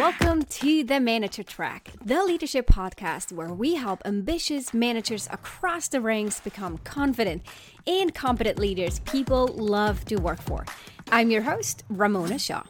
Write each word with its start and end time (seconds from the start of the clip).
Welcome 0.00 0.44
to 0.44 0.82
the 0.82 0.98
Manager 0.98 1.42
Track, 1.42 1.92
the 2.02 2.24
leadership 2.24 2.66
podcast 2.66 3.32
where 3.32 3.52
we 3.52 3.74
help 3.74 4.00
ambitious 4.06 4.72
managers 4.72 5.28
across 5.30 5.88
the 5.88 6.00
ranks 6.00 6.40
become 6.40 6.78
confident 6.78 7.42
and 7.86 8.14
competent 8.14 8.58
leaders 8.58 9.00
people 9.00 9.48
love 9.48 10.06
to 10.06 10.16
work 10.16 10.40
for. 10.40 10.64
I'm 11.12 11.30
your 11.30 11.42
host, 11.42 11.84
Ramona 11.90 12.38
Shaw. 12.38 12.62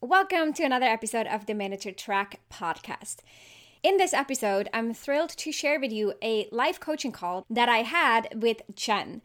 Welcome 0.00 0.52
to 0.54 0.64
another 0.64 0.86
episode 0.86 1.28
of 1.28 1.46
the 1.46 1.54
Manager 1.54 1.92
Track 1.92 2.40
podcast. 2.52 3.18
In 3.84 3.96
this 3.96 4.12
episode, 4.12 4.68
I'm 4.74 4.92
thrilled 4.92 5.30
to 5.30 5.52
share 5.52 5.78
with 5.78 5.92
you 5.92 6.14
a 6.20 6.48
life 6.50 6.80
coaching 6.80 7.12
call 7.12 7.46
that 7.48 7.68
I 7.68 7.82
had 7.82 8.42
with 8.42 8.60
Jen. 8.74 9.22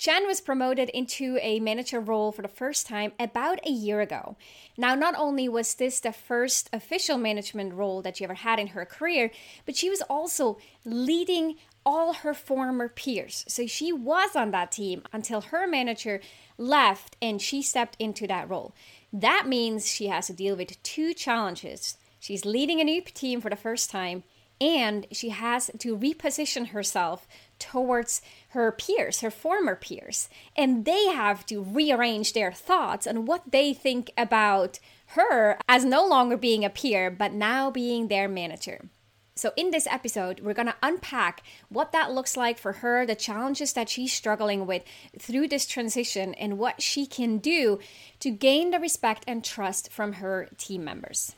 Jen 0.00 0.26
was 0.26 0.40
promoted 0.40 0.88
into 0.88 1.38
a 1.42 1.60
manager 1.60 2.00
role 2.00 2.32
for 2.32 2.40
the 2.40 2.48
first 2.48 2.86
time 2.86 3.12
about 3.20 3.60
a 3.66 3.70
year 3.70 4.00
ago. 4.00 4.34
Now, 4.78 4.94
not 4.94 5.14
only 5.14 5.46
was 5.46 5.74
this 5.74 6.00
the 6.00 6.10
first 6.10 6.70
official 6.72 7.18
management 7.18 7.74
role 7.74 8.00
that 8.00 8.16
she 8.16 8.24
ever 8.24 8.32
had 8.32 8.58
in 8.58 8.68
her 8.68 8.86
career, 8.86 9.30
but 9.66 9.76
she 9.76 9.90
was 9.90 10.00
also 10.00 10.56
leading 10.86 11.56
all 11.84 12.14
her 12.14 12.32
former 12.32 12.88
peers. 12.88 13.44
So 13.46 13.66
she 13.66 13.92
was 13.92 14.34
on 14.34 14.52
that 14.52 14.72
team 14.72 15.02
until 15.12 15.42
her 15.42 15.66
manager 15.66 16.22
left 16.56 17.18
and 17.20 17.42
she 17.42 17.60
stepped 17.60 17.96
into 17.98 18.26
that 18.26 18.48
role. 18.48 18.74
That 19.12 19.48
means 19.48 19.86
she 19.86 20.06
has 20.06 20.28
to 20.28 20.32
deal 20.32 20.56
with 20.56 20.82
two 20.82 21.12
challenges. 21.12 21.98
She's 22.18 22.46
leading 22.46 22.80
a 22.80 22.84
new 22.84 23.02
team 23.02 23.42
for 23.42 23.50
the 23.50 23.54
first 23.54 23.90
time 23.90 24.22
and 24.60 25.06
she 25.10 25.30
has 25.30 25.70
to 25.78 25.96
reposition 25.96 26.68
herself 26.68 27.26
towards 27.58 28.20
her 28.50 28.72
peers, 28.72 29.20
her 29.20 29.30
former 29.30 29.76
peers, 29.76 30.28
and 30.56 30.84
they 30.84 31.06
have 31.06 31.46
to 31.46 31.62
rearrange 31.62 32.32
their 32.32 32.52
thoughts 32.52 33.06
on 33.06 33.24
what 33.26 33.50
they 33.50 33.72
think 33.72 34.10
about 34.16 34.78
her 35.08 35.58
as 35.68 35.84
no 35.84 36.06
longer 36.06 36.36
being 36.36 36.64
a 36.64 36.70
peer, 36.70 37.10
but 37.10 37.32
now 37.32 37.70
being 37.70 38.08
their 38.08 38.28
manager. 38.28 38.88
So, 39.36 39.52
in 39.56 39.70
this 39.70 39.86
episode, 39.86 40.40
we're 40.40 40.52
going 40.52 40.66
to 40.66 40.74
unpack 40.82 41.42
what 41.70 41.92
that 41.92 42.12
looks 42.12 42.36
like 42.36 42.58
for 42.58 42.72
her, 42.74 43.06
the 43.06 43.14
challenges 43.14 43.72
that 43.72 43.88
she's 43.88 44.12
struggling 44.12 44.66
with 44.66 44.82
through 45.18 45.48
this 45.48 45.64
transition, 45.64 46.34
and 46.34 46.58
what 46.58 46.82
she 46.82 47.06
can 47.06 47.38
do 47.38 47.78
to 48.18 48.30
gain 48.30 48.70
the 48.70 48.78
respect 48.78 49.24
and 49.26 49.42
trust 49.42 49.90
from 49.90 50.14
her 50.14 50.48
team 50.58 50.84
members. 50.84 51.34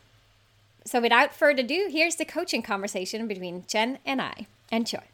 So, 0.85 1.01
without 1.01 1.33
further 1.33 1.63
ado, 1.63 1.89
here's 1.93 2.17
the 2.17 2.25
coaching 2.25 2.63
conversation 2.63 3.29
between 3.29 3.65
Jen 3.69 3.99
and 4.05 4.21
I. 4.21 4.49
Enjoy. 4.73 5.12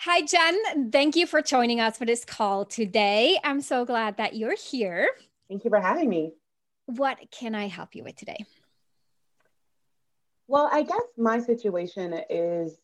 Hi, 0.00 0.22
Jen. 0.22 0.90
Thank 0.90 1.16
you 1.16 1.26
for 1.26 1.40
joining 1.40 1.80
us 1.80 1.96
for 1.96 2.04
this 2.04 2.24
call 2.24 2.66
today. 2.66 3.40
I'm 3.42 3.60
so 3.60 3.84
glad 3.84 4.18
that 4.18 4.36
you're 4.36 4.54
here. 4.54 5.08
Thank 5.48 5.64
you 5.64 5.70
for 5.70 5.80
having 5.80 6.08
me. 6.08 6.34
What 6.84 7.18
can 7.30 7.54
I 7.54 7.66
help 7.66 7.94
you 7.94 8.04
with 8.04 8.14
today? 8.14 8.44
Well, 10.48 10.68
I 10.70 10.82
guess 10.82 11.02
my 11.16 11.40
situation 11.40 12.20
is 12.28 12.76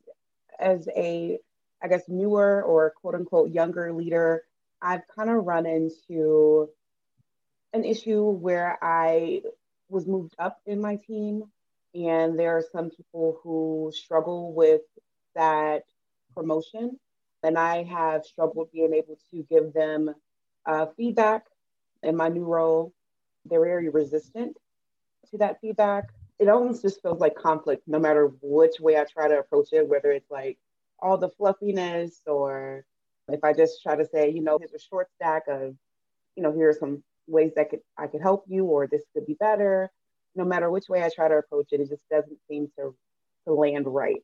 as 0.59 0.89
a, 0.97 1.39
I 1.83 1.89
guess, 1.89 2.03
newer 2.09 2.63
or 2.63 2.91
quote 2.91 3.15
unquote 3.15 3.51
younger 3.51 3.93
leader, 3.93 4.45
I've 4.81 5.03
kind 5.15 5.31
of 5.31 5.45
run 5.45 5.67
into 5.67 6.71
an 7.73 7.85
issue 7.85 8.31
where 8.31 8.79
I 8.83 9.43
was 9.89 10.07
moved 10.07 10.35
up 10.39 10.61
in 10.67 10.81
my 10.81 10.97
team 10.97 11.45
and 11.95 12.39
there 12.39 12.57
are 12.57 12.65
some 12.73 12.91
people 12.91 13.39
who 13.43 13.93
struggle 13.95 14.55
with 14.55 14.81
that 15.35 15.85
promotion. 16.35 16.99
And 17.43 17.59
I 17.59 17.83
have 17.85 18.25
struggled 18.25 18.73
being 18.73 18.95
able 18.95 19.19
to 19.31 19.47
give 19.51 19.73
them 19.73 20.15
uh, 20.67 20.87
feedback 20.97 21.47
in 22.03 22.17
my 22.17 22.29
new 22.29 22.45
role. 22.45 22.93
They're 23.45 23.65
very 23.65 23.89
resistant 23.89 24.57
to 25.31 25.39
that 25.39 25.61
feedback. 25.61 26.11
It 26.39 26.49
almost 26.49 26.83
just 26.83 27.03
feels 27.03 27.21
like 27.21 27.35
conflict 27.35 27.83
no 27.87 27.99
matter 27.99 28.33
which 28.41 28.81
way 28.81 28.97
I 28.97 29.05
try 29.05 29.29
to 29.29 29.39
approach 29.39 29.69
it, 29.73 29.89
whether 29.89 30.11
it's 30.13 30.31
like 30.31 30.59
all 31.01 31.19
the 31.19 31.29
fluffiness 31.29 32.21
or 32.27 32.85
if 33.29 33.43
I 33.43 33.53
just 33.53 33.83
try 33.83 33.97
to 33.97 34.07
say, 34.07 34.31
you 34.31 34.43
know, 34.43 34.59
here's 34.59 34.73
a 34.73 34.79
short 34.79 35.09
stack 35.17 35.45
of, 35.49 35.75
you 36.37 36.43
know, 36.43 36.53
here 36.53 36.69
are 36.69 36.77
some 36.79 37.03
ways 37.27 37.53
that 37.57 37.71
could 37.71 37.81
I 37.97 38.07
could 38.09 38.21
help 38.21 38.45
you 38.49 38.65
or 38.65 38.87
this 38.87 39.03
could 39.15 39.27
be 39.27 39.35
better 39.35 39.91
no 40.35 40.45
matter 40.45 40.71
which 40.71 40.89
way 40.89 41.03
I 41.03 41.11
try 41.15 41.29
to 41.29 41.37
approach 41.37 41.69
it, 41.73 41.81
it 41.81 41.89
just 41.89 42.09
doesn't 42.11 42.39
seem 42.49 42.71
to, 42.79 42.95
to 43.47 43.53
land 43.53 43.87
right 43.87 44.23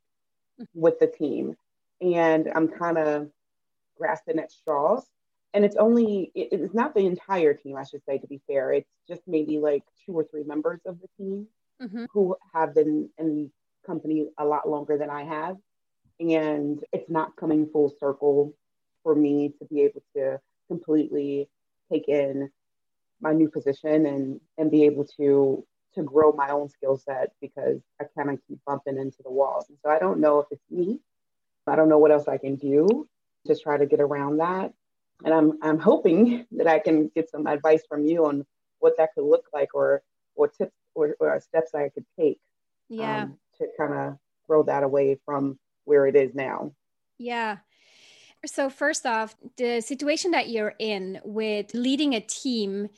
mm-hmm. 0.60 0.80
with 0.80 0.98
the 0.98 1.06
team. 1.06 1.56
And 2.00 2.50
I'm 2.54 2.68
kind 2.68 2.98
of 2.98 3.30
grasping 3.96 4.38
at 4.38 4.52
straws. 4.52 5.04
And 5.54 5.64
it's 5.64 5.76
only, 5.76 6.30
it, 6.34 6.48
it's 6.52 6.74
not 6.74 6.94
the 6.94 7.06
entire 7.06 7.54
team, 7.54 7.76
I 7.76 7.84
should 7.84 8.04
say, 8.04 8.18
to 8.18 8.26
be 8.26 8.40
fair. 8.46 8.72
It's 8.72 8.90
just 9.08 9.22
maybe 9.26 9.58
like 9.58 9.82
two 10.04 10.12
or 10.12 10.24
three 10.24 10.44
members 10.44 10.80
of 10.86 10.98
the 11.00 11.08
team 11.16 11.46
mm-hmm. 11.82 12.04
who 12.12 12.36
have 12.52 12.74
been 12.74 13.08
in 13.18 13.34
the 13.34 13.50
company 13.86 14.28
a 14.38 14.44
lot 14.44 14.68
longer 14.68 14.98
than 14.98 15.10
I 15.10 15.24
have. 15.24 15.56
And 16.20 16.84
it's 16.92 17.08
not 17.08 17.36
coming 17.36 17.68
full 17.72 17.94
circle 17.98 18.54
for 19.02 19.14
me 19.14 19.54
to 19.58 19.64
be 19.64 19.82
able 19.82 20.02
to 20.14 20.40
completely 20.68 21.48
take 21.90 22.08
in 22.08 22.50
my 23.20 23.32
new 23.32 23.48
position 23.48 24.06
and 24.06 24.40
and 24.58 24.70
be 24.70 24.84
able 24.84 25.04
to 25.04 25.64
to 25.94 26.02
grow 26.02 26.32
my 26.32 26.50
own 26.50 26.68
skill 26.68 26.98
set 26.98 27.32
because 27.40 27.80
I 28.00 28.04
kind 28.16 28.30
of 28.30 28.38
keep 28.46 28.58
bumping 28.66 28.98
into 28.98 29.22
the 29.22 29.30
walls. 29.30 29.64
And 29.68 29.78
so 29.82 29.90
I 29.90 29.98
don't 29.98 30.20
know 30.20 30.40
if 30.40 30.46
it's 30.50 30.70
me. 30.70 31.00
I 31.68 31.76
don't 31.76 31.88
know 31.88 31.98
what 31.98 32.12
else 32.12 32.28
I 32.28 32.38
can 32.38 32.56
do 32.56 33.08
to 33.46 33.56
try 33.56 33.76
to 33.76 33.86
get 33.86 34.00
around 34.00 34.38
that. 34.38 34.72
And 35.24 35.34
I'm 35.34 35.58
I'm 35.62 35.78
hoping 35.78 36.46
that 36.52 36.66
I 36.66 36.78
can 36.78 37.08
get 37.08 37.30
some 37.30 37.46
advice 37.46 37.82
from 37.88 38.04
you 38.04 38.26
on 38.26 38.46
what 38.78 38.96
that 38.98 39.14
could 39.14 39.24
look 39.24 39.46
like 39.52 39.74
or 39.74 40.02
or 40.34 40.48
tips 40.48 40.74
or, 40.94 41.16
or 41.20 41.40
steps 41.40 41.74
I 41.74 41.88
could 41.88 42.06
take 42.18 42.40
yeah. 42.88 43.24
Um, 43.24 43.38
to 43.58 43.66
kind 43.76 43.92
of 43.92 44.18
grow 44.46 44.62
that 44.62 44.82
away 44.82 45.18
from 45.24 45.58
where 45.84 46.06
it 46.06 46.16
is 46.16 46.34
now. 46.34 46.72
Yeah. 47.18 47.58
So 48.46 48.70
first 48.70 49.04
off, 49.04 49.34
the 49.56 49.80
situation 49.80 50.30
that 50.30 50.48
you're 50.48 50.74
in 50.78 51.20
with 51.24 51.74
leading 51.74 52.14
a 52.14 52.20
team 52.20 52.88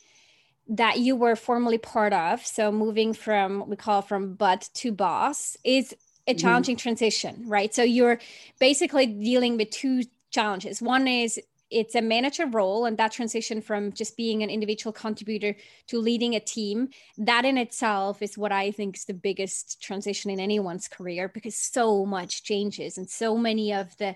that 0.69 0.99
you 1.01 1.17
were 1.17 1.35
formerly 1.35 1.79
part 1.79 2.13
of 2.13 2.47
so 2.47 2.71
moving 2.71 3.13
from 3.13 3.69
we 3.69 3.75
call 3.75 4.03
from 4.03 4.35
bud 4.35 4.61
to 4.73 4.93
boss 4.93 5.57
is 5.65 5.97
a 6.31 6.35
mm-hmm. 6.35 6.47
challenging 6.47 6.77
mm-hmm. 6.77 6.83
transition 6.83 7.43
right 7.47 7.75
so 7.75 7.83
you're 7.83 8.19
basically 8.59 9.07
dealing 9.07 9.57
with 9.57 9.71
two 9.71 10.03
challenges 10.31 10.81
one 10.81 11.07
is 11.07 11.41
it's 11.71 11.95
a 11.95 12.03
manager 12.03 12.47
role 12.47 12.85
and 12.85 12.99
that 12.99 13.13
transition 13.13 13.61
from 13.61 13.93
just 13.93 14.17
being 14.17 14.43
an 14.43 14.51
individual 14.51 14.93
contributor 14.93 15.55
to 15.87 15.99
leading 15.99 16.35
a 16.35 16.41
team 16.41 16.89
that 17.17 17.45
in 17.45 17.57
itself 17.57 18.23
is 18.23 18.39
what 18.39 18.53
i 18.53 18.71
think 18.71 18.97
is 18.97 19.05
the 19.05 19.15
biggest 19.15 19.83
transition 19.83 20.31
in 20.31 20.41
anyone's 20.41 20.89
career 20.89 21.29
because 21.29 21.57
so 21.57 22.05
much 22.07 22.43
changes 22.43 22.99
and 22.99 23.09
so 23.09 23.37
many 23.37 23.73
of 23.73 23.97
the 23.99 24.15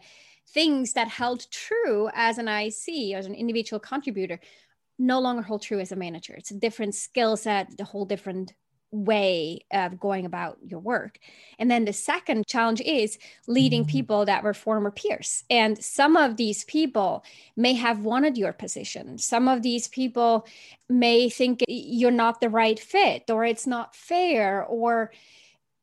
things 0.48 0.92
that 0.92 1.08
held 1.08 1.50
true 1.50 2.08
as 2.14 2.38
an 2.38 2.48
ic 2.48 3.14
as 3.14 3.26
an 3.26 3.34
individual 3.34 3.80
contributor 3.80 4.38
no 4.98 5.20
longer 5.20 5.42
hold 5.42 5.62
true 5.62 5.80
as 5.80 5.92
a 5.92 5.96
manager. 5.96 6.34
It's 6.34 6.50
a 6.50 6.58
different 6.58 6.94
skill 6.94 7.36
set, 7.36 7.72
a 7.80 7.84
whole 7.84 8.04
different 8.04 8.52
way 8.94 9.58
of 9.72 9.98
going 9.98 10.24
about 10.24 10.58
your 10.62 10.78
work. 10.78 11.18
And 11.58 11.70
then 11.70 11.84
the 11.84 11.92
second 11.92 12.46
challenge 12.46 12.80
is 12.80 13.18
leading 13.46 13.82
mm-hmm. 13.82 13.90
people 13.90 14.24
that 14.26 14.44
were 14.44 14.54
former 14.54 14.90
peers. 14.90 15.42
And 15.50 15.82
some 15.82 16.16
of 16.16 16.36
these 16.36 16.64
people 16.64 17.24
may 17.56 17.74
have 17.74 18.00
wanted 18.00 18.38
your 18.38 18.52
position. 18.52 19.18
Some 19.18 19.48
of 19.48 19.62
these 19.62 19.88
people 19.88 20.46
may 20.88 21.28
think 21.28 21.64
you're 21.66 22.10
not 22.10 22.40
the 22.40 22.48
right 22.48 22.78
fit 22.78 23.28
or 23.30 23.44
it's 23.44 23.66
not 23.66 23.96
fair 23.96 24.64
or 24.64 25.10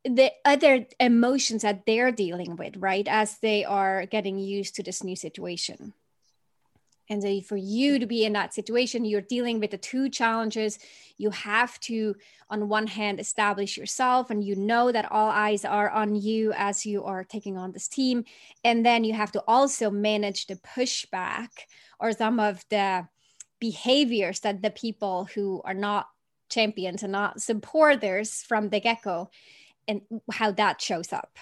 the 0.05 0.31
other 0.45 0.88
emotions 0.99 1.61
that 1.61 1.85
they're 1.85 2.11
dealing 2.11 2.55
with, 2.55 2.78
right? 2.78 3.07
As 3.07 3.38
they 3.39 3.66
are 3.66 4.05
getting 4.05 4.39
used 4.39 4.75
to 4.75 4.83
this 4.83 5.03
new 5.03 5.16
situation. 5.16 5.93
And 7.11 7.22
so 7.22 7.41
for 7.41 7.57
you 7.57 7.99
to 7.99 8.05
be 8.05 8.23
in 8.23 8.31
that 8.33 8.53
situation, 8.53 9.03
you're 9.03 9.19
dealing 9.19 9.59
with 9.59 9.72
the 9.72 9.77
two 9.77 10.07
challenges. 10.07 10.79
You 11.17 11.29
have 11.31 11.77
to, 11.81 12.16
on 12.49 12.69
one 12.69 12.87
hand, 12.87 13.19
establish 13.19 13.78
yourself, 13.78 14.29
and 14.29 14.41
you 14.41 14.55
know 14.55 14.93
that 14.93 15.11
all 15.11 15.29
eyes 15.29 15.66
are 15.66 15.90
on 15.90 16.16
you 16.16 16.53
as 16.55 16.85
you 16.85 17.03
are 17.03 17.25
taking 17.25 17.58
on 17.58 17.73
this 17.73 17.90
team. 17.90 18.23
And 18.63 18.85
then 18.85 19.03
you 19.03 19.13
have 19.13 19.34
to 19.34 19.43
also 19.46 19.91
manage 19.91 20.47
the 20.47 20.55
pushback 20.55 21.49
or 21.99 22.13
some 22.13 22.40
of 22.40 22.63
the 22.69 23.09
behaviors 23.59 24.40
that 24.40 24.61
the 24.61 24.72
people 24.72 25.28
who 25.35 25.61
are 25.66 25.73
not 25.73 26.08
champions 26.49 27.03
and 27.03 27.11
not 27.11 27.41
supporters 27.41 28.41
from 28.43 28.69
the 28.69 28.79
get 28.79 29.02
go 29.03 29.29
and 29.85 30.02
how 30.31 30.52
that 30.52 30.79
shows 30.79 31.11
up. 31.11 31.37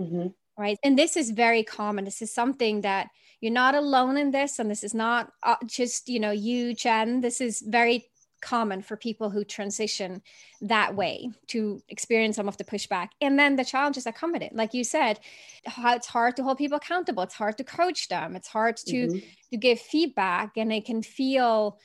Mm-hmm. 0.00 0.28
Right. 0.60 0.78
And 0.82 0.98
this 0.98 1.16
is 1.16 1.30
very 1.30 1.62
common. 1.62 2.04
This 2.04 2.20
is 2.20 2.34
something 2.34 2.80
that 2.80 3.10
you're 3.40 3.52
not 3.52 3.74
alone 3.74 4.16
in 4.16 4.30
this 4.30 4.58
and 4.58 4.70
this 4.70 4.82
is 4.82 4.94
not 4.94 5.32
uh, 5.42 5.56
just 5.66 6.08
you 6.08 6.20
know 6.20 6.30
you 6.30 6.74
jen. 6.74 7.20
This 7.20 7.40
is 7.40 7.62
very 7.66 8.06
common 8.40 8.82
for 8.82 8.96
people 8.96 9.30
who 9.30 9.44
transition 9.44 10.22
that 10.60 10.94
way 10.94 11.30
to 11.48 11.82
experience 11.88 12.36
some 12.36 12.48
of 12.48 12.56
the 12.56 12.64
pushback. 12.64 13.08
And 13.20 13.38
then 13.38 13.56
the 13.56 13.64
challenges 13.64 14.04
that 14.04 14.16
come 14.16 14.32
with 14.32 14.42
it. 14.42 14.54
Like 14.54 14.74
you 14.74 14.84
said 14.84 15.20
it's 15.64 16.06
hard 16.06 16.36
to 16.36 16.42
hold 16.42 16.58
people 16.58 16.76
accountable. 16.76 17.22
It's 17.24 17.34
hard 17.34 17.58
to 17.58 17.64
coach 17.64 18.08
them. 18.08 18.36
It's 18.36 18.48
hard 18.48 18.76
to 18.86 19.08
mm-hmm. 19.08 19.18
to 19.50 19.56
give 19.56 19.80
feedback 19.80 20.56
and 20.56 20.72
it 20.72 20.84
can 20.84 21.02
feel 21.02 21.78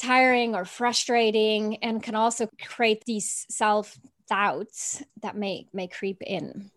tiring 0.00 0.54
or 0.54 0.64
frustrating 0.64 1.76
and 1.76 2.02
can 2.02 2.14
also 2.14 2.48
create 2.60 3.04
these 3.04 3.46
self 3.48 3.98
doubts 4.28 5.02
that 5.22 5.36
may 5.36 5.66
may 5.72 5.86
creep 5.86 6.22
in 6.22 6.70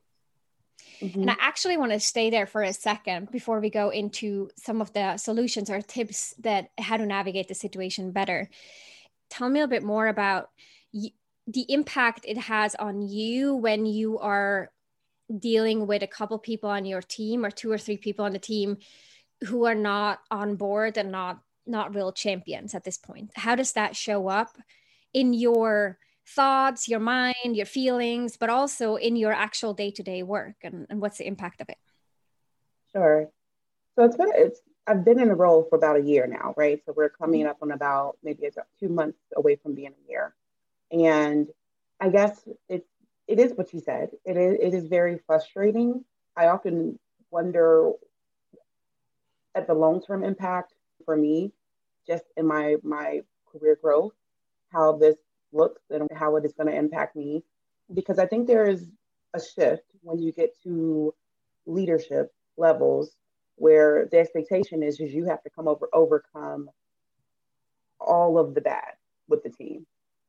mm-hmm. 1.01 1.21
and 1.21 1.31
i 1.31 1.35
actually 1.39 1.77
want 1.77 1.91
to 1.91 1.99
stay 1.99 2.29
there 2.29 2.45
for 2.45 2.63
a 2.63 2.73
second 2.73 3.31
before 3.31 3.59
we 3.59 3.69
go 3.69 3.89
into 3.89 4.49
some 4.57 4.81
of 4.81 4.91
the 4.93 5.17
solutions 5.17 5.69
or 5.69 5.81
tips 5.81 6.33
that 6.39 6.69
how 6.77 6.97
to 6.97 7.05
navigate 7.05 7.47
the 7.47 7.55
situation 7.55 8.11
better 8.11 8.49
tell 9.29 9.49
me 9.49 9.59
a 9.59 9.67
bit 9.67 9.83
more 9.83 10.07
about 10.07 10.49
y- 10.93 11.11
the 11.47 11.65
impact 11.69 12.25
it 12.27 12.37
has 12.37 12.75
on 12.75 13.01
you 13.01 13.55
when 13.55 13.85
you 13.85 14.19
are 14.19 14.71
dealing 15.39 15.87
with 15.87 16.03
a 16.03 16.07
couple 16.07 16.37
people 16.37 16.69
on 16.69 16.85
your 16.85 17.01
team 17.01 17.45
or 17.45 17.51
two 17.51 17.71
or 17.71 17.77
three 17.77 17.97
people 17.97 18.25
on 18.25 18.33
the 18.33 18.39
team 18.39 18.77
who 19.45 19.65
are 19.65 19.75
not 19.75 20.19
on 20.31 20.55
board 20.55 20.97
and 20.97 21.11
not 21.11 21.39
not 21.65 21.93
real 21.93 22.13
champions 22.13 22.73
at 22.73 22.83
this 22.83 22.97
point 22.97 23.29
how 23.35 23.55
does 23.55 23.73
that 23.73 23.95
show 23.95 24.27
up 24.27 24.57
in 25.13 25.33
your 25.33 25.97
thoughts 26.27 26.87
your 26.87 26.99
mind 26.99 27.35
your 27.55 27.65
feelings 27.65 28.35
but 28.37 28.49
also 28.49 28.95
in 28.95 29.15
your 29.15 29.31
actual 29.31 29.73
day-to-day 29.73 30.23
work 30.23 30.55
and, 30.61 30.85
and 30.89 30.99
what's 30.99 31.17
the 31.17 31.27
impact 31.27 31.61
of 31.61 31.69
it? 31.69 31.77
Sure. 32.91 33.29
So 33.95 34.03
it's 34.03 34.17
been 34.17 34.31
it's 34.35 34.61
i've 34.87 35.03
been 35.03 35.19
in 35.19 35.27
the 35.27 35.35
role 35.35 35.65
for 35.69 35.75
about 35.77 35.97
a 35.97 36.01
year 36.01 36.27
now 36.27 36.53
right? 36.57 36.81
So 36.85 36.93
we're 36.95 37.09
coming 37.09 37.41
mm-hmm. 37.41 37.49
up 37.49 37.57
on 37.61 37.71
about 37.71 38.17
maybe 38.23 38.45
about 38.45 38.67
two 38.79 38.89
months 38.89 39.19
away 39.35 39.55
from 39.55 39.73
being 39.73 39.93
a 39.93 40.09
year. 40.09 40.33
And 40.91 41.47
i 41.99 42.09
guess 42.09 42.47
it, 42.69 42.85
it 43.27 43.39
is 43.39 43.53
what 43.53 43.73
you 43.73 43.79
said. 43.79 44.09
It 44.25 44.37
is 44.37 44.57
it 44.61 44.73
is 44.73 44.87
very 44.87 45.19
frustrating. 45.25 46.03
I 46.35 46.47
often 46.47 46.99
wonder 47.31 47.91
at 49.55 49.65
the 49.67 49.73
long-term 49.73 50.23
impact 50.23 50.73
for 51.05 51.15
me 51.15 51.51
just 52.05 52.25
in 52.35 52.45
my 52.45 52.75
my 52.83 53.21
career 53.51 53.77
growth 53.81 54.13
how 54.71 54.97
this 54.97 55.15
looks 55.51 55.81
and 55.89 56.07
how 56.15 56.35
it 56.35 56.45
is 56.45 56.53
going 56.53 56.67
to 56.67 56.75
impact 56.75 57.15
me. 57.15 57.43
Because 57.93 58.19
i 58.19 58.25
think 58.25 58.47
there 58.47 58.65
is 58.65 58.85
a 59.33 59.39
shift 59.39 59.83
when 60.01 60.19
you 60.19 60.31
get 60.31 60.61
to 60.63 61.13
leadership 61.65 62.33
levels 62.57 63.11
where 63.55 64.07
the 64.11 64.19
expectation 64.19 64.83
is, 64.83 64.99
is 64.99 65.13
you 65.13 65.25
have 65.25 65.41
to 65.43 65.49
come 65.49 65.67
over 65.67 65.87
overcome 65.93 66.69
all 67.99 68.37
of 68.37 68.53
the 68.53 68.61
bad 68.61 68.93
with 69.27 69.43
the 69.43 69.49
team. 69.49 69.85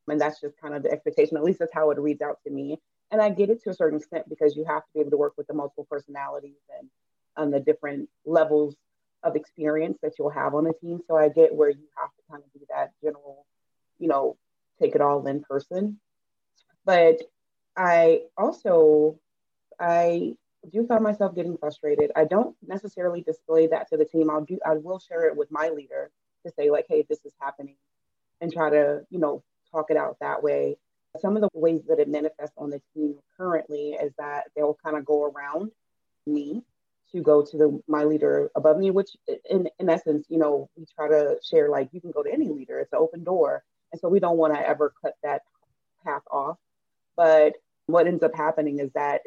And 0.08 0.20
that's 0.20 0.40
just 0.40 0.58
kind 0.58 0.74
of 0.74 0.82
the 0.82 0.90
expectation. 0.90 1.36
At 1.36 1.44
least 1.44 1.58
that's 1.58 1.74
how 1.74 1.90
it 1.90 1.98
reads 1.98 2.22
out 2.22 2.38
to 2.46 2.50
me. 2.50 2.78
And 3.10 3.20
i 3.20 3.30
get 3.30 3.50
it 3.50 3.62
to 3.64 3.70
a 3.70 3.74
certain 3.74 3.98
extent 3.98 4.28
because 4.28 4.56
you 4.56 4.64
have 4.64 4.82
to 4.82 4.88
be 4.94 5.00
able 5.00 5.10
to 5.10 5.16
work 5.16 5.34
with 5.36 5.46
the 5.46 5.54
multiple 5.54 5.86
personalities 5.90 6.60
and 6.78 6.88
on 7.36 7.50
the 7.50 7.60
different 7.60 8.08
levels 8.24 8.74
of 9.22 9.36
experience 9.36 9.98
that 10.02 10.12
you'll 10.18 10.30
have 10.30 10.54
on 10.54 10.66
a 10.66 10.72
team. 10.72 11.00
So 11.06 11.16
I 11.16 11.28
get 11.28 11.54
where 11.54 11.70
you 11.70 11.84
have 11.96 12.10
to 12.10 12.22
kind 12.30 12.42
of 12.42 12.52
be 12.52 12.66
that 12.70 12.92
general, 13.02 13.46
you 13.98 14.08
know, 14.08 14.36
take 14.80 14.94
it 14.94 15.00
all 15.00 15.26
in 15.26 15.42
person. 15.42 15.98
But 16.84 17.18
I 17.76 18.22
also 18.36 19.18
I 19.78 20.34
do 20.72 20.86
find 20.86 21.02
myself 21.02 21.34
getting 21.34 21.56
frustrated. 21.56 22.10
I 22.16 22.24
don't 22.24 22.56
necessarily 22.66 23.22
display 23.22 23.68
that 23.68 23.88
to 23.90 23.96
the 23.96 24.04
team. 24.04 24.30
I'll 24.30 24.44
do 24.44 24.58
I 24.64 24.74
will 24.74 24.98
share 24.98 25.26
it 25.28 25.36
with 25.36 25.50
my 25.50 25.68
leader 25.68 26.10
to 26.46 26.52
say 26.52 26.70
like, 26.70 26.86
hey, 26.88 27.04
this 27.08 27.24
is 27.24 27.32
happening 27.40 27.76
and 28.40 28.52
try 28.52 28.70
to, 28.70 29.02
you 29.10 29.18
know, 29.18 29.42
talk 29.70 29.90
it 29.90 29.96
out 29.96 30.16
that 30.20 30.42
way. 30.42 30.76
Some 31.20 31.36
of 31.36 31.42
the 31.42 31.48
ways 31.54 31.82
that 31.88 31.98
it 31.98 32.08
manifests 32.08 32.56
on 32.56 32.70
the 32.70 32.80
team 32.94 33.16
currently 33.36 33.90
is 34.00 34.12
that 34.18 34.44
they'll 34.54 34.78
kind 34.84 34.96
of 34.96 35.04
go 35.04 35.24
around 35.24 35.72
me 36.26 36.62
to 37.12 37.22
go 37.22 37.42
to 37.42 37.56
the 37.56 37.82
my 37.88 38.04
leader 38.04 38.50
above 38.54 38.78
me, 38.78 38.90
which 38.90 39.10
in, 39.48 39.68
in 39.78 39.88
essence, 39.88 40.26
you 40.28 40.38
know, 40.38 40.68
we 40.76 40.84
try 40.94 41.08
to 41.08 41.36
share 41.42 41.70
like 41.70 41.88
you 41.92 42.00
can 42.00 42.10
go 42.10 42.22
to 42.22 42.32
any 42.32 42.48
leader, 42.48 42.78
it's 42.78 42.92
an 42.92 42.98
open 42.98 43.24
door. 43.24 43.64
And 43.92 44.00
so 44.00 44.08
we 44.08 44.20
don't 44.20 44.36
want 44.36 44.54
to 44.54 44.68
ever 44.68 44.92
cut 45.02 45.14
that 45.22 45.42
path 46.04 46.22
off. 46.30 46.58
But 47.16 47.54
what 47.86 48.06
ends 48.06 48.22
up 48.22 48.34
happening 48.34 48.78
is 48.78 48.90
that 48.94 49.22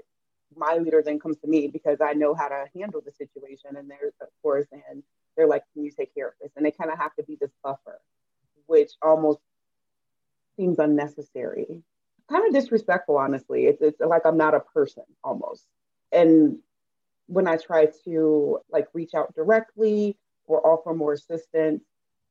my 0.55 0.77
leader 0.77 1.01
then 1.03 1.19
comes 1.19 1.37
to 1.39 1.47
me 1.47 1.67
because 1.67 1.99
I 2.01 2.13
know 2.13 2.33
how 2.33 2.47
to 2.47 2.65
handle 2.75 3.01
the 3.03 3.11
situation. 3.11 3.75
And 3.77 3.89
there's 3.89 4.13
of 4.21 4.27
course, 4.41 4.67
and 4.71 5.03
they're 5.35 5.47
like, 5.47 5.63
Can 5.73 5.83
you 5.83 5.91
take 5.91 6.13
care 6.13 6.27
of 6.27 6.33
this? 6.41 6.51
And 6.55 6.65
they 6.65 6.71
kind 6.71 6.91
of 6.91 6.97
have 6.99 7.15
to 7.15 7.23
be 7.23 7.37
this 7.39 7.51
buffer, 7.63 7.99
which 8.67 8.91
almost 9.01 9.39
seems 10.57 10.79
unnecessary. 10.79 11.83
Kind 12.29 12.47
of 12.47 12.53
disrespectful, 12.53 13.17
honestly. 13.17 13.65
It's 13.65 13.81
it's 13.81 13.99
like 13.99 14.25
I'm 14.25 14.37
not 14.37 14.53
a 14.53 14.59
person 14.59 15.03
almost. 15.23 15.65
And 16.11 16.59
when 17.27 17.47
I 17.47 17.57
try 17.57 17.87
to 18.05 18.59
like 18.69 18.87
reach 18.93 19.13
out 19.13 19.33
directly 19.33 20.17
or 20.45 20.65
offer 20.65 20.93
more 20.93 21.13
assistance, 21.13 21.83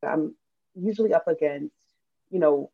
I'm 0.07 0.35
usually 0.75 1.15
up 1.15 1.27
against, 1.27 1.75
you 2.31 2.39
know, 2.39 2.71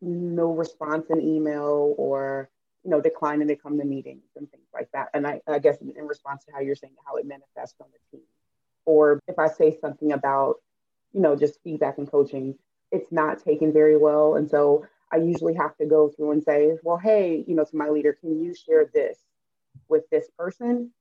no 0.00 0.52
response 0.52 1.06
in 1.10 1.20
email 1.20 1.94
or, 1.96 2.50
you 2.84 2.90
know, 2.90 3.00
declining 3.00 3.48
to 3.48 3.56
come 3.56 3.78
to 3.78 3.84
meetings 3.84 4.24
and 4.36 4.50
things 4.50 4.66
like 4.72 4.88
that. 4.92 5.08
And 5.14 5.26
I, 5.26 5.40
I 5.46 5.58
guess 5.58 5.78
in, 5.80 6.06
response 6.06 6.44
to 6.44 6.52
how 6.52 6.60
you're 6.60 6.76
saying 6.76 6.94
how 7.06 7.16
it 7.16 7.26
manifests 7.26 7.80
on 7.80 7.88
the 7.92 8.18
team. 8.18 8.26
Or 8.84 9.20
if 9.26 9.38
I 9.38 9.48
say 9.48 9.76
something 9.80 10.12
about, 10.12 10.56
you 11.12 11.20
know, 11.20 11.34
just 11.34 11.62
feedback 11.64 11.98
and 11.98 12.10
coaching, 12.10 12.56
it's 12.92 13.10
not 13.10 13.42
taken 13.42 13.72
very 13.72 13.96
well. 13.96 14.36
And 14.36 14.48
so 14.48 14.86
I 15.12 15.16
usually 15.16 15.54
have 15.54 15.76
to 15.78 15.86
go 15.86 16.08
through 16.08 16.32
and 16.32 16.42
say, 16.42 16.76
well, 16.82 16.98
hey, 16.98 17.44
you 17.46 17.54
know, 17.54 17.64
to 17.64 17.76
my 17.76 17.88
leader, 17.88 18.12
can 18.12 18.40
you 18.42 18.54
share 18.54 18.88
this 18.92 19.18
with 19.88 20.08
this 20.10 20.28
person? 20.38 20.92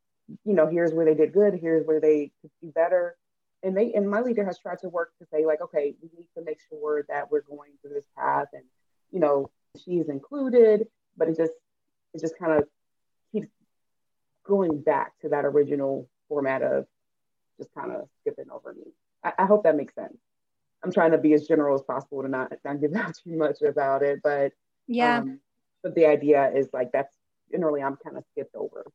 you 0.44 0.54
know, 0.54 0.68
here's 0.68 0.94
where 0.94 1.06
they 1.06 1.14
did 1.14 1.34
good, 1.34 1.54
here's 1.60 1.86
where 1.86 2.00
they 2.00 2.32
could 2.42 2.52
do 2.62 2.72
better. 2.72 3.16
And 3.66 3.76
they 3.76 3.94
and 3.94 4.10
my 4.10 4.22
leader 4.22 4.46
has 4.46 4.60
tried 4.60 4.80
to 4.80 4.90
work 4.90 5.12
to 5.20 5.26
say, 5.32 5.46
like, 5.46 5.60
okay, 5.62 5.96
we 6.02 6.10
need 6.16 6.28
to 6.38 6.44
make 6.44 6.60
sure 6.70 7.06
that 7.10 7.32
we're 7.32 7.42
going 7.42 7.72
through 7.82 7.96
this 7.96 8.06
path 8.18 8.48
and, 8.54 8.64
you 9.12 9.20
know, 9.20 9.50
she's 9.84 10.08
included, 10.08 10.88
but 11.18 11.28
it 11.28 11.36
just 11.36 11.52
it 12.14 12.22
just 12.22 12.38
kind 12.38 12.54
of 12.54 12.68
keeps 13.32 13.50
going 14.46 14.82
back 14.82 15.18
to 15.22 15.30
that 15.30 15.46
original 15.46 16.08
format 16.30 16.62
of 16.62 16.86
just 17.58 17.74
kind 17.74 17.92
of 17.92 18.08
skipping 18.22 18.52
over 18.52 18.74
me. 18.74 18.94
I, 19.24 19.34
I 19.40 19.46
hope 19.46 19.64
that 19.64 19.76
makes 19.76 19.96
sense. 19.96 20.18
I'm 20.84 20.92
trying 20.92 21.12
to 21.12 21.18
be 21.18 21.34
as 21.34 21.48
general 21.48 21.74
as 21.76 21.82
possible 21.82 22.22
to 22.22 22.28
not, 22.28 22.54
not 22.64 22.80
give 22.80 22.94
out 22.96 23.16
too 23.24 23.36
much 23.36 23.62
about 23.62 24.04
it, 24.04 24.20
but 24.24 24.54
yeah. 24.88 25.20
Um, 25.20 25.40
but 25.82 25.96
the 25.96 26.06
idea 26.06 26.52
is 26.56 26.70
like 26.74 26.92
that's 26.92 27.14
generally 27.52 27.82
I'm 27.82 27.98
kind 27.98 28.18
of 28.18 28.24
skipped 28.32 28.56
over. 28.56 28.86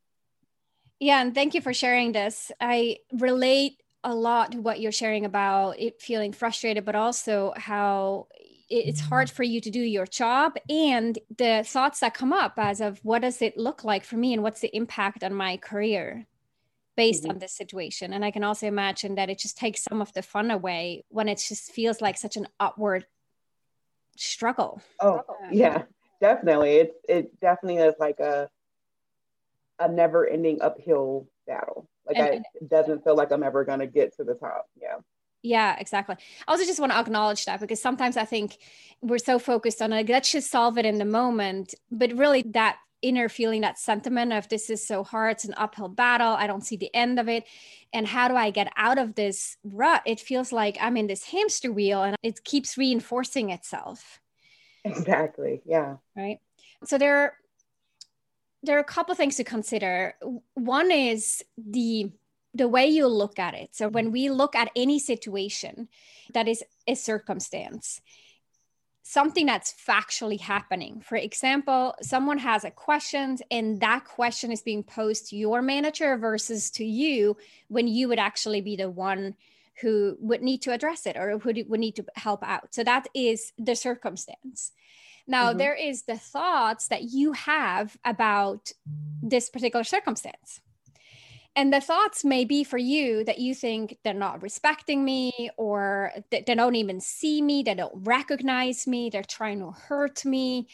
Yeah, 0.98 1.20
and 1.22 1.34
thank 1.34 1.54
you 1.54 1.60
for 1.60 1.72
sharing 1.72 2.12
this. 2.12 2.52
I 2.60 2.98
relate 3.12 3.80
a 4.02 4.14
lot 4.14 4.54
what 4.54 4.80
you're 4.80 4.92
sharing 4.92 5.24
about 5.24 5.78
it 5.78 6.00
feeling 6.00 6.32
frustrated, 6.32 6.84
but 6.84 6.94
also 6.94 7.52
how 7.56 8.28
it's 8.68 9.00
hard 9.00 9.28
mm-hmm. 9.28 9.34
for 9.34 9.42
you 9.42 9.60
to 9.60 9.70
do 9.70 9.80
your 9.80 10.06
job 10.06 10.56
and 10.68 11.18
the 11.36 11.64
thoughts 11.66 12.00
that 12.00 12.14
come 12.14 12.32
up 12.32 12.54
as 12.56 12.80
of 12.80 13.00
what 13.02 13.22
does 13.22 13.42
it 13.42 13.56
look 13.56 13.84
like 13.84 14.04
for 14.04 14.16
me 14.16 14.32
and 14.32 14.42
what's 14.42 14.60
the 14.60 14.74
impact 14.74 15.24
on 15.24 15.34
my 15.34 15.56
career 15.56 16.26
based 16.96 17.24
mm-hmm. 17.24 17.32
on 17.32 17.38
this 17.40 17.52
situation 17.52 18.12
and 18.12 18.24
i 18.24 18.30
can 18.30 18.44
also 18.44 18.68
imagine 18.68 19.16
that 19.16 19.28
it 19.28 19.40
just 19.40 19.58
takes 19.58 19.82
some 19.82 20.00
of 20.00 20.12
the 20.12 20.22
fun 20.22 20.52
away 20.52 21.04
when 21.08 21.28
it 21.28 21.42
just 21.48 21.72
feels 21.72 22.00
like 22.00 22.16
such 22.16 22.36
an 22.36 22.46
upward 22.60 23.04
struggle 24.16 24.80
oh 25.00 25.20
yeah 25.50 25.82
definitely 26.20 26.76
it 26.76 26.92
it 27.08 27.40
definitely 27.40 27.82
is 27.82 27.94
like 27.98 28.20
a 28.20 28.48
a 29.80 29.88
never 29.88 30.26
ending 30.26 30.60
uphill 30.60 31.26
battle. 31.46 31.88
Like 32.10 32.18
and, 32.18 32.44
I, 32.44 32.58
it 32.60 32.68
doesn't 32.68 33.04
feel 33.04 33.16
like 33.16 33.30
I'm 33.30 33.42
ever 33.42 33.64
going 33.64 33.80
to 33.80 33.86
get 33.86 34.16
to 34.16 34.24
the 34.24 34.34
top. 34.34 34.68
Yeah. 34.80 34.96
Yeah, 35.42 35.76
exactly. 35.78 36.16
I 36.46 36.52
also 36.52 36.66
just 36.66 36.80
want 36.80 36.92
to 36.92 36.98
acknowledge 36.98 37.46
that 37.46 37.60
because 37.60 37.80
sometimes 37.80 38.16
I 38.16 38.26
think 38.26 38.58
we're 39.00 39.18
so 39.18 39.38
focused 39.38 39.80
on 39.80 39.90
like 39.90 40.08
let's 40.08 40.30
just 40.30 40.50
solve 40.50 40.76
it 40.76 40.84
in 40.84 40.98
the 40.98 41.06
moment, 41.06 41.74
but 41.90 42.12
really 42.12 42.42
that 42.48 42.76
inner 43.00 43.30
feeling, 43.30 43.62
that 43.62 43.78
sentiment 43.78 44.34
of 44.34 44.48
this 44.50 44.68
is 44.68 44.86
so 44.86 45.02
hard, 45.02 45.32
it's 45.32 45.46
an 45.46 45.54
uphill 45.56 45.88
battle, 45.88 46.34
I 46.34 46.46
don't 46.46 46.64
see 46.64 46.76
the 46.76 46.94
end 46.94 47.18
of 47.18 47.28
it, 47.28 47.44
and 47.94 48.06
how 48.06 48.28
do 48.28 48.36
I 48.36 48.50
get 48.50 48.70
out 48.76 48.98
of 48.98 49.14
this 49.14 49.56
rut? 49.64 50.02
It 50.04 50.20
feels 50.20 50.52
like 50.52 50.76
I'm 50.78 50.98
in 50.98 51.06
this 51.06 51.24
hamster 51.24 51.72
wheel 51.72 52.02
and 52.02 52.16
it 52.22 52.44
keeps 52.44 52.76
reinforcing 52.76 53.48
itself. 53.48 54.20
Exactly. 54.84 55.62
Yeah. 55.64 55.96
Right. 56.14 56.40
So 56.84 56.98
there 56.98 57.36
there 58.62 58.76
are 58.76 58.80
a 58.80 58.84
couple 58.84 59.14
things 59.14 59.36
to 59.36 59.44
consider. 59.44 60.14
One 60.54 60.90
is 60.90 61.44
the 61.56 62.10
the 62.52 62.68
way 62.68 62.86
you 62.86 63.06
look 63.06 63.38
at 63.38 63.54
it. 63.54 63.74
So 63.76 63.88
when 63.88 64.10
we 64.10 64.28
look 64.28 64.56
at 64.56 64.72
any 64.74 64.98
situation 64.98 65.88
that 66.34 66.48
is 66.48 66.64
a 66.86 66.96
circumstance, 66.96 68.00
something 69.02 69.46
that's 69.46 69.72
factually 69.72 70.40
happening. 70.40 71.00
For 71.00 71.16
example, 71.16 71.94
someone 72.02 72.38
has 72.38 72.64
a 72.64 72.70
question 72.70 73.38
and 73.50 73.80
that 73.80 74.04
question 74.04 74.50
is 74.50 74.62
being 74.62 74.82
posed 74.82 75.28
to 75.28 75.36
your 75.36 75.62
manager 75.62 76.16
versus 76.16 76.70
to 76.72 76.84
you 76.84 77.36
when 77.68 77.86
you 77.86 78.08
would 78.08 78.18
actually 78.18 78.60
be 78.60 78.76
the 78.76 78.90
one 78.90 79.34
who 79.80 80.16
would 80.20 80.42
need 80.42 80.62
to 80.62 80.72
address 80.72 81.06
it 81.06 81.16
or 81.16 81.38
who 81.38 81.52
would 81.68 81.80
need 81.80 81.96
to 81.96 82.04
help 82.14 82.42
out. 82.42 82.74
So 82.74 82.84
that 82.84 83.06
is 83.14 83.52
the 83.58 83.74
circumstance. 83.74 84.72
Now, 85.26 85.48
mm-hmm. 85.48 85.58
there 85.58 85.74
is 85.74 86.02
the 86.02 86.16
thoughts 86.16 86.88
that 86.88 87.04
you 87.04 87.32
have 87.32 87.96
about 88.04 88.72
this 89.22 89.50
particular 89.50 89.84
circumstance. 89.84 90.60
And 91.56 91.72
the 91.72 91.80
thoughts 91.80 92.24
may 92.24 92.44
be 92.44 92.62
for 92.62 92.78
you 92.78 93.24
that 93.24 93.38
you 93.38 93.54
think 93.54 93.98
they're 94.04 94.14
not 94.14 94.42
respecting 94.42 95.04
me 95.04 95.50
or 95.56 96.12
that 96.30 96.46
they 96.46 96.54
don't 96.54 96.76
even 96.76 97.00
see 97.00 97.42
me, 97.42 97.62
they 97.62 97.74
don't 97.74 98.06
recognize 98.06 98.86
me, 98.86 99.10
they're 99.10 99.22
trying 99.24 99.58
to 99.58 99.72
hurt 99.72 100.24
me. 100.24 100.68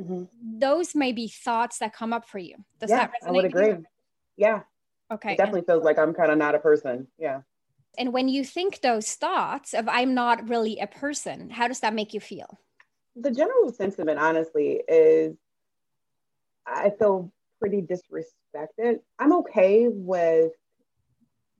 mm-hmm. 0.00 0.24
those 0.58 0.94
may 0.94 1.12
be 1.12 1.28
thoughts 1.28 1.78
that 1.78 1.94
come 1.94 2.12
up 2.12 2.28
for 2.28 2.38
you. 2.38 2.56
Does 2.80 2.90
yeah, 2.90 2.98
that 2.98 3.12
resonate? 3.22 3.28
I 3.28 3.30
would 3.32 3.44
agree. 3.44 3.74
Yeah. 4.36 4.60
Okay. 5.12 5.32
It 5.32 5.38
definitely 5.38 5.62
feels 5.62 5.84
like 5.84 5.98
I'm 5.98 6.14
kind 6.14 6.30
of 6.30 6.38
not 6.38 6.54
a 6.54 6.58
person. 6.58 7.06
Yeah. 7.18 7.42
And 7.98 8.12
when 8.12 8.28
you 8.28 8.44
think 8.44 8.80
those 8.80 9.14
thoughts 9.14 9.74
of 9.74 9.88
I'm 9.88 10.14
not 10.14 10.48
really 10.48 10.78
a 10.78 10.86
person, 10.86 11.50
how 11.50 11.68
does 11.68 11.80
that 11.80 11.94
make 11.94 12.14
you 12.14 12.20
feel? 12.20 12.58
The 13.20 13.30
general 13.30 13.72
sentiment, 13.72 14.18
honestly, 14.18 14.80
is 14.88 15.36
I 16.66 16.90
feel 16.90 17.32
pretty 17.58 17.82
disrespected. 17.82 19.00
I'm 19.18 19.32
okay 19.34 19.88
with 19.88 20.52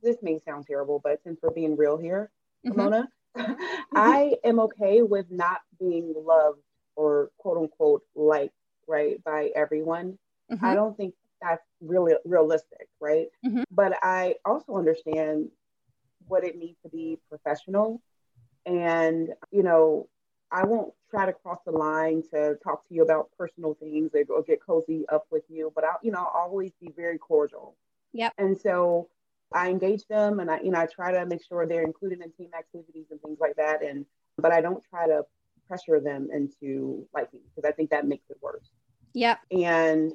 this 0.03 0.17
may 0.23 0.39
sound 0.39 0.67
terrible, 0.67 1.01
but 1.03 1.23
since 1.23 1.39
we're 1.43 1.51
being 1.51 1.77
real 1.77 1.99
here, 1.99 2.31
mm-hmm. 2.67 2.79
Mona, 2.79 3.09
I 3.95 4.37
am 4.45 4.61
okay 4.61 5.03
with 5.03 5.27
not 5.31 5.61
being 5.79 6.15
loved 6.17 6.61
or 6.97 7.31
quote 7.39 7.59
unquote 7.59 8.03
liked, 8.15 8.55
right, 8.89 9.23
by 9.25 9.51
everyone. 9.55 10.19
Mm-hmm. 10.51 10.65
I 10.65 10.75
don't 10.75 10.97
think 10.97 11.15
that's 11.43 11.65
really 11.81 12.15
realistic, 12.25 12.89
right? 13.01 13.29
Mm-hmm. 13.45 13.63
But 13.71 13.99
I 14.03 14.37
also 14.45 14.77
understand 14.77 15.51
what 16.29 16.45
it 16.45 16.59
means 16.59 16.77
to 16.83 16.89
be 16.89 17.19
professional. 17.29 18.01
And, 18.67 19.31
you 19.51 19.63
know, 19.63 20.09
I 20.53 20.65
won't 20.65 20.93
try 21.11 21.27
to 21.27 21.33
cross 21.33 21.59
the 21.65 21.73
line 21.73 22.23
to 22.33 22.57
talk 22.63 22.87
to 22.89 22.95
you 22.95 23.03
about 23.03 23.31
personal 23.37 23.75
things 23.75 24.11
or, 24.29 24.43
get 24.43 24.61
cozy 24.65 25.05
up 25.13 25.27
with 25.31 25.45
you, 25.49 25.73
but 25.75 25.85
I'll, 25.85 25.99
you 26.03 26.11
know, 26.11 26.19
I'll 26.19 26.43
always 26.43 26.73
be 26.81 26.93
very 26.97 27.19
cordial. 27.19 27.77
Yep. 28.13 28.33
And 28.39 28.59
so 28.59 29.09
I 29.53 29.71
engage 29.71 30.07
them 30.07 30.41
and 30.41 30.51
I, 30.51 30.61
you 30.61 30.71
know, 30.71 30.81
I 30.81 30.87
try 30.87 31.13
to 31.13 31.27
make 31.27 31.45
sure 31.45 31.67
they're 31.67 31.83
included 31.83 32.21
in 32.21 32.33
team 32.33 32.51
activities 32.57 33.07
and 33.11 33.21
things 33.21 33.39
like 33.41 33.57
that. 33.57 33.83
And, 33.83 34.07
but 34.39 34.53
I 34.53 34.61
don't 34.61 34.83
try 34.91 35.07
to 35.07 35.23
pressure 35.69 36.01
them 36.01 36.29
into 36.33 37.07
liking 37.15 37.41
because 37.55 37.69
I 37.69 37.73
think 37.73 37.91
that 37.91 38.07
makes 38.07 38.29
it 38.31 38.39
worse. 38.41 38.71
Yep. 39.15 39.39
And 39.53 40.13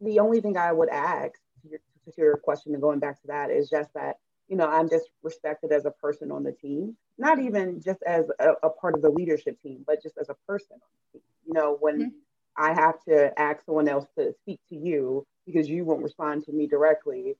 the 0.00 0.20
only 0.20 0.40
thing 0.40 0.56
I 0.56 0.72
would 0.72 0.88
ask 0.88 1.34
to 1.62 1.68
your, 1.68 1.80
to 2.06 2.12
your 2.16 2.36
question 2.36 2.72
and 2.72 2.82
going 2.82 2.98
back 2.98 3.20
to 3.22 3.26
that 3.28 3.50
is 3.50 3.68
just 3.68 3.92
that, 3.94 4.18
you 4.52 4.58
know, 4.58 4.68
I'm 4.68 4.90
just 4.90 5.08
respected 5.22 5.72
as 5.72 5.86
a 5.86 5.90
person 5.90 6.30
on 6.30 6.42
the 6.42 6.52
team, 6.52 6.94
not 7.16 7.38
even 7.38 7.80
just 7.80 8.02
as 8.02 8.26
a, 8.38 8.50
a 8.62 8.68
part 8.68 8.94
of 8.94 9.00
the 9.00 9.08
leadership 9.08 9.56
team, 9.62 9.82
but 9.86 10.02
just 10.02 10.18
as 10.18 10.28
a 10.28 10.34
person 10.46 10.74
on 10.74 10.88
the 11.14 11.18
team. 11.18 11.22
You 11.46 11.54
know, 11.54 11.78
when 11.80 11.98
mm-hmm. 11.98 12.08
I 12.54 12.74
have 12.74 13.02
to 13.08 13.32
ask 13.40 13.64
someone 13.64 13.88
else 13.88 14.04
to 14.18 14.34
speak 14.42 14.60
to 14.68 14.76
you 14.76 15.26
because 15.46 15.70
you 15.70 15.86
won't 15.86 16.02
respond 16.02 16.44
to 16.44 16.52
me 16.52 16.66
directly, 16.66 17.38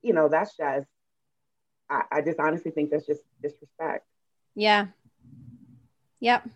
you 0.00 0.12
know, 0.12 0.28
that's 0.28 0.56
just, 0.56 0.86
I, 1.90 2.02
I 2.12 2.20
just 2.20 2.38
honestly 2.38 2.70
think 2.70 2.90
that's 2.92 3.04
just 3.04 3.22
disrespect. 3.42 4.06
Yeah. 4.54 4.86
Yep. 6.20 6.48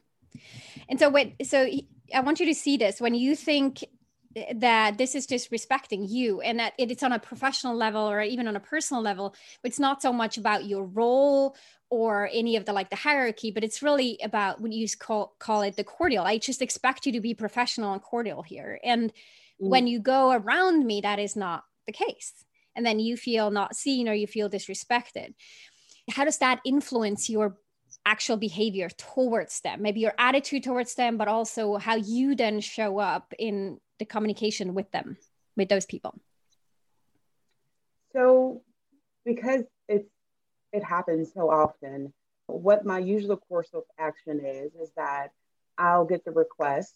And 0.89 1.01
so, 1.01 1.11
wait, 1.11 1.45
so 1.45 1.69
I 2.15 2.21
want 2.21 2.39
you 2.39 2.47
to 2.47 2.55
see 2.55 2.77
this 2.77 3.01
when 3.01 3.17
you 3.17 3.35
think 3.35 3.83
that 4.55 4.99
this 4.99 5.15
is 5.15 5.27
just 5.27 5.51
respecting 5.51 6.07
you 6.07 6.41
and 6.41 6.59
that 6.59 6.73
it's 6.79 7.03
on 7.03 7.13
a 7.13 7.19
professional 7.19 7.75
level 7.75 8.09
or 8.09 8.21
even 8.23 8.49
on 8.49 8.57
a 8.57 8.61
personal 8.61 9.03
level 9.03 9.35
it's 9.65 9.79
not 9.79 10.01
so 10.01 10.13
much 10.13 10.39
about 10.39 10.65
your 10.65 10.85
role 10.85 11.57
or 11.93 12.31
any 12.33 12.57
of 12.57 12.65
the 12.65 12.73
like 12.73 12.89
the 12.89 12.97
hierarchy 12.97 13.51
but 13.51 13.63
it's 13.63 13.83
really 13.83 14.19
about 14.23 14.63
what 14.63 14.73
you 14.73 14.87
call 14.99 15.35
call 15.39 15.61
it 15.61 15.77
the 15.77 15.85
cordial. 15.85 16.25
I 16.25 16.39
just 16.39 16.63
expect 16.63 17.05
you 17.05 17.13
to 17.13 17.21
be 17.21 17.35
professional 17.35 17.93
and 17.93 18.01
cordial 18.01 18.41
here. 18.41 18.81
And 18.83 19.13
mm. 19.13 19.69
when 19.69 19.87
you 19.87 20.01
go 20.01 20.33
around 20.33 20.87
me 20.87 21.03
that 21.03 21.19
is 21.19 21.37
not 21.37 21.65
the 21.87 21.93
case. 21.93 22.33
And 22.75 22.87
then 22.87 22.99
you 22.99 23.19
feel 23.19 23.51
not 23.51 23.77
seen 23.77 24.09
or 24.09 24.15
you 24.15 24.27
feel 24.27 24.49
disrespected. 24.49 25.35
How 26.11 26.25
does 26.25 26.39
that 26.39 26.61
influence 26.65 27.29
your 27.29 27.59
actual 28.07 28.39
behavior 28.39 28.89
towards 28.89 29.61
them? 29.61 29.83
Maybe 29.83 30.01
your 30.01 30.15
attitude 30.17 30.65
towards 30.65 30.95
them 30.95 31.19
but 31.19 31.29
also 31.29 31.77
how 31.77 31.97
you 31.97 32.35
then 32.35 32.61
show 32.61 33.01
up 33.01 33.35
in 33.39 33.79
the 34.03 34.07
communication 34.07 34.75
with 34.75 34.91
them, 34.91 35.17
with 35.57 35.69
those 35.69 35.87
people? 35.87 36.19
So, 38.13 38.63
because 39.25 39.63
it's 39.89 40.11
it 40.73 40.83
happens 40.83 41.33
so 41.33 41.49
often, 41.51 42.13
what 42.47 42.85
my 42.85 42.99
usual 42.99 43.37
course 43.37 43.71
of 43.73 43.85
action 43.99 44.41
is 44.45 44.75
is 44.75 44.91
that 44.97 45.29
I'll 45.79 46.05
get 46.05 46.25
the 46.25 46.33
request 46.33 46.95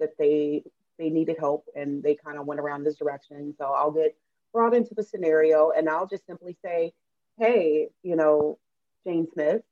that 0.00 0.10
they 0.18 0.64
they 0.98 1.08
needed 1.08 1.36
help 1.38 1.64
and 1.74 2.02
they 2.02 2.14
kind 2.14 2.38
of 2.38 2.46
went 2.46 2.60
around 2.60 2.84
this 2.84 2.96
direction. 2.96 3.54
So 3.58 3.64
I'll 3.64 3.90
get 3.90 4.14
brought 4.52 4.74
into 4.74 4.94
the 4.94 5.02
scenario 5.02 5.70
and 5.70 5.88
I'll 5.88 6.06
just 6.06 6.26
simply 6.26 6.54
say, 6.62 6.92
hey, 7.38 7.88
you 8.02 8.16
know, 8.16 8.58
Jane 9.06 9.26
Smith, 9.32 9.62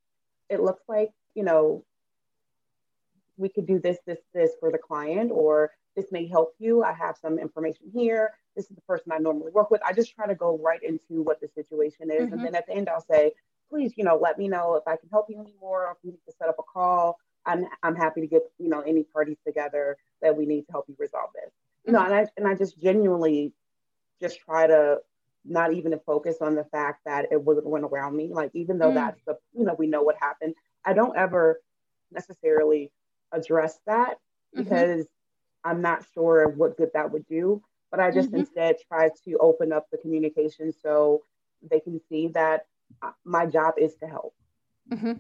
it 0.49 0.61
looks 0.61 0.82
like, 0.88 1.11
you 1.35 1.44
know, 1.44 1.85
we 3.40 3.49
could 3.49 3.66
do 3.66 3.78
this, 3.80 3.99
this, 4.06 4.18
this 4.35 4.50
for 4.61 4.70
the 4.70 4.78
client, 4.78 5.30
or 5.32 5.73
this 5.97 6.12
may 6.12 6.26
help 6.26 6.54
you. 6.59 6.85
I 6.85 6.92
have 6.92 7.16
some 7.16 7.38
information 7.38 7.87
here. 7.92 8.32
This 8.54 8.66
is 8.66 8.76
the 8.76 8.82
person 8.82 9.12
I 9.12 9.18
normally 9.18 9.50
work 9.50 9.70
with. 9.70 9.80
I 9.85 9.92
just 9.92 10.14
try 10.14 10.26
to 10.26 10.35
go 10.35 10.59
right 10.62 10.82
into 10.82 11.23
what 11.23 11.40
the 11.40 11.49
situation 11.49 12.11
is. 12.11 12.25
Mm-hmm. 12.25 12.35
And 12.35 12.44
then 12.44 12.54
at 12.54 12.66
the 12.66 12.75
end, 12.75 12.88
I'll 12.88 13.04
say, 13.11 13.32
please, 13.68 13.94
you 13.97 14.04
know, 14.04 14.16
let 14.16 14.38
me 14.38 14.49
know 14.49 14.75
if 14.75 14.87
I 14.87 14.97
can 14.97 15.09
help 15.11 15.26
you 15.28 15.40
anymore, 15.40 15.87
or 15.87 15.92
if 15.92 15.99
you 16.02 16.11
need 16.12 16.20
to 16.26 16.32
set 16.38 16.49
up 16.49 16.56
a 16.59 16.62
call. 16.62 17.18
I'm, 17.47 17.64
I'm 17.82 17.97
happy 17.97 18.20
to 18.20 18.26
get, 18.26 18.42
you 18.59 18.68
know, 18.68 18.80
any 18.80 19.02
parties 19.02 19.38
together 19.47 19.97
that 20.20 20.37
we 20.37 20.44
need 20.44 20.66
to 20.66 20.73
help 20.73 20.85
you 20.88 20.97
resolve 20.99 21.30
this. 21.35 21.52
You 21.87 21.92
know, 21.92 22.04
and 22.04 22.14
I, 22.14 22.26
and 22.37 22.47
I 22.47 22.54
just 22.54 22.78
genuinely 22.78 23.52
just 24.20 24.40
try 24.40 24.66
to 24.66 24.99
not 25.47 25.73
even 25.73 25.92
to 25.92 25.99
focus 25.99 26.37
on 26.42 26.54
the 26.54 26.64
fact 26.64 27.00
that 27.06 27.26
it 27.32 27.42
wasn't 27.42 27.64
going 27.64 27.85
around 27.85 28.14
me. 28.14 28.28
Like, 28.30 28.50
even 28.54 28.78
though 28.78 28.90
mm. 28.90 28.94
that's 28.94 29.20
the, 29.26 29.38
you 29.54 29.64
know, 29.64 29.75
we 29.78 29.87
know 29.87 30.02
what 30.02 30.16
happened, 30.20 30.54
I 30.85 30.92
don't 30.92 31.16
ever 31.16 31.61
necessarily 32.12 32.92
address 33.33 33.79
that 33.87 34.15
mm-hmm. 34.57 34.63
because 34.63 35.05
mm-hmm. 35.05 35.71
I'm 35.71 35.83
not 35.83 36.05
sure 36.15 36.43
of 36.43 36.57
what 36.57 36.77
good 36.77 36.91
that 36.95 37.11
would 37.13 37.27
do. 37.27 37.63
But 37.91 38.01
I 38.01 38.11
just 38.13 38.29
mm-hmm. 38.29 38.41
instead 38.41 38.77
try 38.87 39.11
to 39.25 39.37
open 39.39 39.73
up 39.73 39.87
the 39.91 39.99
communication 39.99 40.73
so 40.73 41.23
they 41.69 41.81
can 41.81 42.01
see 42.09 42.29
that 42.29 42.67
uh, 43.03 43.11
my 43.25 43.47
job 43.47 43.75
is 43.79 43.97
to 43.97 44.07
help. 44.07 44.35
Mm-hmm. 44.91 45.13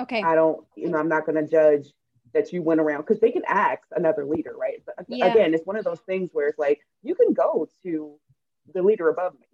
Okay. 0.00 0.22
I 0.22 0.34
don't, 0.34 0.64
you 0.76 0.88
know, 0.88 0.98
I'm 0.98 1.08
not 1.08 1.26
going 1.26 1.36
to 1.36 1.50
judge 1.50 1.88
that 2.32 2.52
you 2.52 2.62
went 2.62 2.80
around 2.80 3.02
because 3.02 3.20
they 3.20 3.32
can 3.32 3.42
ask 3.46 3.82
another 3.94 4.24
leader, 4.24 4.54
right? 4.56 4.82
But 4.86 5.04
yeah. 5.08 5.26
again, 5.26 5.52
it's 5.52 5.66
one 5.66 5.76
of 5.76 5.84
those 5.84 6.00
things 6.00 6.30
where 6.32 6.48
it's 6.48 6.58
like 6.58 6.80
you 7.02 7.14
can 7.14 7.34
go 7.34 7.68
to 7.82 8.14
the 8.72 8.82
leader 8.82 9.08
above 9.08 9.34
me 9.34 9.46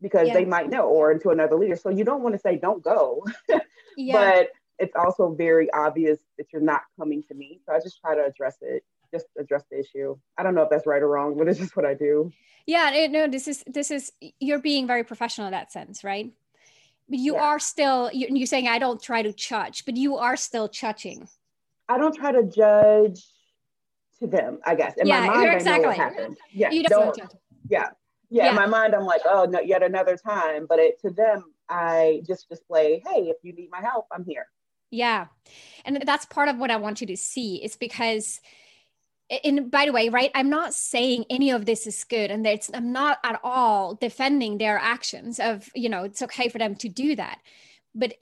because 0.00 0.28
yeah. 0.28 0.34
they 0.34 0.44
might 0.44 0.70
know, 0.70 0.88
or 0.88 1.16
to 1.18 1.30
another 1.30 1.56
leader. 1.56 1.76
So 1.76 1.90
you 1.90 2.04
don't 2.04 2.22
want 2.22 2.34
to 2.34 2.40
say 2.40 2.56
don't 2.56 2.82
go, 2.82 3.24
yeah. 3.96 4.12
but 4.12 4.48
it's 4.82 4.96
also 4.96 5.32
very 5.32 5.72
obvious 5.72 6.18
that 6.36 6.46
you're 6.52 6.60
not 6.60 6.82
coming 6.98 7.22
to 7.28 7.34
me. 7.34 7.60
So 7.64 7.72
I 7.72 7.78
just 7.78 8.00
try 8.00 8.16
to 8.16 8.24
address 8.24 8.56
it, 8.60 8.84
just 9.12 9.26
address 9.38 9.62
the 9.70 9.78
issue. 9.78 10.16
I 10.36 10.42
don't 10.42 10.56
know 10.56 10.62
if 10.62 10.70
that's 10.70 10.86
right 10.88 11.00
or 11.00 11.08
wrong, 11.08 11.38
but 11.38 11.48
it's 11.48 11.60
just 11.60 11.76
what 11.76 11.86
I 11.86 11.94
do. 11.94 12.32
Yeah, 12.66 12.90
eh, 12.92 13.06
no, 13.06 13.28
this 13.28 13.46
is 13.46 13.62
this 13.66 13.92
is 13.92 14.12
you're 14.40 14.58
being 14.58 14.88
very 14.88 15.04
professional 15.04 15.46
in 15.46 15.52
that 15.52 15.70
sense, 15.70 16.02
right? 16.02 16.32
But 17.08 17.20
you 17.20 17.34
yeah. 17.34 17.44
are 17.44 17.58
still 17.60 18.10
you're 18.12 18.46
saying 18.46 18.66
I 18.66 18.80
don't 18.80 19.00
try 19.00 19.22
to 19.22 19.32
judge, 19.32 19.84
but 19.84 19.96
you 19.96 20.16
are 20.16 20.36
still 20.36 20.68
judging. 20.68 21.28
I 21.88 21.96
don't 21.96 22.14
try 22.14 22.32
to 22.32 22.42
judge 22.42 23.24
to 24.18 24.26
them, 24.26 24.58
I 24.66 24.74
guess. 24.74 24.94
In 24.96 25.06
yeah, 25.06 25.20
my 25.20 25.26
mind, 25.28 25.54
exactly. 25.54 25.72
I 25.72 25.78
know 25.78 25.88
what 25.88 25.96
happened. 25.96 26.36
Yeah, 26.52 26.70
you 26.70 26.82
don't, 26.82 27.14
don't 27.16 27.32
yeah. 27.68 27.78
yeah. 27.78 27.88
Yeah, 28.34 28.48
in 28.48 28.56
my 28.56 28.64
mind, 28.64 28.94
I'm 28.94 29.04
like, 29.04 29.20
oh, 29.26 29.44
no, 29.44 29.60
yet 29.60 29.82
another 29.82 30.16
time. 30.16 30.64
But 30.66 30.78
it, 30.78 30.98
to 31.02 31.10
them, 31.10 31.52
I 31.68 32.22
just 32.26 32.48
display, 32.48 33.02
hey, 33.06 33.24
if 33.24 33.36
you 33.42 33.52
need 33.52 33.68
my 33.70 33.82
help, 33.82 34.06
I'm 34.10 34.24
here. 34.24 34.46
Yeah. 34.92 35.26
And 35.84 36.04
that's 36.06 36.26
part 36.26 36.48
of 36.48 36.58
what 36.58 36.70
I 36.70 36.76
want 36.76 37.00
you 37.00 37.08
to 37.08 37.16
see 37.16 37.56
is 37.56 37.76
because 37.76 38.40
and 39.44 39.70
by 39.70 39.86
the 39.86 39.92
way, 39.92 40.10
right, 40.10 40.30
I'm 40.34 40.50
not 40.50 40.74
saying 40.74 41.24
any 41.30 41.50
of 41.50 41.64
this 41.64 41.86
is 41.86 42.04
good 42.04 42.30
and 42.30 42.46
it's 42.46 42.70
I'm 42.74 42.92
not 42.92 43.18
at 43.24 43.40
all 43.42 43.94
defending 43.94 44.58
their 44.58 44.78
actions 44.78 45.40
of, 45.40 45.70
you 45.74 45.88
know, 45.88 46.04
it's 46.04 46.20
okay 46.20 46.50
for 46.50 46.58
them 46.58 46.74
to 46.76 46.88
do 46.90 47.16
that. 47.16 47.38
But 47.94 48.14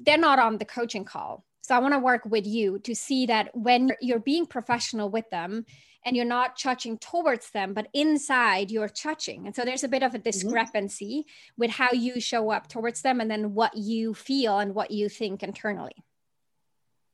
they're 0.00 0.16
not 0.16 0.38
on 0.38 0.56
the 0.56 0.64
coaching 0.64 1.04
call. 1.04 1.44
So 1.60 1.74
I 1.74 1.78
want 1.78 1.92
to 1.92 1.98
work 1.98 2.24
with 2.24 2.46
you 2.46 2.78
to 2.80 2.94
see 2.94 3.26
that 3.26 3.50
when 3.54 3.92
you're 4.00 4.18
being 4.18 4.46
professional 4.46 5.10
with 5.10 5.28
them 5.28 5.66
and 6.04 6.16
you're 6.16 6.24
not 6.24 6.58
touching 6.58 6.98
towards 6.98 7.50
them, 7.50 7.74
but 7.74 7.88
inside 7.92 8.70
you're 8.70 8.88
touching. 8.88 9.46
And 9.46 9.54
so 9.54 9.64
there's 9.64 9.84
a 9.84 9.88
bit 9.88 10.02
of 10.02 10.14
a 10.14 10.18
mm-hmm. 10.18 10.30
discrepancy 10.30 11.20
mm-hmm. 11.20 11.60
with 11.60 11.70
how 11.70 11.92
you 11.92 12.20
show 12.20 12.50
up 12.50 12.68
towards 12.68 13.02
them 13.02 13.20
and 13.20 13.30
then 13.30 13.54
what 13.54 13.76
you 13.76 14.14
feel 14.14 14.58
and 14.58 14.74
what 14.74 14.90
you 14.90 15.08
think 15.08 15.42
internally. 15.42 16.04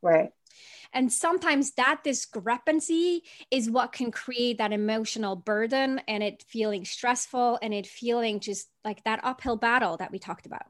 Right. 0.02 0.32
And 0.92 1.12
sometimes 1.12 1.72
that 1.72 2.00
discrepancy 2.02 3.22
is 3.50 3.70
what 3.70 3.92
can 3.92 4.10
create 4.10 4.58
that 4.58 4.72
emotional 4.72 5.36
burden 5.36 6.00
and 6.08 6.22
it 6.22 6.44
feeling 6.48 6.84
stressful 6.84 7.58
and 7.62 7.72
it 7.72 7.86
feeling 7.86 8.40
just 8.40 8.68
like 8.84 9.04
that 9.04 9.20
uphill 9.22 9.56
battle 9.56 9.96
that 9.98 10.10
we 10.10 10.18
talked 10.18 10.46
about. 10.46 10.66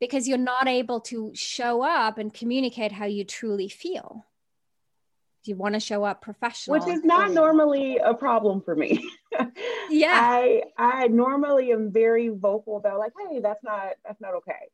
Because 0.00 0.26
you're 0.26 0.38
not 0.38 0.66
able 0.66 1.00
to 1.02 1.30
show 1.34 1.82
up 1.82 2.18
and 2.18 2.34
communicate 2.34 2.90
how 2.90 3.06
you 3.06 3.24
truly 3.24 3.68
feel. 3.68 4.26
You 5.44 5.56
want 5.56 5.74
to 5.74 5.80
show 5.80 6.04
up 6.04 6.22
professional. 6.22 6.78
Which 6.78 6.88
is 6.88 7.04
not 7.04 7.30
normally 7.30 7.98
a 7.98 8.14
problem 8.14 8.62
for 8.62 8.74
me. 8.74 9.08
yeah. 9.90 10.12
I 10.14 10.62
I 10.76 11.08
normally 11.08 11.70
am 11.70 11.92
very 11.92 12.28
vocal 12.28 12.78
about 12.78 12.98
like, 12.98 13.12
hey, 13.28 13.40
that's 13.40 13.62
not 13.62 13.92
that's 14.04 14.20
not 14.20 14.34
okay. 14.36 14.70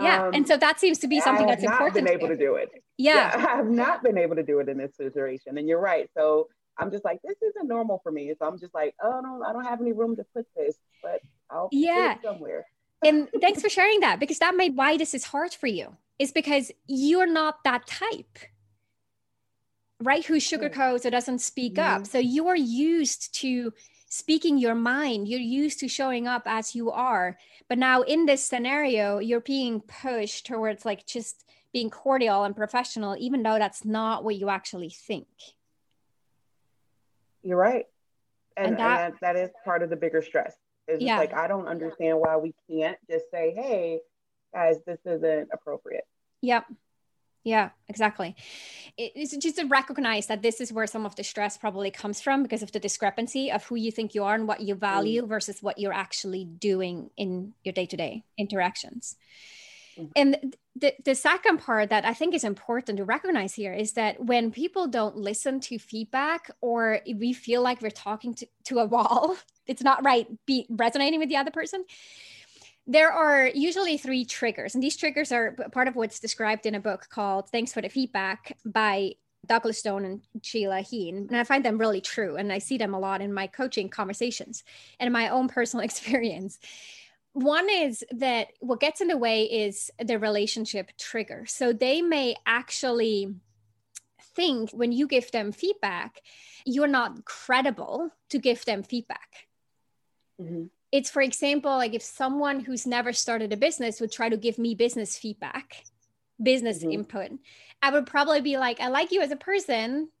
Yeah, 0.00 0.26
um, 0.26 0.34
and 0.34 0.48
so 0.48 0.56
that 0.56 0.80
seems 0.80 0.98
to 1.00 1.08
be 1.08 1.20
something 1.20 1.46
that's 1.46 1.62
important. 1.62 1.82
I 1.82 1.84
have 1.84 1.94
not 1.94 2.20
Been 2.20 2.20
able 2.20 2.28
to 2.28 2.36
do 2.36 2.54
it. 2.56 2.70
Yeah. 2.98 3.38
yeah, 3.38 3.46
I 3.52 3.56
have 3.56 3.68
not 3.68 4.02
been 4.02 4.18
able 4.18 4.36
to 4.36 4.42
do 4.42 4.58
it 4.58 4.68
in 4.68 4.76
this 4.76 4.96
situation, 4.96 5.56
and 5.56 5.68
you're 5.68 5.80
right. 5.80 6.10
So 6.16 6.48
I'm 6.78 6.90
just 6.90 7.04
like, 7.04 7.20
this 7.22 7.36
isn't 7.42 7.68
normal 7.68 8.00
for 8.02 8.10
me. 8.10 8.32
So 8.38 8.46
I'm 8.46 8.58
just 8.58 8.74
like, 8.74 8.94
oh 9.02 9.20
no, 9.20 9.44
I 9.46 9.52
don't 9.52 9.64
have 9.64 9.80
any 9.80 9.92
room 9.92 10.16
to 10.16 10.24
put 10.34 10.46
this, 10.56 10.76
but 11.02 11.20
I'll 11.50 11.68
yeah. 11.70 12.14
put 12.14 12.24
it 12.24 12.28
somewhere. 12.28 12.66
and 13.04 13.28
thanks 13.40 13.62
for 13.62 13.68
sharing 13.68 14.00
that 14.00 14.18
because 14.18 14.38
that 14.38 14.56
made 14.56 14.76
why 14.76 14.96
this 14.96 15.14
is 15.14 15.24
hard 15.24 15.52
for 15.54 15.66
you 15.66 15.96
is 16.18 16.32
because 16.32 16.72
you're 16.86 17.26
not 17.26 17.62
that 17.64 17.86
type 17.86 18.38
right 20.00 20.24
who 20.24 20.36
sugarcoats 20.36 21.04
or 21.04 21.10
doesn't 21.10 21.40
speak 21.40 21.74
mm-hmm. 21.74 22.02
up 22.02 22.06
so 22.06 22.18
you're 22.18 22.56
used 22.56 23.34
to 23.34 23.72
speaking 24.14 24.58
your 24.58 24.74
mind 24.74 25.26
you're 25.26 25.40
used 25.40 25.80
to 25.80 25.88
showing 25.88 26.26
up 26.26 26.42
as 26.46 26.74
you 26.74 26.90
are 26.90 27.36
but 27.68 27.78
now 27.78 28.02
in 28.02 28.26
this 28.26 28.44
scenario 28.44 29.18
you're 29.18 29.40
being 29.40 29.80
pushed 29.80 30.46
towards 30.46 30.84
like 30.84 31.04
just 31.06 31.44
being 31.72 31.90
cordial 31.90 32.44
and 32.44 32.54
professional 32.54 33.16
even 33.18 33.42
though 33.42 33.58
that's 33.58 33.84
not 33.84 34.22
what 34.22 34.36
you 34.36 34.48
actually 34.48 34.90
think 34.90 35.26
you're 37.42 37.58
right 37.58 37.86
and, 38.56 38.68
and, 38.68 38.78
that, 38.78 39.10
and 39.10 39.14
that 39.20 39.36
is 39.36 39.50
part 39.64 39.82
of 39.82 39.90
the 39.90 39.96
bigger 39.96 40.22
stress 40.22 40.54
it's 40.86 41.02
yeah. 41.02 41.18
like 41.18 41.32
I 41.32 41.46
don't 41.46 41.66
understand 41.66 42.18
why 42.18 42.36
we 42.36 42.54
can't 42.68 42.98
just 43.08 43.30
say, 43.30 43.54
"Hey, 43.54 44.00
guys, 44.52 44.76
this 44.86 44.98
isn't 45.06 45.48
appropriate." 45.52 46.04
Yep. 46.42 46.64
Yeah, 46.68 46.74
exactly. 47.88 48.34
It's 48.96 49.36
just 49.36 49.56
to 49.56 49.64
recognize 49.66 50.26
that 50.28 50.42
this 50.42 50.60
is 50.60 50.72
where 50.72 50.86
some 50.86 51.04
of 51.04 51.14
the 51.16 51.24
stress 51.24 51.56
probably 51.56 51.90
comes 51.90 52.20
from 52.20 52.42
because 52.42 52.62
of 52.62 52.72
the 52.72 52.80
discrepancy 52.80 53.50
of 53.52 53.64
who 53.64 53.76
you 53.76 53.92
think 53.92 54.14
you 54.14 54.24
are 54.24 54.34
and 54.34 54.48
what 54.48 54.60
you 54.60 54.74
value 54.74 55.22
mm. 55.22 55.28
versus 55.28 55.62
what 55.62 55.78
you're 55.78 55.92
actually 55.92 56.44
doing 56.44 57.10
in 57.16 57.52
your 57.64 57.72
day 57.72 57.86
to 57.86 57.96
day 57.96 58.24
interactions. 58.38 59.16
Mm. 59.98 60.10
And 60.16 60.56
the, 60.76 60.94
the 61.04 61.14
second 61.14 61.58
part 61.58 61.90
that 61.90 62.04
I 62.04 62.14
think 62.14 62.34
is 62.34 62.44
important 62.44 62.98
to 62.98 63.04
recognize 63.04 63.54
here 63.54 63.72
is 63.72 63.92
that 63.92 64.24
when 64.24 64.50
people 64.50 64.86
don't 64.86 65.16
listen 65.16 65.60
to 65.60 65.78
feedback 65.78 66.50
or 66.60 67.00
we 67.16 67.32
feel 67.32 67.62
like 67.62 67.82
we're 67.82 67.90
talking 67.90 68.34
to, 68.34 68.46
to 68.64 68.78
a 68.78 68.84
wall, 68.84 69.36
it's 69.66 69.82
not 69.82 70.04
right 70.04 70.26
be 70.46 70.66
resonating 70.68 71.20
with 71.20 71.28
the 71.28 71.36
other 71.36 71.50
person 71.50 71.84
there 72.86 73.10
are 73.10 73.46
usually 73.48 73.96
three 73.96 74.24
triggers 74.24 74.74
and 74.74 74.82
these 74.82 74.96
triggers 74.96 75.32
are 75.32 75.52
part 75.72 75.88
of 75.88 75.96
what's 75.96 76.20
described 76.20 76.66
in 76.66 76.74
a 76.74 76.80
book 76.80 77.08
called 77.08 77.48
thanks 77.50 77.72
for 77.72 77.80
the 77.80 77.88
feedback 77.88 78.56
by 78.64 79.12
douglas 79.46 79.78
stone 79.78 80.04
and 80.04 80.20
sheila 80.42 80.80
heen 80.80 81.26
and 81.28 81.36
i 81.36 81.44
find 81.44 81.64
them 81.64 81.78
really 81.78 82.00
true 82.00 82.36
and 82.36 82.52
i 82.52 82.58
see 82.58 82.78
them 82.78 82.94
a 82.94 82.98
lot 82.98 83.20
in 83.20 83.32
my 83.32 83.46
coaching 83.46 83.88
conversations 83.88 84.64
and 85.00 85.12
my 85.12 85.28
own 85.28 85.48
personal 85.48 85.84
experience. 85.84 86.58
One 87.32 87.68
is 87.68 88.04
that 88.12 88.48
what 88.60 88.78
gets 88.78 89.00
in 89.00 89.08
the 89.08 89.16
way 89.16 89.42
is 89.42 89.90
the 89.98 90.20
relationship 90.20 90.92
trigger. 90.96 91.46
So 91.48 91.72
they 91.72 92.00
may 92.00 92.36
actually 92.46 93.34
think 94.36 94.70
when 94.70 94.92
you 94.92 95.08
give 95.08 95.32
them 95.32 95.50
feedback 95.50 96.20
you're 96.64 96.86
not 96.86 97.24
credible 97.24 98.10
to 98.30 98.38
give 98.38 98.64
them 98.64 98.82
feedback. 98.82 99.46
Mm-hmm. 100.40 100.64
It's, 100.94 101.10
for 101.10 101.22
example, 101.22 101.72
like 101.72 101.92
if 101.92 102.02
someone 102.02 102.60
who's 102.60 102.86
never 102.86 103.12
started 103.12 103.52
a 103.52 103.56
business 103.56 104.00
would 104.00 104.12
try 104.12 104.28
to 104.28 104.36
give 104.36 104.60
me 104.60 104.76
business 104.76 105.18
feedback, 105.18 105.82
business 106.40 106.78
mm-hmm. 106.78 106.92
input, 106.92 107.32
I 107.82 107.90
would 107.90 108.06
probably 108.06 108.40
be 108.40 108.58
like, 108.58 108.78
I 108.78 108.86
like 108.86 109.10
you 109.10 109.20
as 109.20 109.32
a 109.32 109.36
person. 109.36 110.10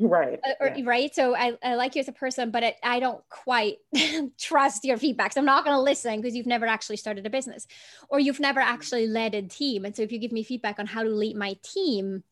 Right. 0.00 0.38
Uh, 0.46 0.52
or, 0.60 0.68
yeah. 0.76 0.84
Right. 0.84 1.14
So 1.14 1.34
I, 1.34 1.56
I 1.62 1.74
like 1.76 1.94
you 1.94 2.00
as 2.00 2.08
a 2.08 2.12
person, 2.12 2.50
but 2.50 2.62
it, 2.62 2.76
I 2.82 3.00
don't 3.00 3.26
quite 3.28 3.78
trust 4.38 4.84
your 4.84 4.98
feedback. 4.98 5.32
So 5.32 5.40
I'm 5.40 5.46
not 5.46 5.64
going 5.64 5.76
to 5.76 5.82
listen 5.82 6.20
because 6.20 6.36
you've 6.36 6.46
never 6.46 6.64
actually 6.66 6.96
started 6.96 7.26
a 7.26 7.30
business 7.30 7.66
or 8.08 8.20
you've 8.20 8.40
never 8.40 8.60
mm-hmm. 8.60 8.72
actually 8.72 9.06
led 9.06 9.34
a 9.34 9.42
team. 9.42 9.86
And 9.86 9.96
so 9.96 10.02
if 10.02 10.12
you 10.12 10.18
give 10.18 10.32
me 10.32 10.42
feedback 10.42 10.78
on 10.78 10.86
how 10.86 11.02
to 11.02 11.08
lead 11.08 11.36
my 11.36 11.56
team, 11.62 12.22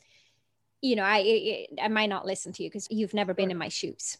you 0.82 0.96
know, 0.96 1.02
I, 1.02 1.66
I, 1.80 1.84
I 1.84 1.88
might 1.88 2.08
not 2.08 2.26
listen 2.26 2.52
to 2.52 2.62
you 2.62 2.68
because 2.68 2.88
you've 2.90 3.14
never 3.14 3.32
been 3.32 3.50
in 3.50 3.58
my 3.58 3.68
shoes. 3.68 4.18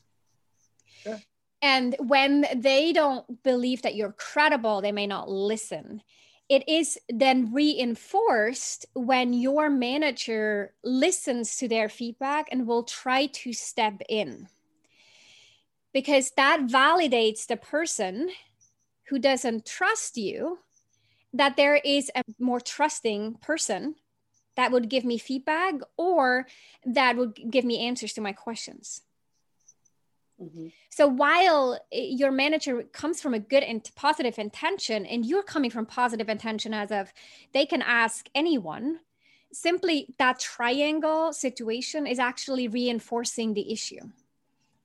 Sure. 1.02 1.20
And 1.62 1.94
when 2.00 2.44
they 2.56 2.92
don't 2.92 3.42
believe 3.44 3.82
that 3.82 3.94
you're 3.94 4.12
credible, 4.12 4.82
they 4.82 4.90
may 4.90 5.06
not 5.06 5.30
listen. 5.30 6.02
It 6.48 6.68
is 6.68 6.98
then 7.08 7.52
reinforced 7.52 8.84
when 8.94 9.32
your 9.32 9.70
manager 9.70 10.74
listens 10.82 11.56
to 11.56 11.68
their 11.68 11.88
feedback 11.88 12.48
and 12.50 12.66
will 12.66 12.82
try 12.82 13.26
to 13.26 13.52
step 13.52 14.02
in. 14.08 14.48
Because 15.94 16.32
that 16.32 16.66
validates 16.66 17.46
the 17.46 17.56
person 17.56 18.30
who 19.08 19.18
doesn't 19.18 19.64
trust 19.64 20.16
you 20.16 20.58
that 21.32 21.56
there 21.56 21.76
is 21.76 22.10
a 22.14 22.22
more 22.38 22.60
trusting 22.60 23.34
person 23.34 23.94
that 24.56 24.70
would 24.72 24.90
give 24.90 25.04
me 25.04 25.16
feedback 25.16 25.74
or 25.96 26.46
that 26.84 27.16
would 27.16 27.38
give 27.50 27.64
me 27.64 27.86
answers 27.86 28.12
to 28.14 28.20
my 28.20 28.32
questions. 28.32 29.02
Mm-hmm. 30.42 30.68
So 30.90 31.06
while 31.06 31.78
your 31.92 32.30
manager 32.30 32.82
comes 32.82 33.22
from 33.22 33.34
a 33.34 33.38
good 33.38 33.62
and 33.62 33.88
positive 33.94 34.38
intention, 34.38 35.06
and 35.06 35.24
you're 35.24 35.42
coming 35.42 35.70
from 35.70 35.86
positive 35.86 36.28
intention 36.28 36.74
as 36.74 36.90
of 36.90 37.12
they 37.52 37.64
can 37.64 37.82
ask 37.82 38.28
anyone, 38.34 39.00
simply 39.52 40.14
that 40.18 40.40
triangle 40.40 41.32
situation 41.32 42.06
is 42.06 42.18
actually 42.18 42.68
reinforcing 42.68 43.54
the 43.54 43.72
issue. 43.72 44.00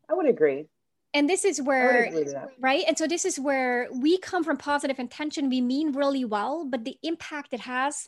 I 0.09 0.13
would 0.13 0.27
agree. 0.27 0.67
And 1.13 1.29
this 1.29 1.45
is 1.45 1.61
where, 1.61 2.11
right? 2.59 2.83
And 2.87 2.97
so 2.97 3.07
this 3.07 3.25
is 3.25 3.39
where 3.39 3.87
we 3.91 4.17
come 4.19 4.43
from 4.43 4.57
positive 4.57 4.99
intention. 4.99 5.49
We 5.49 5.61
mean 5.61 5.93
really 5.93 6.25
well, 6.25 6.65
but 6.65 6.85
the 6.85 6.97
impact 7.01 7.53
it 7.53 7.61
has 7.61 8.07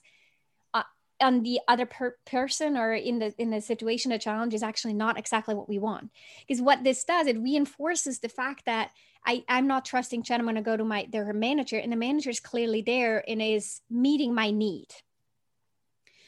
on 1.21 1.43
the 1.43 1.60
other 1.67 1.86
per- 1.86 2.17
person 2.25 2.77
or 2.77 2.93
in 2.93 3.19
the 3.19 3.34
in 3.38 3.49
the 3.49 3.62
situation 3.62 4.12
a 4.12 4.19
challenge 4.19 4.53
is 4.53 4.63
actually 4.63 4.93
not 4.93 5.17
exactly 5.17 5.55
what 5.55 5.69
we 5.69 5.79
want. 5.79 6.10
Because 6.47 6.62
what 6.62 6.84
this 6.84 7.03
does 7.03 7.27
it 7.27 7.39
reinforces 7.39 8.19
the 8.19 8.29
fact 8.29 8.65
that 8.65 8.91
I, 9.25 9.43
i'm 9.49 9.67
not 9.67 9.86
trusting 9.86 10.23
Jen 10.23 10.39
i'm 10.39 10.45
going 10.45 10.55
to 10.55 10.62
go 10.62 10.77
to 10.77 10.84
my 10.84 11.08
their 11.12 11.32
manager 11.34 11.77
and 11.77 11.91
the 11.91 11.97
manager 11.97 12.29
is 12.29 12.39
clearly 12.39 12.82
there 12.82 13.23
and 13.27 13.41
is 13.41 13.82
meeting 13.89 14.34
my 14.34 14.51
need. 14.51 14.88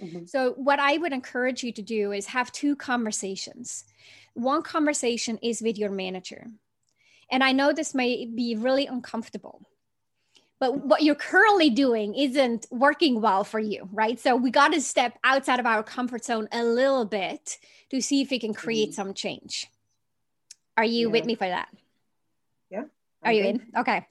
Mm-hmm. 0.01 0.25
so 0.25 0.53
what 0.53 0.79
i 0.79 0.97
would 0.97 1.13
encourage 1.13 1.63
you 1.63 1.71
to 1.73 1.81
do 1.81 2.11
is 2.11 2.27
have 2.27 2.51
two 2.51 2.75
conversations. 2.75 3.85
One 4.33 4.63
conversation 4.63 5.37
is 5.43 5.61
with 5.61 5.77
your 5.77 5.91
manager. 5.91 6.47
And 7.29 7.43
i 7.43 7.51
know 7.51 7.71
this 7.71 7.95
may 7.95 8.25
be 8.25 8.55
really 8.55 8.87
uncomfortable 8.87 9.61
but 10.61 10.85
what 10.85 11.01
you're 11.01 11.15
currently 11.15 11.71
doing 11.71 12.13
isn't 12.13 12.67
working 12.69 13.19
well 13.19 13.43
for 13.43 13.59
you, 13.59 13.89
right? 13.91 14.19
So 14.19 14.35
we 14.35 14.51
got 14.51 14.73
to 14.73 14.79
step 14.79 15.17
outside 15.23 15.59
of 15.59 15.65
our 15.65 15.81
comfort 15.81 16.23
zone 16.23 16.47
a 16.51 16.63
little 16.63 17.03
bit 17.03 17.57
to 17.89 17.99
see 17.99 18.21
if 18.21 18.29
we 18.29 18.37
can 18.37 18.53
create 18.53 18.89
mm-hmm. 18.89 18.93
some 19.07 19.13
change. 19.15 19.65
Are 20.77 20.85
you 20.85 21.07
yeah. 21.07 21.13
with 21.13 21.25
me 21.25 21.33
for 21.33 21.47
that? 21.47 21.67
Yeah. 22.69 22.83
Are 23.23 23.33
you 23.33 23.43
in? 23.43 23.65
Okay. 23.75 24.05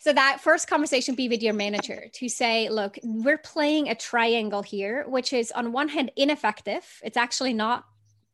So 0.00 0.14
that 0.14 0.40
first 0.40 0.66
conversation 0.66 1.14
be 1.14 1.28
with 1.28 1.42
your 1.42 1.52
manager 1.52 2.06
to 2.14 2.28
say, 2.30 2.70
look, 2.70 2.98
we're 3.02 3.36
playing 3.36 3.90
a 3.90 3.94
triangle 3.94 4.62
here, 4.62 5.04
which 5.06 5.34
is 5.34 5.52
on 5.52 5.72
one 5.72 5.88
hand 5.88 6.10
ineffective. 6.16 6.84
It's 7.04 7.18
actually 7.18 7.52
not 7.52 7.84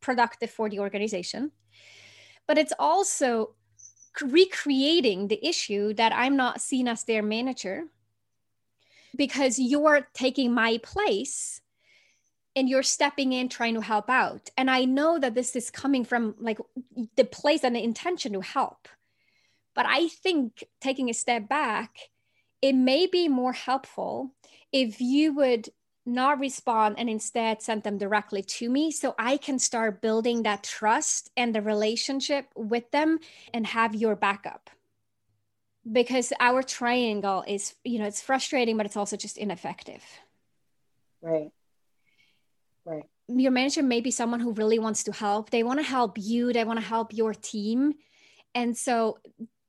productive 0.00 0.52
for 0.52 0.70
the 0.70 0.78
organization, 0.78 1.50
but 2.46 2.56
it's 2.56 2.72
also 2.78 3.56
recreating 4.22 5.28
the 5.28 5.44
issue 5.46 5.94
that 5.94 6.12
I'm 6.12 6.36
not 6.36 6.60
seen 6.60 6.88
as 6.88 7.04
their 7.04 7.22
manager 7.22 7.84
because 9.16 9.58
you're 9.58 10.08
taking 10.14 10.52
my 10.52 10.78
place 10.82 11.60
and 12.54 12.68
you're 12.68 12.82
stepping 12.82 13.32
in 13.32 13.48
trying 13.48 13.74
to 13.74 13.80
help 13.80 14.10
out. 14.10 14.50
And 14.56 14.70
I 14.70 14.84
know 14.84 15.18
that 15.18 15.34
this 15.34 15.54
is 15.54 15.70
coming 15.70 16.04
from 16.04 16.34
like 16.40 16.58
the 17.16 17.24
place 17.24 17.62
and 17.62 17.74
the 17.74 17.82
intention 17.82 18.32
to 18.32 18.40
help. 18.40 18.88
But 19.74 19.86
I 19.86 20.08
think 20.08 20.64
taking 20.80 21.08
a 21.08 21.14
step 21.14 21.48
back, 21.48 21.96
it 22.60 22.74
may 22.74 23.06
be 23.06 23.28
more 23.28 23.52
helpful 23.52 24.34
if 24.72 25.00
you 25.00 25.34
would 25.34 25.68
not 26.08 26.40
respond 26.40 26.98
and 26.98 27.08
instead 27.08 27.62
send 27.62 27.82
them 27.82 27.98
directly 27.98 28.42
to 28.42 28.68
me 28.70 28.90
so 28.90 29.14
I 29.18 29.36
can 29.36 29.58
start 29.58 30.00
building 30.00 30.42
that 30.42 30.64
trust 30.64 31.30
and 31.36 31.54
the 31.54 31.62
relationship 31.62 32.46
with 32.56 32.90
them 32.90 33.18
and 33.52 33.66
have 33.66 33.94
your 33.94 34.16
backup. 34.16 34.70
Because 35.90 36.32
our 36.40 36.62
triangle 36.62 37.44
is, 37.46 37.74
you 37.84 37.98
know, 37.98 38.06
it's 38.06 38.22
frustrating, 38.22 38.76
but 38.76 38.86
it's 38.86 38.96
also 38.96 39.16
just 39.16 39.38
ineffective. 39.38 40.02
Right. 41.22 41.50
Right. 42.84 43.04
Your 43.28 43.52
manager 43.52 43.82
may 43.82 44.00
be 44.00 44.10
someone 44.10 44.40
who 44.40 44.52
really 44.52 44.78
wants 44.78 45.04
to 45.04 45.12
help. 45.12 45.50
They 45.50 45.62
want 45.62 45.78
to 45.78 45.86
help 45.86 46.16
you, 46.18 46.52
they 46.52 46.64
want 46.64 46.78
to 46.78 46.84
help 46.84 47.12
your 47.12 47.34
team. 47.34 47.94
And 48.54 48.76
so 48.76 49.18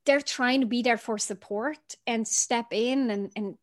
they're 0.06 0.20
trying 0.20 0.60
to 0.60 0.66
be 0.66 0.82
there 0.82 0.96
for 0.96 1.18
support 1.18 1.78
and 2.06 2.26
step 2.26 2.66
in 2.72 3.10
and, 3.10 3.30
and 3.36 3.56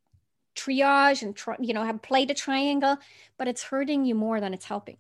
triage 0.57 1.21
and 1.21 1.37
you 1.65 1.73
know 1.73 1.83
have 1.83 2.01
played 2.01 2.31
a 2.31 2.33
triangle 2.33 2.97
but 3.37 3.47
it's 3.47 3.63
hurting 3.63 4.05
you 4.05 4.15
more 4.15 4.39
than 4.39 4.53
it's 4.53 4.65
helping. 4.65 4.97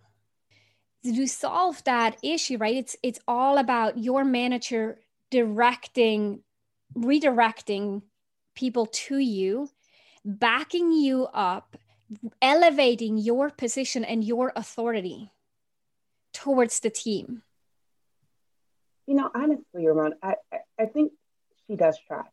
To 1.03 1.27
solve 1.27 1.83
that 1.83 2.17
issue 2.23 2.57
right? 2.57 2.75
It's 2.75 2.95
it's 3.03 3.19
all 3.27 3.57
about 3.57 3.97
your 3.97 4.23
manager 4.23 4.99
directing 5.31 6.41
redirecting 6.95 8.03
people 8.55 8.85
to 8.87 9.17
you 9.17 9.69
backing 10.25 10.91
you 10.91 11.27
up 11.33 11.77
elevating 12.41 13.17
your 13.17 13.49
position 13.49 14.03
and 14.03 14.23
your 14.23 14.51
authority 14.55 15.31
towards 16.33 16.79
the 16.79 16.89
team. 16.89 17.43
You 19.07 19.15
know, 19.15 19.29
honestly, 19.33 19.87
Ramon, 19.87 20.13
I, 20.21 20.35
I 20.79 20.85
think 20.85 21.13
she 21.65 21.75
does 21.75 21.97
try. 22.07 22.23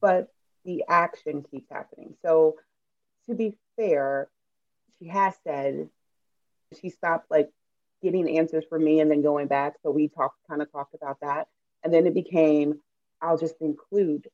But 0.00 0.32
the 0.64 0.84
action 0.88 1.44
keeps 1.50 1.70
happening. 1.70 2.14
So 2.22 2.56
to 3.26 3.34
be 3.34 3.56
fair, 3.76 4.28
she 4.98 5.08
has 5.08 5.34
said 5.44 5.88
she 6.80 6.90
stopped 6.90 7.30
like 7.30 7.50
getting 8.02 8.38
answers 8.38 8.64
from 8.68 8.84
me 8.84 9.00
and 9.00 9.10
then 9.10 9.22
going 9.22 9.46
back. 9.46 9.74
So 9.82 9.90
we 9.90 10.08
talked 10.08 10.36
kind 10.48 10.62
of 10.62 10.70
talked 10.70 10.94
about 10.94 11.20
that. 11.20 11.48
And 11.82 11.92
then 11.92 12.06
it 12.06 12.14
became, 12.14 12.80
I'll 13.20 13.38
just 13.38 13.56
include, 13.60 14.28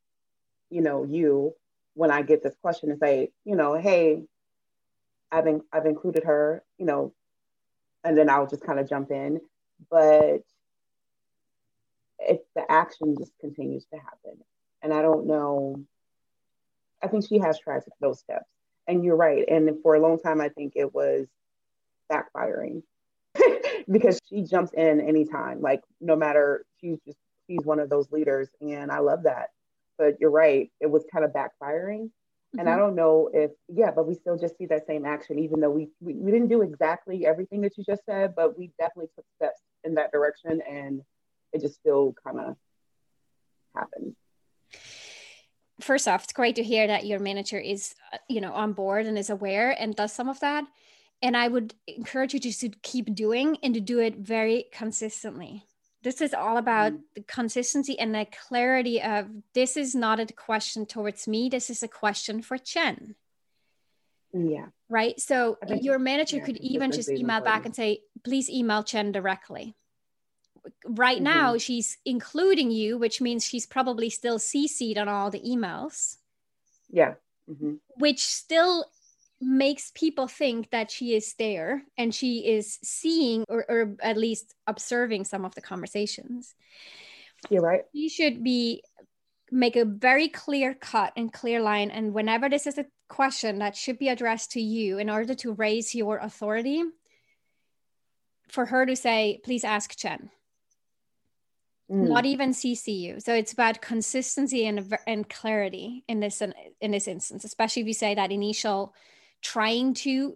you 0.70 0.82
know, 0.82 1.04
you 1.04 1.54
when 1.94 2.10
I 2.10 2.22
get 2.22 2.42
this 2.42 2.54
question 2.60 2.90
and 2.90 3.00
say, 3.00 3.30
you 3.44 3.56
know, 3.56 3.74
hey, 3.74 4.22
I've 5.32 5.46
in, 5.46 5.62
I've 5.72 5.86
included 5.86 6.24
her, 6.24 6.62
you 6.78 6.86
know, 6.86 7.14
and 8.04 8.16
then 8.16 8.28
I'll 8.28 8.46
just 8.46 8.64
kind 8.64 8.78
of 8.78 8.88
jump 8.88 9.10
in. 9.10 9.40
But 9.90 10.42
if 12.18 12.40
the 12.54 12.70
action 12.70 13.16
just 13.18 13.32
continues 13.40 13.84
to 13.92 13.96
happen. 13.98 14.42
And 14.82 14.92
I 14.92 15.02
don't 15.02 15.26
know. 15.26 15.84
I 17.06 17.08
think 17.08 17.26
she 17.26 17.38
has 17.38 17.58
tried 17.58 17.82
those 18.00 18.18
steps. 18.18 18.50
And 18.88 19.04
you're 19.04 19.16
right. 19.16 19.44
And 19.48 19.70
for 19.82 19.94
a 19.94 20.00
long 20.00 20.18
time, 20.18 20.40
I 20.40 20.48
think 20.48 20.72
it 20.74 20.92
was 20.92 21.26
backfiring 22.12 22.82
because 23.90 24.18
she 24.28 24.42
jumps 24.42 24.72
in 24.72 25.00
anytime. 25.00 25.60
Like 25.60 25.82
no 26.00 26.16
matter 26.16 26.64
she's 26.80 26.98
just 27.06 27.18
she's 27.46 27.64
one 27.64 27.78
of 27.78 27.88
those 27.88 28.10
leaders, 28.10 28.48
and 28.60 28.90
I 28.90 28.98
love 28.98 29.24
that. 29.24 29.50
But 29.98 30.20
you're 30.20 30.30
right, 30.30 30.70
it 30.80 30.90
was 30.90 31.04
kind 31.12 31.24
of 31.24 31.32
backfiring. 31.32 32.06
Mm-hmm. 32.06 32.60
And 32.60 32.68
I 32.68 32.72
mm-hmm. 32.72 32.80
don't 32.80 32.94
know 32.96 33.30
if 33.32 33.52
yeah, 33.68 33.90
but 33.90 34.06
we 34.06 34.14
still 34.14 34.36
just 34.36 34.56
see 34.58 34.66
that 34.66 34.86
same 34.86 35.04
action, 35.04 35.38
even 35.38 35.60
though 35.60 35.70
we, 35.70 35.88
we 36.00 36.14
we 36.14 36.30
didn't 36.30 36.48
do 36.48 36.62
exactly 36.62 37.26
everything 37.26 37.60
that 37.62 37.76
you 37.76 37.84
just 37.84 38.04
said, 38.04 38.34
but 38.36 38.58
we 38.58 38.72
definitely 38.78 39.10
took 39.16 39.26
steps 39.36 39.60
in 39.84 39.94
that 39.94 40.12
direction, 40.12 40.60
and 40.68 41.02
it 41.52 41.60
just 41.60 41.74
still 41.74 42.14
kind 42.24 42.40
of 42.40 42.56
happened 43.74 44.14
first 45.80 46.08
off, 46.08 46.24
it's 46.24 46.32
great 46.32 46.56
to 46.56 46.62
hear 46.62 46.86
that 46.86 47.06
your 47.06 47.18
manager 47.18 47.58
is, 47.58 47.94
uh, 48.12 48.18
you 48.28 48.40
know, 48.40 48.52
on 48.52 48.72
board 48.72 49.06
and 49.06 49.18
is 49.18 49.30
aware 49.30 49.70
and 49.70 49.94
does 49.94 50.12
some 50.12 50.28
of 50.28 50.40
that. 50.40 50.64
And 51.22 51.36
i 51.36 51.48
would 51.48 51.74
encourage 51.86 52.34
you 52.34 52.40
to 52.40 52.68
keep 52.82 53.14
doing 53.14 53.56
and 53.62 53.72
to 53.74 53.80
do 53.80 54.00
it 54.00 54.16
very 54.16 54.66
consistently. 54.72 55.64
This 56.02 56.20
is 56.20 56.34
all 56.34 56.56
about 56.56 56.92
mm. 56.92 57.00
the 57.14 57.22
consistency 57.22 57.98
and 57.98 58.14
the 58.14 58.26
clarity 58.48 59.02
of 59.02 59.28
this 59.54 59.76
is 59.76 59.94
not 59.94 60.20
a 60.20 60.26
question 60.26 60.86
towards 60.86 61.26
me. 61.26 61.48
This 61.48 61.70
is 61.70 61.82
a 61.82 61.88
question 61.88 62.42
for 62.42 62.58
Jen. 62.58 63.16
Yeah. 64.32 64.66
Right? 64.88 65.18
So 65.18 65.58
your 65.80 65.98
manager 65.98 66.36
yeah, 66.36 66.44
could 66.44 66.58
even 66.58 66.92
just 66.92 67.08
email 67.08 67.40
back 67.40 67.64
and 67.64 67.74
say 67.74 68.00
please 68.22 68.50
email 68.50 68.82
Jen 68.82 69.10
directly 69.10 69.74
right 70.86 71.16
mm-hmm. 71.16 71.24
now 71.24 71.56
she's 71.58 71.98
including 72.04 72.70
you 72.70 72.98
which 72.98 73.20
means 73.20 73.44
she's 73.44 73.66
probably 73.66 74.10
still 74.10 74.38
cc'd 74.38 74.98
on 74.98 75.08
all 75.08 75.30
the 75.30 75.40
emails. 75.40 76.16
Yeah. 76.90 77.14
Mm-hmm. 77.48 77.74
which 77.98 78.24
still 78.24 78.86
makes 79.40 79.92
people 79.94 80.26
think 80.26 80.70
that 80.70 80.90
she 80.90 81.14
is 81.14 81.34
there 81.34 81.84
and 81.96 82.12
she 82.12 82.38
is 82.38 82.78
seeing 82.82 83.44
or, 83.48 83.64
or 83.68 83.96
at 84.02 84.16
least 84.16 84.54
observing 84.66 85.24
some 85.24 85.44
of 85.44 85.54
the 85.54 85.60
conversations. 85.60 86.54
You're 87.48 87.62
right. 87.62 87.82
You 87.92 88.08
should 88.08 88.42
be 88.42 88.82
make 89.52 89.76
a 89.76 89.84
very 89.84 90.28
clear 90.28 90.74
cut 90.74 91.12
and 91.16 91.32
clear 91.32 91.60
line. 91.60 91.90
And 91.90 92.12
whenever 92.12 92.48
this 92.48 92.66
is 92.66 92.78
a 92.78 92.86
question 93.08 93.58
that 93.58 93.76
should 93.76 93.98
be 93.98 94.08
addressed 94.08 94.52
to 94.52 94.60
you 94.60 94.98
in 94.98 95.08
order 95.08 95.34
to 95.34 95.52
raise 95.52 95.94
your 95.94 96.18
authority 96.18 96.82
for 98.48 98.66
her 98.66 98.86
to 98.86 98.96
say 98.96 99.40
please 99.44 99.64
ask 99.64 99.96
Jen 99.96 100.30
mm. 101.90 102.08
not 102.08 102.26
even 102.26 102.50
cc 102.50 102.86
you. 102.86 103.20
so 103.20 103.34
it's 103.34 103.52
about 103.52 103.80
consistency 103.80 104.66
and, 104.66 104.96
and 105.06 105.28
clarity 105.28 106.04
in 106.08 106.20
this 106.20 106.42
in 106.80 106.90
this 106.90 107.08
instance 107.08 107.44
especially 107.44 107.82
if 107.82 107.88
you 107.88 107.94
say 107.94 108.14
that 108.14 108.32
initial 108.32 108.94
trying 109.42 109.94
to 109.94 110.34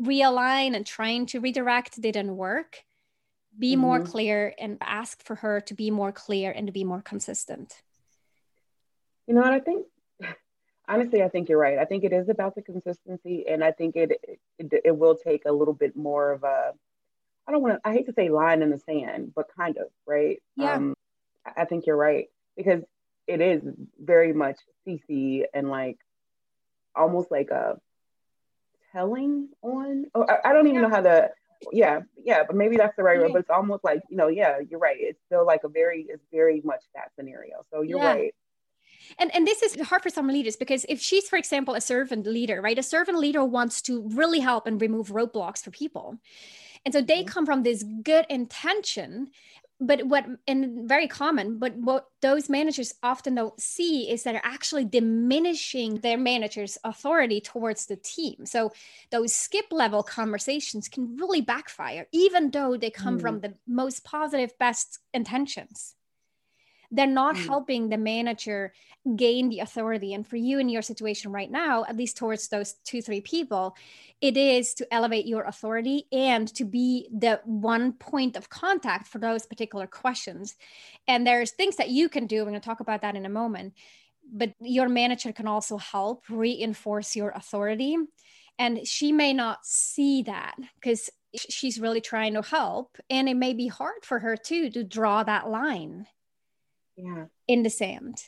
realign 0.00 0.74
and 0.74 0.86
trying 0.86 1.26
to 1.26 1.40
redirect 1.40 2.00
didn't 2.00 2.36
work 2.36 2.84
be 3.58 3.72
mm-hmm. 3.72 3.80
more 3.80 4.00
clear 4.00 4.54
and 4.58 4.78
ask 4.80 5.22
for 5.22 5.36
her 5.36 5.60
to 5.60 5.74
be 5.74 5.90
more 5.90 6.12
clear 6.12 6.50
and 6.50 6.66
to 6.66 6.72
be 6.72 6.84
more 6.84 7.02
consistent 7.02 7.82
you 9.26 9.34
know 9.34 9.40
what 9.40 9.52
i 9.52 9.60
think 9.60 9.86
honestly 10.88 11.22
i 11.22 11.28
think 11.28 11.48
you're 11.48 11.58
right 11.58 11.78
i 11.78 11.84
think 11.84 12.04
it 12.04 12.12
is 12.12 12.28
about 12.28 12.54
the 12.54 12.62
consistency 12.62 13.44
and 13.48 13.62
i 13.62 13.70
think 13.70 13.96
it 13.96 14.12
it, 14.58 14.72
it 14.84 14.96
will 14.96 15.16
take 15.16 15.44
a 15.44 15.52
little 15.52 15.74
bit 15.74 15.96
more 15.96 16.32
of 16.32 16.44
a 16.44 16.72
i 17.48 17.52
don't 17.52 17.62
want 17.62 17.74
to 17.74 17.88
i 17.88 17.92
hate 17.92 18.06
to 18.06 18.12
say 18.12 18.28
line 18.28 18.62
in 18.62 18.70
the 18.70 18.78
sand 18.78 19.32
but 19.34 19.46
kind 19.56 19.76
of 19.76 19.86
right 20.06 20.42
yeah 20.56 20.74
um, 20.74 20.94
i 21.56 21.64
think 21.64 21.86
you're 21.86 21.96
right 21.96 22.28
because 22.56 22.82
it 23.26 23.40
is 23.40 23.62
very 23.98 24.32
much 24.32 24.58
cc 24.86 25.44
and 25.54 25.70
like 25.70 25.98
almost 26.94 27.30
like 27.30 27.50
a 27.50 27.78
telling 28.92 29.48
on. 29.62 30.06
Oh, 30.14 30.26
I, 30.28 30.50
I 30.50 30.52
don't 30.52 30.66
even 30.66 30.82
yeah. 30.82 30.88
know 30.88 30.94
how 30.94 31.02
to. 31.02 31.30
Yeah, 31.72 32.00
yeah, 32.24 32.44
but 32.46 32.56
maybe 32.56 32.78
that's 32.78 32.96
the 32.96 33.02
right 33.02 33.18
word. 33.18 33.32
But 33.32 33.40
it's 33.40 33.50
almost 33.50 33.84
like 33.84 34.00
you 34.08 34.16
know, 34.16 34.28
yeah, 34.28 34.60
you're 34.68 34.80
right. 34.80 34.96
It's 34.98 35.20
still 35.26 35.44
like 35.44 35.60
a 35.64 35.68
very, 35.68 36.06
it's 36.08 36.24
very 36.32 36.62
much 36.64 36.82
that 36.94 37.10
scenario. 37.16 37.64
So 37.70 37.82
you're 37.82 37.98
yeah. 37.98 38.12
right. 38.12 38.34
And, 39.18 39.34
and 39.34 39.46
this 39.46 39.62
is 39.62 39.78
hard 39.80 40.02
for 40.02 40.10
some 40.10 40.28
leaders 40.28 40.56
because 40.56 40.86
if 40.88 41.00
she's, 41.00 41.28
for 41.28 41.36
example, 41.36 41.74
a 41.74 41.80
servant 41.80 42.26
leader, 42.26 42.62
right? 42.62 42.78
A 42.78 42.82
servant 42.82 43.18
leader 43.18 43.44
wants 43.44 43.82
to 43.82 44.08
really 44.08 44.40
help 44.40 44.66
and 44.66 44.80
remove 44.80 45.08
roadblocks 45.08 45.62
for 45.62 45.70
people. 45.70 46.18
And 46.84 46.94
so 46.94 47.00
they 47.00 47.20
mm-hmm. 47.20 47.28
come 47.28 47.46
from 47.46 47.62
this 47.62 47.84
good 48.02 48.26
intention, 48.28 49.30
but 49.80 50.06
what 50.06 50.26
and 50.46 50.86
very 50.88 51.08
common 51.08 51.58
but 51.58 51.74
what 51.76 52.06
those 52.20 52.48
managers 52.50 52.92
often 53.02 53.34
don't 53.34 53.58
see 53.60 54.10
is 54.10 54.22
that 54.22 54.32
they're 54.32 54.40
actually 54.44 54.84
diminishing 54.84 55.96
their 55.96 56.18
manager's 56.18 56.76
authority 56.84 57.40
towards 57.40 57.86
the 57.86 57.96
team 57.96 58.44
so 58.44 58.70
those 59.10 59.34
skip 59.34 59.66
level 59.70 60.02
conversations 60.02 60.88
can 60.88 61.16
really 61.16 61.40
backfire 61.40 62.06
even 62.12 62.50
though 62.50 62.76
they 62.76 62.90
come 62.90 63.18
mm. 63.18 63.20
from 63.20 63.40
the 63.40 63.54
most 63.66 64.04
positive 64.04 64.56
best 64.58 64.98
intentions 65.14 65.94
they're 66.90 67.06
not 67.06 67.36
mm. 67.36 67.46
helping 67.46 67.88
the 67.88 67.96
manager 67.96 68.72
gain 69.16 69.48
the 69.48 69.60
authority. 69.60 70.12
And 70.12 70.26
for 70.26 70.36
you 70.36 70.58
in 70.58 70.68
your 70.68 70.82
situation 70.82 71.32
right 71.32 71.50
now 71.50 71.84
at 71.88 71.96
least 71.96 72.16
towards 72.16 72.48
those 72.48 72.74
two 72.84 73.02
three 73.02 73.20
people 73.20 73.76
it 74.20 74.36
is 74.36 74.74
to 74.74 74.94
elevate 74.94 75.26
your 75.26 75.44
authority 75.44 76.04
and 76.12 76.46
to 76.54 76.64
be 76.64 77.08
the 77.10 77.40
one 77.44 77.92
point 77.94 78.36
of 78.36 78.50
contact 78.50 79.06
for 79.08 79.18
those 79.18 79.46
particular 79.46 79.86
questions. 79.86 80.56
And 81.08 81.26
there's 81.26 81.52
things 81.52 81.76
that 81.76 81.88
you 81.88 82.08
can 82.08 82.26
do 82.26 82.38
we're 82.38 82.50
going 82.50 82.54
to 82.54 82.60
talk 82.60 82.80
about 82.80 83.02
that 83.02 83.16
in 83.16 83.26
a 83.26 83.30
moment 83.30 83.74
but 84.32 84.52
your 84.60 84.88
manager 84.88 85.32
can 85.32 85.46
also 85.46 85.76
help 85.76 86.24
reinforce 86.28 87.16
your 87.16 87.30
authority. 87.30 87.96
And 88.58 88.86
she 88.86 89.12
may 89.12 89.32
not 89.32 89.64
see 89.64 90.22
that 90.22 90.54
because 90.74 91.10
she's 91.34 91.80
really 91.80 92.00
trying 92.00 92.34
to 92.34 92.42
help 92.42 92.98
and 93.08 93.28
it 93.28 93.36
may 93.36 93.54
be 93.54 93.68
hard 93.68 94.04
for 94.04 94.18
her 94.18 94.36
too 94.36 94.68
to 94.70 94.82
draw 94.82 95.22
that 95.22 95.48
line 95.48 96.06
yeah. 97.04 97.24
in 97.48 97.62
the 97.62 97.70
sand 97.70 98.22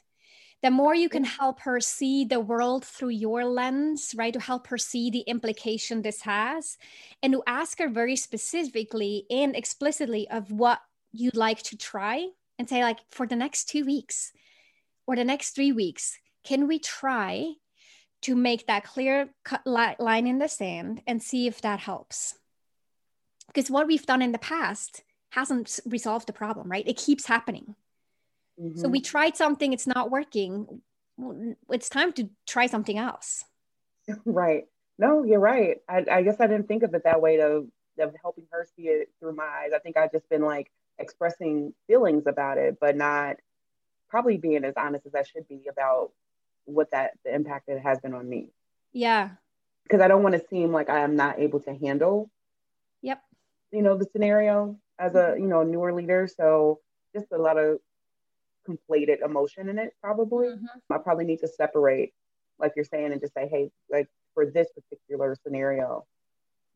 the 0.62 0.70
more 0.70 0.94
you 0.94 1.08
can 1.08 1.24
help 1.24 1.60
her 1.60 1.80
see 1.80 2.24
the 2.24 2.38
world 2.38 2.84
through 2.84 3.08
your 3.10 3.44
lens, 3.44 4.14
right? 4.16 4.32
To 4.32 4.40
help 4.40 4.68
her 4.68 4.78
see 4.78 5.10
the 5.10 5.22
implication 5.26 6.02
this 6.02 6.22
has, 6.22 6.78
and 7.20 7.32
to 7.32 7.42
ask 7.48 7.80
her 7.80 7.88
very 7.88 8.14
specifically 8.14 9.26
and 9.28 9.56
explicitly 9.56 10.28
of 10.30 10.52
what 10.52 10.78
you'd 11.10 11.36
like 11.36 11.62
to 11.64 11.76
try, 11.76 12.28
and 12.58 12.68
say, 12.68 12.84
like, 12.84 13.00
for 13.10 13.26
the 13.26 13.34
next 13.34 13.68
two 13.68 13.84
weeks 13.84 14.32
or 15.06 15.16
the 15.16 15.24
next 15.24 15.50
three 15.50 15.72
weeks, 15.72 16.16
can 16.44 16.68
we 16.68 16.78
try 16.78 17.54
to 18.22 18.36
make 18.36 18.68
that 18.68 18.84
clear 18.84 19.30
cut 19.44 19.66
line 19.66 20.28
in 20.28 20.38
the 20.38 20.48
sand 20.48 21.02
and 21.08 21.20
see 21.20 21.48
if 21.48 21.60
that 21.62 21.80
helps? 21.80 22.38
Because 23.48 23.68
what 23.68 23.88
we've 23.88 24.06
done 24.06 24.22
in 24.22 24.30
the 24.30 24.38
past 24.38 25.02
hasn't 25.30 25.80
resolved 25.84 26.28
the 26.28 26.32
problem, 26.32 26.70
right? 26.70 26.86
It 26.86 26.96
keeps 26.96 27.26
happening. 27.26 27.74
Mm-hmm. 28.62 28.78
So 28.78 28.88
we 28.88 29.00
mm-hmm. 29.00 29.04
tried 29.04 29.36
something, 29.36 29.72
it's 29.72 29.86
not 29.86 30.10
working. 30.10 30.80
It's 31.70 31.88
time 31.88 32.12
to 32.14 32.30
try 32.46 32.66
something 32.66 32.98
else. 32.98 33.44
Right. 34.24 34.64
No, 34.98 35.24
you're 35.24 35.40
right. 35.40 35.78
I, 35.88 36.04
I 36.10 36.22
guess 36.22 36.36
I 36.38 36.46
didn't 36.46 36.68
think 36.68 36.82
of 36.82 36.92
it 36.94 37.04
that 37.04 37.20
way 37.20 37.40
of, 37.40 37.66
of 37.98 38.14
helping 38.20 38.46
her 38.50 38.66
see 38.76 38.88
it 38.88 39.10
through 39.18 39.34
my 39.34 39.44
eyes. 39.44 39.70
I 39.74 39.78
think 39.78 39.96
I've 39.96 40.12
just 40.12 40.28
been 40.28 40.42
like 40.42 40.70
expressing 40.98 41.72
feelings 41.86 42.26
about 42.26 42.58
it, 42.58 42.78
but 42.80 42.96
not 42.96 43.36
probably 44.08 44.36
being 44.36 44.64
as 44.64 44.74
honest 44.76 45.06
as 45.06 45.14
I 45.14 45.22
should 45.22 45.48
be 45.48 45.66
about 45.70 46.12
what 46.64 46.90
that 46.90 47.12
the 47.24 47.34
impact 47.34 47.68
it 47.68 47.80
has 47.80 47.98
been 48.00 48.14
on 48.14 48.28
me. 48.28 48.50
Yeah. 48.92 49.30
Because 49.84 50.00
I 50.00 50.08
don't 50.08 50.22
want 50.22 50.34
to 50.34 50.46
seem 50.48 50.72
like 50.72 50.90
I 50.90 51.00
am 51.00 51.16
not 51.16 51.38
able 51.38 51.60
to 51.60 51.74
handle. 51.74 52.30
Yep. 53.00 53.20
You 53.72 53.82
know 53.82 53.96
the 53.96 54.06
scenario 54.12 54.76
as 54.98 55.14
a 55.14 55.34
you 55.38 55.46
know 55.46 55.62
newer 55.62 55.92
leader, 55.92 56.28
so 56.28 56.80
just 57.14 57.32
a 57.32 57.38
lot 57.38 57.58
of 57.58 57.78
conflated 58.68 59.24
emotion 59.24 59.68
in 59.68 59.78
it 59.78 59.94
probably 60.00 60.48
mm-hmm. 60.48 60.92
i 60.92 60.98
probably 60.98 61.24
need 61.24 61.40
to 61.40 61.48
separate 61.48 62.12
like 62.58 62.72
you're 62.76 62.84
saying 62.84 63.12
and 63.12 63.20
just 63.20 63.34
say 63.34 63.48
hey 63.48 63.70
like 63.90 64.08
for 64.34 64.46
this 64.46 64.68
particular 64.72 65.36
scenario 65.42 66.04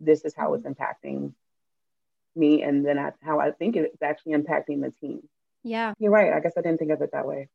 this 0.00 0.24
is 0.24 0.34
how 0.34 0.50
mm-hmm. 0.50 0.66
it's 0.66 0.78
impacting 0.78 1.32
me 2.36 2.62
and 2.62 2.84
then 2.84 2.96
that's 2.96 3.18
how 3.22 3.40
I 3.40 3.50
think 3.50 3.76
it's 3.76 4.02
actually 4.02 4.34
impacting 4.34 4.82
the 4.82 4.92
team. 5.00 5.26
Yeah. 5.62 5.94
You're 5.98 6.12
right. 6.12 6.32
I 6.32 6.40
guess 6.40 6.52
I 6.56 6.60
didn't 6.60 6.78
think 6.78 6.92
of 6.92 7.00
it 7.02 7.10
that 7.12 7.26
way. 7.26 7.48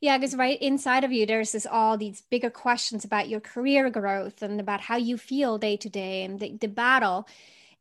Yeah, 0.00 0.18
because 0.18 0.36
right 0.36 0.60
inside 0.60 1.04
of 1.04 1.12
you, 1.12 1.24
there's 1.24 1.52
this 1.52 1.66
all 1.66 1.96
these 1.96 2.22
bigger 2.30 2.50
questions 2.50 3.04
about 3.04 3.28
your 3.28 3.40
career 3.40 3.88
growth 3.88 4.42
and 4.42 4.60
about 4.60 4.82
how 4.82 4.96
you 4.96 5.16
feel 5.16 5.56
day 5.56 5.76
to 5.78 5.88
day 5.88 6.22
and 6.22 6.38
the, 6.38 6.56
the 6.56 6.68
battle. 6.68 7.26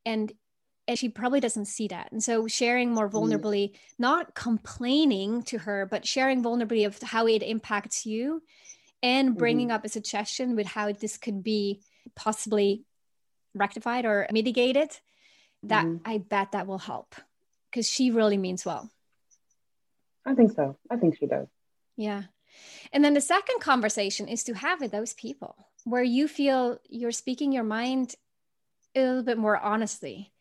And 0.06 0.32
and 0.88 0.98
she 0.98 1.10
probably 1.10 1.40
doesn't 1.40 1.66
see 1.66 1.88
that. 1.88 2.12
And 2.12 2.24
so 2.24 2.48
sharing 2.48 2.92
more 2.92 3.10
mm. 3.10 3.14
vulnerably, 3.14 3.72
mm. 3.72 3.76
not 3.98 4.36
complaining 4.36 5.44
to 5.44 5.58
her, 5.60 5.86
but 5.86 6.08
sharing 6.08 6.44
vulnerably 6.44 6.86
of 6.86 7.02
how 7.02 7.28
it 7.28 7.44
impacts 7.44 8.06
you 8.06 8.42
and 9.02 9.38
bringing 9.38 9.68
mm-hmm. 9.68 9.76
up 9.76 9.86
a 9.86 9.90
suggestion 9.90 10.56
with 10.56 10.68
how 10.68 10.92
this 10.92 11.18
could 11.18 11.44
be 11.44 11.82
possibly 12.16 12.86
rectified 13.54 14.06
or 14.06 14.28
mitigated, 14.32 14.90
that 15.64 15.86
mm-hmm. 15.86 16.10
I 16.10 16.20
bet 16.20 16.52
that 16.54 16.68
will 16.68 16.78
help 16.78 17.16
because 17.70 17.90
she 17.90 18.12
really 18.12 18.38
means 18.38 18.66
well. 18.66 18.90
I 20.26 20.34
think 20.34 20.54
so. 20.56 20.78
I 20.90 20.98
think 20.98 21.18
she 21.18 21.28
does. 21.28 21.48
Yeah. 21.98 22.24
And 22.92 23.04
then 23.04 23.14
the 23.14 23.22
second 23.22 23.60
conversation 23.60 24.28
is 24.28 24.44
to 24.46 24.54
have 24.54 24.82
with 24.82 24.92
those 24.92 25.14
people 25.14 25.56
where 25.84 26.04
you 26.04 26.28
feel 26.28 26.80
you're 26.90 27.12
speaking 27.12 27.52
your 27.52 27.64
mind 27.64 28.16
a 28.96 29.02
little 29.02 29.24
bit 29.24 29.38
more 29.38 29.58
honestly. 29.58 30.32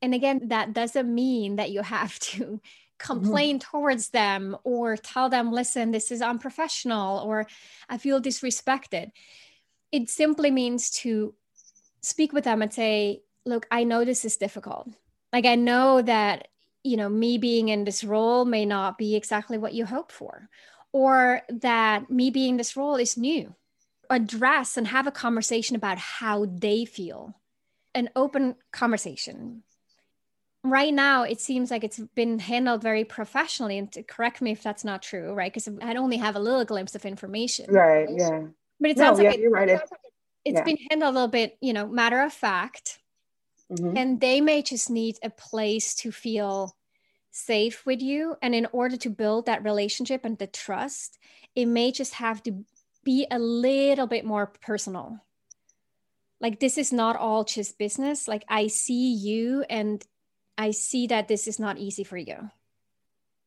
And 0.00 0.14
again, 0.14 0.48
that 0.48 0.72
doesn't 0.72 1.12
mean 1.12 1.56
that 1.56 1.70
you 1.70 1.82
have 1.82 2.18
to 2.30 2.60
complain 2.98 3.58
mm-hmm. 3.58 3.70
towards 3.70 4.10
them 4.10 4.56
or 4.64 4.96
tell 4.96 5.28
them, 5.28 5.52
listen, 5.52 5.90
this 5.90 6.10
is 6.10 6.20
unprofessional 6.20 7.18
or 7.20 7.46
I 7.88 7.98
feel 7.98 8.20
disrespected. 8.20 9.10
It 9.92 10.10
simply 10.10 10.50
means 10.50 10.90
to 11.02 11.34
speak 12.00 12.32
with 12.32 12.44
them 12.44 12.60
and 12.60 12.72
say, 12.72 13.22
look, 13.44 13.66
I 13.70 13.84
know 13.84 14.04
this 14.04 14.24
is 14.24 14.36
difficult. 14.36 14.88
Like, 15.32 15.46
I 15.46 15.54
know 15.54 16.02
that 16.02 16.48
you 16.84 16.96
know 16.96 17.08
me 17.08 17.38
being 17.38 17.68
in 17.68 17.84
this 17.84 18.04
role 18.04 18.44
may 18.44 18.64
not 18.64 18.98
be 18.98 19.16
exactly 19.16 19.58
what 19.58 19.74
you 19.74 19.84
hope 19.84 20.12
for 20.12 20.48
or 20.92 21.42
that 21.48 22.10
me 22.10 22.30
being 22.30 22.56
this 22.56 22.76
role 22.76 22.96
is 22.96 23.16
new 23.16 23.54
address 24.10 24.76
and 24.76 24.86
have 24.86 25.06
a 25.06 25.12
conversation 25.12 25.76
about 25.76 25.98
how 25.98 26.46
they 26.46 26.84
feel 26.84 27.34
an 27.94 28.08
open 28.16 28.54
conversation 28.72 29.62
right 30.64 30.92
now 30.92 31.22
it 31.22 31.40
seems 31.40 31.70
like 31.70 31.84
it's 31.84 32.00
been 32.14 32.38
handled 32.38 32.82
very 32.82 33.04
professionally 33.04 33.78
and 33.78 33.92
to 33.92 34.02
correct 34.02 34.42
me 34.42 34.50
if 34.50 34.62
that's 34.62 34.84
not 34.84 35.02
true 35.02 35.32
right 35.32 35.52
because 35.52 35.68
i 35.82 35.94
only 35.94 36.16
have 36.16 36.36
a 36.36 36.40
little 36.40 36.64
glimpse 36.64 36.94
of 36.94 37.04
information 37.04 37.72
right 37.72 38.08
yeah 38.10 38.42
but 38.80 38.90
it 38.90 38.98
sounds 38.98 39.18
no, 39.18 39.24
like 39.24 39.34
yeah, 39.34 39.38
it, 39.38 39.42
you're 39.42 39.50
right. 39.50 39.68
it's, 39.68 39.92
it's 40.44 40.56
yeah. 40.56 40.64
been 40.64 40.78
handled 40.90 41.12
a 41.12 41.14
little 41.14 41.28
bit 41.28 41.56
you 41.60 41.72
know 41.72 41.86
matter 41.86 42.20
of 42.20 42.32
fact 42.32 42.98
mm-hmm. 43.70 43.96
and 43.96 44.20
they 44.20 44.40
may 44.40 44.62
just 44.62 44.90
need 44.90 45.16
a 45.22 45.30
place 45.30 45.94
to 45.94 46.10
feel 46.10 46.76
safe 47.30 47.86
with 47.86 48.00
you 48.00 48.36
and 48.42 48.54
in 48.54 48.66
order 48.72 48.96
to 48.96 49.10
build 49.10 49.46
that 49.46 49.62
relationship 49.62 50.24
and 50.24 50.38
the 50.38 50.46
trust 50.46 51.18
it 51.54 51.66
may 51.66 51.92
just 51.92 52.14
have 52.14 52.42
to 52.42 52.64
be 53.04 53.26
a 53.30 53.38
little 53.38 54.08
bit 54.08 54.24
more 54.24 54.46
personal 54.60 55.18
like 56.40 56.58
this 56.58 56.78
is 56.78 56.92
not 56.92 57.14
all 57.16 57.44
just 57.44 57.78
business 57.78 58.26
like 58.26 58.44
i 58.48 58.66
see 58.66 59.14
you 59.14 59.64
and 59.70 60.04
i 60.58 60.70
see 60.70 61.06
that 61.06 61.28
this 61.28 61.46
is 61.46 61.58
not 61.58 61.78
easy 61.78 62.04
for 62.04 62.16
you. 62.18 62.50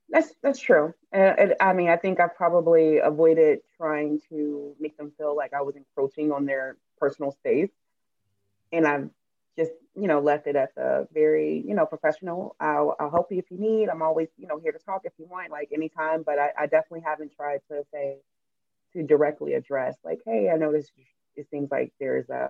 That's 0.10 0.34
that's 0.42 0.60
true. 0.60 0.94
Uh, 1.14 1.34
i 1.60 1.74
mean 1.74 1.90
i 1.90 1.98
think 1.98 2.20
i 2.20 2.28
probably 2.28 2.98
avoided 2.98 3.60
trying 3.78 4.20
to 4.30 4.76
make 4.80 4.98
them 4.98 5.12
feel 5.18 5.36
like 5.36 5.54
i 5.54 5.62
was 5.62 5.76
encroaching 5.76 6.32
on 6.32 6.46
their 6.46 6.78
personal 6.98 7.32
space. 7.32 7.70
And 8.72 8.88
i've 8.88 9.10
just 9.58 9.72
you 9.96 10.08
know 10.08 10.22
left 10.22 10.48
it 10.48 10.56
at 10.56 10.74
the 10.76 11.08
very 11.14 11.64
you 11.68 11.76
know 11.76 11.86
professional. 11.86 12.56
I'll, 12.60 12.96
I'll 13.00 13.12
help 13.12 13.32
you 13.32 13.40
if 13.40 13.52
you 13.52 13.60
need. 13.60 13.90
I'm 13.90 14.02
always 14.02 14.30
you 14.38 14.48
know 14.48 14.58
here 14.58 14.72
to 14.72 14.80
talk 14.80 15.02
if 15.04 15.14
you 15.20 15.28
want 15.28 15.52
like 15.52 15.70
anytime. 15.74 16.24
But 16.24 16.40
I, 16.40 16.52
I 16.58 16.66
definitely 16.66 17.04
haven't 17.06 17.34
tried 17.36 17.62
to 17.70 17.84
say 17.94 18.18
to 18.94 19.04
directly 19.04 19.54
address 19.54 19.96
like 20.04 20.20
hey 20.26 20.50
i 20.50 20.58
this 20.58 20.92
it 21.36 21.48
seems 21.50 21.72
like 21.72 21.94
there's 22.00 22.30
a 22.30 22.50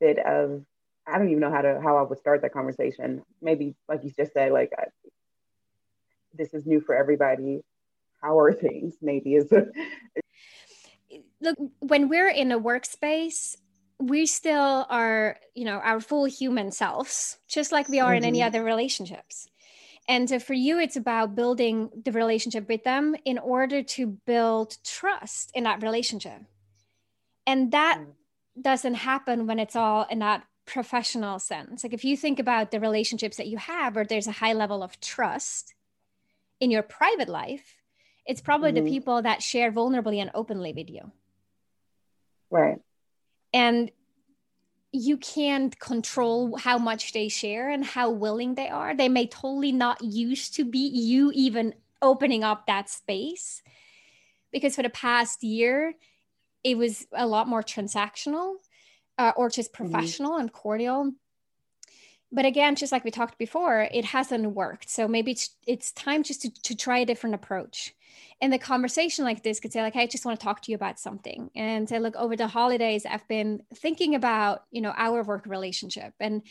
bit 0.00 0.18
of 0.18 0.64
i 1.08 1.18
don't 1.18 1.28
even 1.28 1.40
know 1.40 1.50
how 1.50 1.62
to 1.62 1.80
how 1.82 1.96
i 1.96 2.02
would 2.02 2.18
start 2.18 2.42
that 2.42 2.52
conversation 2.52 3.22
maybe 3.40 3.74
like 3.88 4.04
you 4.04 4.10
just 4.10 4.32
said 4.32 4.52
like 4.52 4.70
I, 4.78 4.84
this 6.34 6.54
is 6.54 6.66
new 6.66 6.80
for 6.80 6.94
everybody 6.94 7.60
how 8.22 8.38
are 8.38 8.52
things 8.52 8.94
maybe 9.00 9.34
is 9.34 9.50
look 11.40 11.56
when 11.80 12.08
we're 12.08 12.28
in 12.28 12.52
a 12.52 12.60
workspace 12.60 13.56
we 14.00 14.26
still 14.26 14.86
are, 14.88 15.36
you 15.54 15.64
know, 15.64 15.78
our 15.78 16.00
full 16.00 16.24
human 16.24 16.70
selves, 16.70 17.38
just 17.48 17.72
like 17.72 17.88
we 17.88 18.00
are 18.00 18.10
mm-hmm. 18.10 18.18
in 18.18 18.24
any 18.24 18.38
mm-hmm. 18.38 18.46
other 18.46 18.62
relationships. 18.62 19.48
And 20.08 20.28
so 20.28 20.38
for 20.38 20.54
you, 20.54 20.78
it's 20.78 20.96
about 20.96 21.34
building 21.34 21.90
the 22.04 22.12
relationship 22.12 22.68
with 22.68 22.84
them 22.84 23.14
in 23.24 23.38
order 23.38 23.82
to 23.82 24.06
build 24.06 24.76
trust 24.82 25.50
in 25.54 25.64
that 25.64 25.82
relationship. 25.82 26.40
And 27.46 27.72
that 27.72 27.98
mm. 28.00 28.62
doesn't 28.62 28.94
happen 28.94 29.46
when 29.46 29.58
it's 29.58 29.76
all 29.76 30.06
in 30.08 30.20
that 30.20 30.44
professional 30.68 31.40
sense. 31.40 31.82
Like 31.82 31.92
if 31.92 32.04
you 32.04 32.16
think 32.16 32.38
about 32.38 32.70
the 32.70 32.78
relationships 32.78 33.36
that 33.38 33.48
you 33.48 33.56
have, 33.56 33.96
or 33.96 34.04
there's 34.04 34.28
a 34.28 34.32
high 34.32 34.52
level 34.52 34.82
of 34.82 35.00
trust 35.00 35.74
in 36.60 36.70
your 36.70 36.82
private 36.82 37.28
life, 37.28 37.76
it's 38.24 38.40
probably 38.40 38.72
mm-hmm. 38.72 38.84
the 38.84 38.90
people 38.90 39.22
that 39.22 39.42
share 39.42 39.72
vulnerably 39.72 40.20
and 40.20 40.30
openly 40.34 40.72
with 40.72 40.90
you. 40.90 41.10
Right 42.50 42.78
and 43.52 43.90
you 44.92 45.16
can't 45.18 45.78
control 45.78 46.56
how 46.56 46.78
much 46.78 47.12
they 47.12 47.28
share 47.28 47.68
and 47.68 47.84
how 47.84 48.10
willing 48.10 48.54
they 48.54 48.68
are. 48.68 48.96
They 48.96 49.08
may 49.08 49.26
totally 49.26 49.72
not 49.72 50.02
used 50.02 50.54
to 50.54 50.64
be 50.64 50.78
you 50.78 51.30
even 51.34 51.74
opening 52.00 52.42
up 52.42 52.66
that 52.66 52.88
space 52.88 53.62
because 54.50 54.76
for 54.76 54.82
the 54.82 54.88
past 54.88 55.42
year, 55.42 55.94
it 56.64 56.78
was 56.78 57.06
a 57.12 57.26
lot 57.26 57.48
more 57.48 57.62
transactional 57.62 58.54
uh, 59.18 59.32
or 59.36 59.50
just 59.50 59.72
mm-hmm. 59.72 59.90
professional 59.90 60.32
mm-hmm. 60.32 60.40
and 60.42 60.52
cordial. 60.52 61.12
But 62.30 62.44
again, 62.44 62.76
just 62.76 62.92
like 62.92 63.04
we 63.04 63.10
talked 63.10 63.38
before, 63.38 63.88
it 63.90 64.04
hasn't 64.04 64.54
worked. 64.54 64.90
So 64.90 65.08
maybe 65.08 65.32
it's, 65.32 65.56
it's 65.66 65.92
time 65.92 66.22
just 66.22 66.42
to, 66.42 66.62
to 66.62 66.76
try 66.76 66.98
a 66.98 67.06
different 67.06 67.34
approach 67.34 67.94
and 68.40 68.52
the 68.52 68.58
conversation 68.58 69.24
like 69.24 69.42
this 69.42 69.60
could 69.60 69.72
say 69.72 69.82
like 69.82 69.94
hey, 69.94 70.02
i 70.02 70.06
just 70.06 70.24
want 70.24 70.38
to 70.38 70.44
talk 70.44 70.62
to 70.62 70.70
you 70.70 70.74
about 70.74 70.98
something 70.98 71.50
and 71.54 71.88
say 71.88 71.98
look 71.98 72.16
over 72.16 72.36
the 72.36 72.46
holidays 72.46 73.06
i've 73.06 73.26
been 73.28 73.62
thinking 73.74 74.14
about 74.14 74.64
you 74.70 74.80
know 74.80 74.92
our 74.96 75.22
work 75.22 75.46
relationship 75.46 76.12
and 76.20 76.42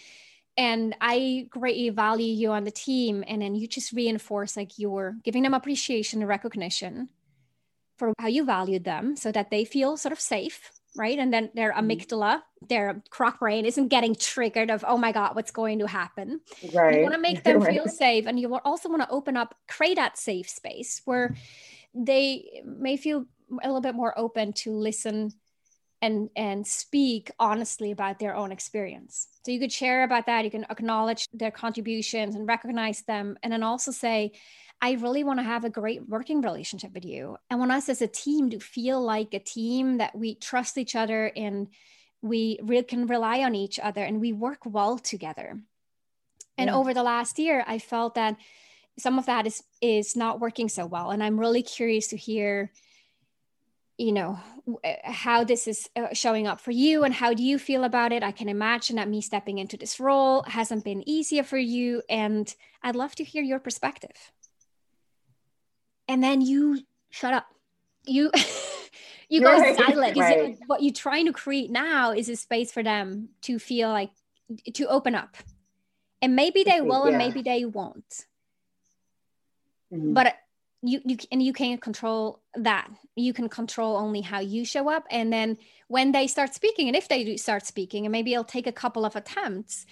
and 0.57 0.95
i 1.01 1.47
greatly 1.49 1.89
value 1.89 2.33
you 2.33 2.51
on 2.51 2.63
the 2.63 2.71
team 2.71 3.23
and 3.27 3.41
then 3.41 3.55
you 3.55 3.67
just 3.67 3.91
reinforce 3.93 4.57
like 4.57 4.77
you're 4.77 5.15
giving 5.23 5.43
them 5.43 5.53
appreciation 5.53 6.21
and 6.21 6.29
recognition 6.29 7.09
for 7.97 8.13
how 8.19 8.27
you 8.27 8.45
valued 8.45 8.83
them 8.83 9.15
so 9.15 9.31
that 9.31 9.49
they 9.49 9.65
feel 9.65 9.97
sort 9.97 10.11
of 10.13 10.19
safe 10.19 10.71
right 10.97 11.19
and 11.19 11.33
then 11.33 11.49
their 11.53 11.71
mm-hmm. 11.73 11.91
amygdala 11.91 12.41
their 12.67 13.01
croc 13.09 13.39
brain 13.39 13.65
isn't 13.65 13.87
getting 13.87 14.15
triggered 14.15 14.69
of 14.69 14.83
oh 14.87 14.97
my 14.97 15.11
god 15.11 15.35
what's 15.35 15.51
going 15.51 15.79
to 15.79 15.87
happen 15.87 16.41
right 16.73 16.97
you 16.97 17.01
want 17.03 17.13
to 17.13 17.21
make 17.21 17.43
them 17.45 17.59
right. 17.59 17.73
feel 17.73 17.87
safe 17.87 18.25
and 18.25 18.39
you 18.39 18.53
also 18.65 18.89
want 18.89 19.01
to 19.01 19.09
open 19.09 19.37
up 19.37 19.55
create 19.67 19.95
that 19.95 20.17
safe 20.17 20.49
space 20.49 21.01
where 21.05 21.35
they 21.93 22.63
may 22.65 22.97
feel 22.97 23.25
a 23.63 23.67
little 23.67 23.81
bit 23.81 23.95
more 23.95 24.17
open 24.17 24.51
to 24.53 24.71
listen 24.71 25.31
and 26.01 26.29
and 26.35 26.65
speak 26.67 27.31
honestly 27.39 27.91
about 27.91 28.19
their 28.19 28.35
own 28.35 28.51
experience 28.51 29.27
so 29.43 29.51
you 29.51 29.59
could 29.59 29.71
share 29.71 30.03
about 30.03 30.25
that 30.25 30.43
you 30.43 30.51
can 30.51 30.65
acknowledge 30.69 31.27
their 31.33 31.51
contributions 31.51 32.35
and 32.35 32.47
recognize 32.47 33.01
them 33.03 33.37
and 33.41 33.51
then 33.51 33.63
also 33.63 33.91
say 33.91 34.31
i 34.81 34.93
really 34.93 35.23
want 35.23 35.39
to 35.39 35.43
have 35.43 35.63
a 35.63 35.69
great 35.69 36.07
working 36.07 36.41
relationship 36.41 36.93
with 36.93 37.05
you. 37.05 37.37
I 37.49 37.55
want 37.55 37.71
us 37.71 37.89
as 37.89 38.01
a 38.01 38.07
team 38.07 38.49
to 38.51 38.59
feel 38.59 39.01
like 39.01 39.33
a 39.33 39.39
team 39.39 39.97
that 39.97 40.15
we 40.15 40.35
trust 40.35 40.77
each 40.77 40.95
other 40.95 41.31
and 41.35 41.67
we 42.21 42.59
re- 42.63 42.83
can 42.83 43.07
rely 43.07 43.43
on 43.43 43.55
each 43.55 43.79
other 43.79 44.03
and 44.03 44.19
we 44.19 44.33
work 44.33 44.59
well 44.65 44.97
together. 44.97 45.59
And 46.57 46.69
yeah. 46.69 46.75
over 46.75 46.93
the 46.93 47.03
last 47.03 47.39
year 47.39 47.63
i 47.67 47.79
felt 47.79 48.15
that 48.15 48.37
some 48.99 49.19
of 49.19 49.27
that 49.27 49.45
is 49.45 49.63
is 49.81 50.15
not 50.15 50.39
working 50.39 50.69
so 50.69 50.85
well. 50.85 51.11
And 51.11 51.23
i'm 51.23 51.39
really 51.39 51.63
curious 51.63 52.07
to 52.09 52.17
hear 52.17 52.71
you 53.97 54.11
know 54.11 54.39
how 55.03 55.43
this 55.43 55.67
is 55.67 55.89
uh, 55.95 56.13
showing 56.13 56.45
up 56.45 56.59
for 56.59 56.69
you 56.69 57.03
and 57.03 57.13
how 57.13 57.33
do 57.33 57.41
you 57.41 57.57
feel 57.57 57.83
about 57.83 58.11
it? 58.11 58.21
I 58.21 58.31
can 58.31 58.47
imagine 58.47 58.97
that 58.97 59.09
me 59.09 59.21
stepping 59.21 59.57
into 59.57 59.75
this 59.75 59.99
role 59.99 60.43
hasn't 60.43 60.83
been 60.83 61.07
easier 61.09 61.41
for 61.41 61.57
you 61.57 62.03
and 62.09 62.53
i'd 62.83 62.95
love 62.95 63.15
to 63.15 63.23
hear 63.23 63.41
your 63.41 63.59
perspective 63.59 64.31
and 66.07 66.23
then 66.23 66.41
you 66.41 66.79
shut 67.09 67.33
up 67.33 67.47
you 68.05 68.31
you 69.29 69.41
go 69.41 69.51
right. 69.51 69.77
silent 69.77 70.17
right. 70.17 70.57
what 70.67 70.81
you're 70.81 70.93
trying 70.93 71.25
to 71.25 71.33
create 71.33 71.69
now 71.69 72.11
is 72.11 72.29
a 72.29 72.35
space 72.35 72.71
for 72.71 72.83
them 72.83 73.29
to 73.41 73.59
feel 73.59 73.89
like 73.89 74.11
to 74.73 74.87
open 74.87 75.15
up 75.15 75.35
and 76.21 76.35
maybe 76.35 76.63
they 76.63 76.81
will 76.81 77.03
yeah. 77.03 77.09
and 77.09 77.17
maybe 77.17 77.41
they 77.41 77.65
won't 77.65 78.25
mm-hmm. 79.93 80.13
but 80.13 80.35
you 80.81 81.01
you 81.05 81.17
and 81.31 81.41
you 81.41 81.53
can't 81.53 81.81
control 81.81 82.39
that 82.55 82.87
you 83.15 83.33
can 83.33 83.49
control 83.49 83.97
only 83.97 84.21
how 84.21 84.39
you 84.39 84.63
show 84.63 84.89
up 84.89 85.05
and 85.09 85.33
then 85.33 85.57
when 85.87 86.11
they 86.11 86.27
start 86.27 86.53
speaking 86.53 86.87
and 86.87 86.95
if 86.95 87.07
they 87.09 87.23
do 87.23 87.37
start 87.37 87.65
speaking 87.65 88.05
and 88.05 88.11
maybe 88.11 88.33
it'll 88.33 88.43
take 88.43 88.67
a 88.67 88.71
couple 88.71 89.03
of 89.03 89.15
attempts 89.15 89.85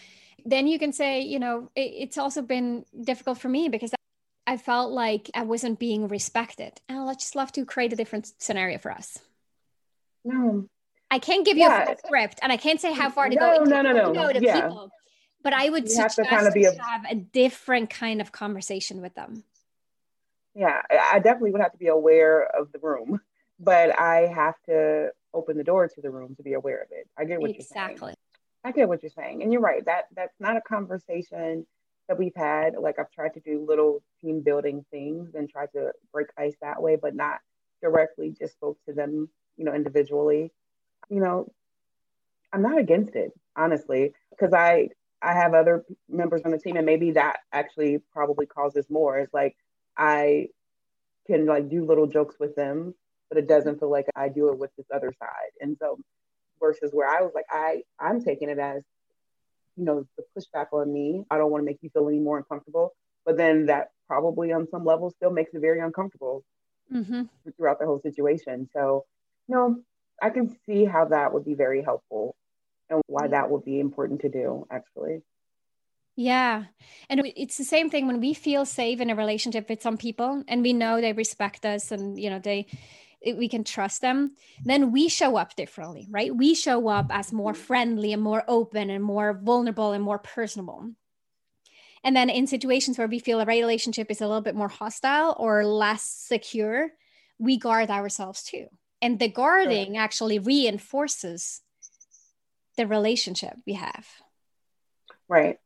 then 0.46 0.68
you 0.68 0.78
can 0.78 0.94
say, 0.94 1.22
you 1.22 1.40
know, 1.40 1.70
it, 1.76 1.92
it's 1.98 2.18
also 2.18 2.42
been 2.42 2.86
difficult 3.02 3.40
for 3.40 3.50
me 3.50 3.68
because 3.68 3.92
I 4.48 4.58
felt 4.58 4.92
like 4.92 5.30
I 5.34 5.44
wasn't 5.44 5.80
being 5.80 6.08
respected. 6.08 6.80
And 6.88 7.00
I'd 7.00 7.20
just 7.20 7.36
love 7.36 7.52
to 7.54 7.66
create 7.66 7.94
a 7.94 7.96
different 7.96 8.32
scenario 8.38 8.78
for 8.78 8.92
us. 8.92 9.20
No. 10.24 10.68
I 11.10 11.20
can't 11.20 11.46
give 11.46 11.58
you 11.58 11.64
yeah. 11.64 11.92
a 11.92 11.98
script 11.98 12.40
and 12.42 12.52
I 12.52 12.58
can't 12.58 12.82
say 12.82 12.94
how 12.94 13.10
far 13.10 13.30
to 13.30 13.36
no, 13.36 13.60
go. 13.60 13.64
No, 13.64 13.82
no, 13.82 13.92
no, 13.92 14.12
no. 14.12 14.30
yeah. 14.40 14.62
People. 14.62 14.92
But 15.44 15.54
I 15.54 15.70
would 15.70 15.84
you 15.84 15.90
suggest 15.90 16.18
have 16.18 16.28
to, 16.28 16.36
kind 16.36 16.48
of 16.48 16.54
be 16.54 16.66
a, 16.66 16.72
have 16.72 17.06
a 17.10 17.16
different 17.16 17.90
kind 17.90 18.22
of 18.22 18.32
conversation 18.32 19.02
with 19.02 19.14
them. 19.14 19.44
Yeah, 20.56 20.82
I 20.90 21.20
definitely 21.20 21.52
would 21.52 21.62
have 21.62 21.74
to 21.74 21.78
be 21.78 21.88
aware 21.88 22.44
of 22.44 22.72
the 22.72 22.80
room, 22.80 23.20
but 23.60 23.98
I 24.00 24.32
have 24.34 24.56
to 24.68 25.10
open 25.34 25.58
the 25.58 25.64
door 25.64 25.88
to 25.88 26.02
the 26.02 26.10
room 26.10 26.34
to 26.36 26.44
be 26.44 26.54
aware 26.54 26.82
of 26.82 26.88
it. 26.92 27.08
I 27.18 27.26
get 27.26 27.42
what 27.42 27.52
exactly. 27.52 27.58
you're 27.58 27.66
saying. 27.66 27.92
Exactly. 27.92 28.14
I 28.64 28.72
get 28.72 28.88
what 28.88 29.04
you're 29.04 29.12
saying. 29.12 29.44
And 29.44 29.52
you're 29.52 29.62
right. 29.62 29.86
That 29.86 30.06
that's 30.16 30.40
not 30.40 30.58
a 30.58 30.62
conversation 30.62 31.68
that 32.08 32.18
we've 32.20 32.36
had. 32.36 32.76
Like 32.80 33.00
I've 33.00 33.12
tried 33.12 33.34
to 33.36 33.40
do 33.40 33.66
little 33.68 34.04
team 34.22 34.42
building 34.42 34.86
things 34.92 35.36
and 35.36 35.50
try 35.50 35.66
to 35.68 35.92
break 36.12 36.28
ice 36.38 36.56
that 36.62 36.82
way, 36.82 36.98
but 37.02 37.16
not 37.16 37.40
directly 37.82 38.34
just 38.38 38.54
spoke 38.54 38.78
to 38.88 38.94
them, 38.94 39.30
you 39.58 39.66
know, 39.66 39.74
individually. 39.74 40.52
You 41.10 41.20
know, 41.20 41.52
I'm 42.52 42.62
not 42.62 42.78
against 42.78 43.16
it, 43.16 43.32
honestly, 43.56 44.14
because 44.30 44.54
I 44.54 44.90
I 45.22 45.34
have 45.34 45.54
other 45.54 45.84
members 46.08 46.42
on 46.46 46.52
the 46.52 46.58
team 46.60 46.78
and 46.78 46.86
maybe 46.86 47.12
that 47.12 47.38
actually 47.52 48.00
probably 48.12 48.46
causes 48.46 48.86
more. 48.90 49.18
It's 49.18 49.34
like 49.34 49.56
I 49.98 50.48
can 51.28 51.46
like 51.46 51.70
do 51.70 51.86
little 51.86 52.08
jokes 52.08 52.36
with 52.40 52.56
them, 52.56 52.94
but 53.30 53.38
it 53.38 53.48
doesn't 53.48 53.80
feel 53.80 53.90
like 53.90 54.06
I 54.16 54.30
do 54.30 54.50
it 54.50 54.60
with 54.60 54.70
this 54.78 54.86
other 54.94 55.14
side. 55.18 55.52
And 55.60 55.78
so 55.80 56.00
versus 56.60 56.92
where 56.94 57.08
I 57.08 57.22
was 57.22 57.32
like, 57.34 57.46
I, 57.50 57.82
I'm 58.00 58.24
taking 58.24 58.50
it 58.50 58.60
as, 58.60 58.84
you 59.76 59.86
know, 59.86 60.06
the 60.18 60.24
pushback 60.38 60.68
on 60.72 60.92
me. 60.92 61.24
I 61.30 61.38
don't 61.38 61.52
want 61.52 61.62
to 61.62 61.66
make 61.66 61.80
you 61.82 61.90
feel 61.90 62.08
any 62.08 62.20
more 62.20 62.38
uncomfortable. 62.38 62.94
But 63.26 63.38
then 63.38 63.68
that 63.68 63.90
probably 64.08 64.52
on 64.52 64.68
some 64.70 64.86
level 64.86 65.10
still 65.12 65.32
makes 65.32 65.54
it 65.54 65.60
very 65.60 65.80
uncomfortable 65.80 66.44
mm-hmm. 66.94 67.24
throughout 67.58 67.80
the 67.80 67.86
whole 67.86 68.02
situation. 68.02 68.70
So, 68.74 69.06
you 69.48 69.56
know, 69.56 69.82
I 70.22 70.30
can 70.30 70.56
see 70.66 70.86
how 70.86 71.06
that 71.06 71.34
would 71.34 71.46
be 71.46 71.56
very 71.56 71.84
helpful 71.84 72.36
and 72.90 73.02
why 73.08 73.28
that 73.28 73.50
would 73.50 73.66
be 73.66 73.80
important 73.80 74.22
to 74.22 74.30
do, 74.30 74.68
actually. 74.70 75.24
Yeah. 76.16 76.66
And 77.10 77.22
it's 77.36 77.58
the 77.58 77.66
same 77.66 77.90
thing 77.90 78.08
when 78.08 78.22
we 78.22 78.34
feel 78.34 78.66
safe 78.66 79.02
in 79.02 79.10
a 79.10 79.16
relationship 79.16 79.68
with 79.68 79.82
some 79.82 79.98
people 79.98 80.44
and 80.48 80.62
we 80.62 80.72
know 80.72 81.02
they 81.02 81.12
respect 81.12 81.66
us 81.66 81.92
and, 81.92 82.18
you 82.18 82.30
know, 82.30 82.40
they, 82.40 82.68
we 83.26 83.50
can 83.50 83.64
trust 83.64 84.02
them 84.02 84.32
then 84.64 84.92
we 84.92 85.10
show 85.10 85.38
up 85.38 85.56
differently 85.56 86.08
right? 86.10 86.36
We 86.36 86.54
show 86.56 86.88
up 86.88 87.08
as 87.10 87.32
more 87.32 87.54
mm-hmm. 87.54 87.62
friendly 87.62 88.14
and 88.14 88.22
more 88.22 88.44
open 88.48 88.90
and 88.90 89.04
more 89.04 89.34
vulnerable 89.34 89.92
and 89.92 90.04
more 90.04 90.20
personable. 90.20 90.92
And 92.04 92.16
then 92.16 92.30
in 92.30 92.46
situations 92.48 92.98
where 92.98 93.08
we 93.08 93.20
feel 93.20 93.40
a 93.40 93.46
relationship 93.46 94.12
is 94.12 94.22
a 94.22 94.28
little 94.28 94.42
bit 94.42 94.56
more 94.56 94.68
hostile 94.68 95.36
or 95.40 95.66
less 95.66 96.04
secure 96.04 96.92
we 97.38 97.58
guard 97.58 97.90
ourselves 97.90 98.44
too. 98.44 98.68
And 99.02 99.20
the 99.20 99.28
guarding 99.28 99.98
actually 99.98 100.40
reinforces 100.40 101.62
the 102.78 102.88
relationship 102.88 103.56
we 103.66 103.74
have. 103.74 104.08
Right. 105.28 105.60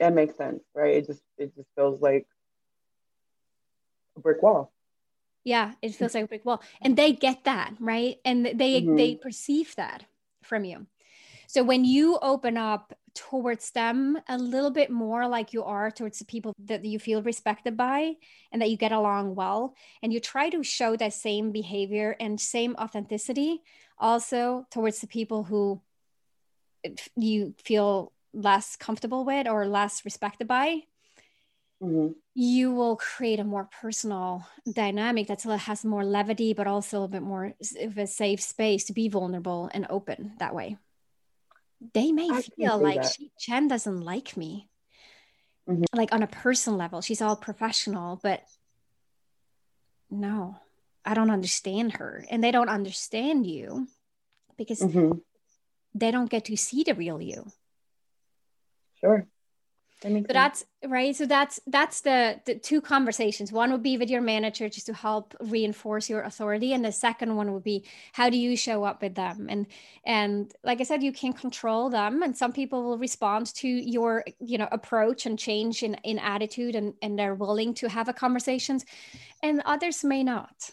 That 0.00 0.14
makes 0.14 0.36
sense 0.36 0.62
right? 0.74 0.96
It 0.96 1.06
just 1.06 1.22
it 1.38 1.54
just 1.54 1.68
feels 1.76 2.00
like 2.00 2.26
a 4.16 4.20
brick 4.20 4.42
wall 4.42 4.72
yeah 5.44 5.72
it 5.82 5.94
feels 5.94 6.14
like 6.14 6.24
a 6.24 6.28
brick 6.28 6.44
wall. 6.44 6.62
And 6.80 6.96
they 6.96 7.12
get 7.12 7.44
that 7.44 7.74
right? 7.78 8.16
And 8.24 8.44
they 8.46 8.82
mm-hmm. 8.82 8.96
they 8.96 9.14
perceive 9.14 9.74
that 9.76 10.04
from 10.42 10.64
you. 10.64 10.86
So 11.46 11.62
when 11.62 11.84
you 11.84 12.18
open 12.20 12.56
up 12.56 12.94
towards 13.14 13.70
them 13.70 14.18
a 14.28 14.36
little 14.36 14.70
bit 14.70 14.90
more 14.90 15.28
like 15.28 15.52
you 15.52 15.62
are 15.62 15.90
towards 15.90 16.18
the 16.18 16.24
people 16.24 16.52
that 16.58 16.84
you 16.84 16.98
feel 16.98 17.22
respected 17.22 17.76
by 17.76 18.14
and 18.50 18.60
that 18.60 18.70
you 18.70 18.76
get 18.76 18.90
along 18.90 19.36
well 19.36 19.74
and 20.02 20.12
you 20.12 20.18
try 20.18 20.50
to 20.50 20.64
show 20.64 20.96
that 20.96 21.12
same 21.12 21.52
behavior 21.52 22.16
and 22.18 22.40
same 22.40 22.74
authenticity 22.76 23.62
also 23.98 24.66
towards 24.70 25.00
the 25.00 25.06
people 25.06 25.44
who 25.44 25.80
you 27.16 27.54
feel 27.62 28.12
less 28.32 28.74
comfortable 28.74 29.24
with 29.24 29.46
or 29.46 29.66
less 29.66 30.04
respected 30.04 30.48
by 30.48 30.82
mm-hmm. 31.84 32.12
you 32.34 32.72
will 32.72 32.96
create 32.96 33.40
a 33.40 33.44
more 33.44 33.68
personal 33.80 34.46
dynamic 34.70 35.28
that 35.28 35.42
has 35.42 35.84
more 35.84 36.04
levity, 36.04 36.52
but 36.52 36.66
also 36.66 37.02
a 37.02 37.08
bit 37.08 37.22
more 37.22 37.54
of 37.80 37.98
a 37.98 38.06
safe 38.06 38.40
space 38.40 38.84
to 38.84 38.92
be 38.92 39.08
vulnerable 39.08 39.70
and 39.72 39.86
open 39.90 40.32
that 40.38 40.54
way. 40.54 40.76
They 41.92 42.12
may 42.12 42.30
I 42.30 42.42
feel 42.42 42.78
like 42.78 43.04
she, 43.04 43.30
Jen 43.38 43.68
doesn't 43.68 44.00
like 44.00 44.36
me, 44.36 44.68
mm-hmm. 45.68 45.84
like 45.94 46.12
on 46.12 46.22
a 46.22 46.28
personal 46.28 46.78
level. 46.78 47.00
She's 47.00 47.20
all 47.20 47.36
professional, 47.36 48.18
but 48.22 48.42
no, 50.10 50.56
I 51.04 51.14
don't 51.14 51.30
understand 51.30 51.94
her. 51.94 52.24
And 52.30 52.42
they 52.42 52.52
don't 52.52 52.70
understand 52.70 53.46
you 53.46 53.86
because 54.56 54.80
mm-hmm. 54.80 55.18
they 55.94 56.10
don't 56.10 56.30
get 56.30 56.46
to 56.46 56.56
see 56.56 56.84
the 56.84 56.94
real 56.94 57.20
you. 57.20 57.44
Sure 59.00 59.26
that 60.12 60.24
so 60.26 60.26
sense. 60.26 60.26
that's 60.32 60.64
right? 60.86 61.16
So 61.16 61.26
that's 61.26 61.60
that's 61.66 62.02
the 62.02 62.40
the 62.44 62.54
two 62.56 62.80
conversations. 62.80 63.52
One 63.52 63.72
would 63.72 63.82
be 63.82 63.96
with 63.96 64.10
your 64.10 64.20
manager 64.20 64.68
just 64.68 64.86
to 64.86 64.94
help 64.94 65.34
reinforce 65.40 66.08
your 66.08 66.22
authority 66.22 66.72
and 66.72 66.84
the 66.84 66.92
second 66.92 67.36
one 67.36 67.52
would 67.52 67.64
be 67.64 67.84
how 68.12 68.30
do 68.30 68.36
you 68.36 68.56
show 68.56 68.84
up 68.84 69.02
with 69.02 69.14
them? 69.14 69.46
And 69.50 69.66
and 70.06 70.52
like 70.62 70.80
i 70.80 70.84
said 70.84 71.02
you 71.02 71.12
can 71.12 71.32
control 71.32 71.90
them 71.90 72.22
and 72.22 72.36
some 72.36 72.52
people 72.52 72.82
will 72.82 72.98
respond 72.98 73.52
to 73.54 73.68
your 73.68 74.24
you 74.38 74.58
know 74.58 74.68
approach 74.70 75.26
and 75.26 75.38
change 75.38 75.82
in 75.82 75.94
in 76.04 76.18
attitude 76.18 76.74
and 76.74 76.94
and 77.02 77.18
they're 77.18 77.34
willing 77.34 77.74
to 77.74 77.88
have 77.88 78.08
a 78.08 78.12
conversations 78.12 78.84
and 79.42 79.62
others 79.64 80.04
may 80.04 80.22
not 80.22 80.70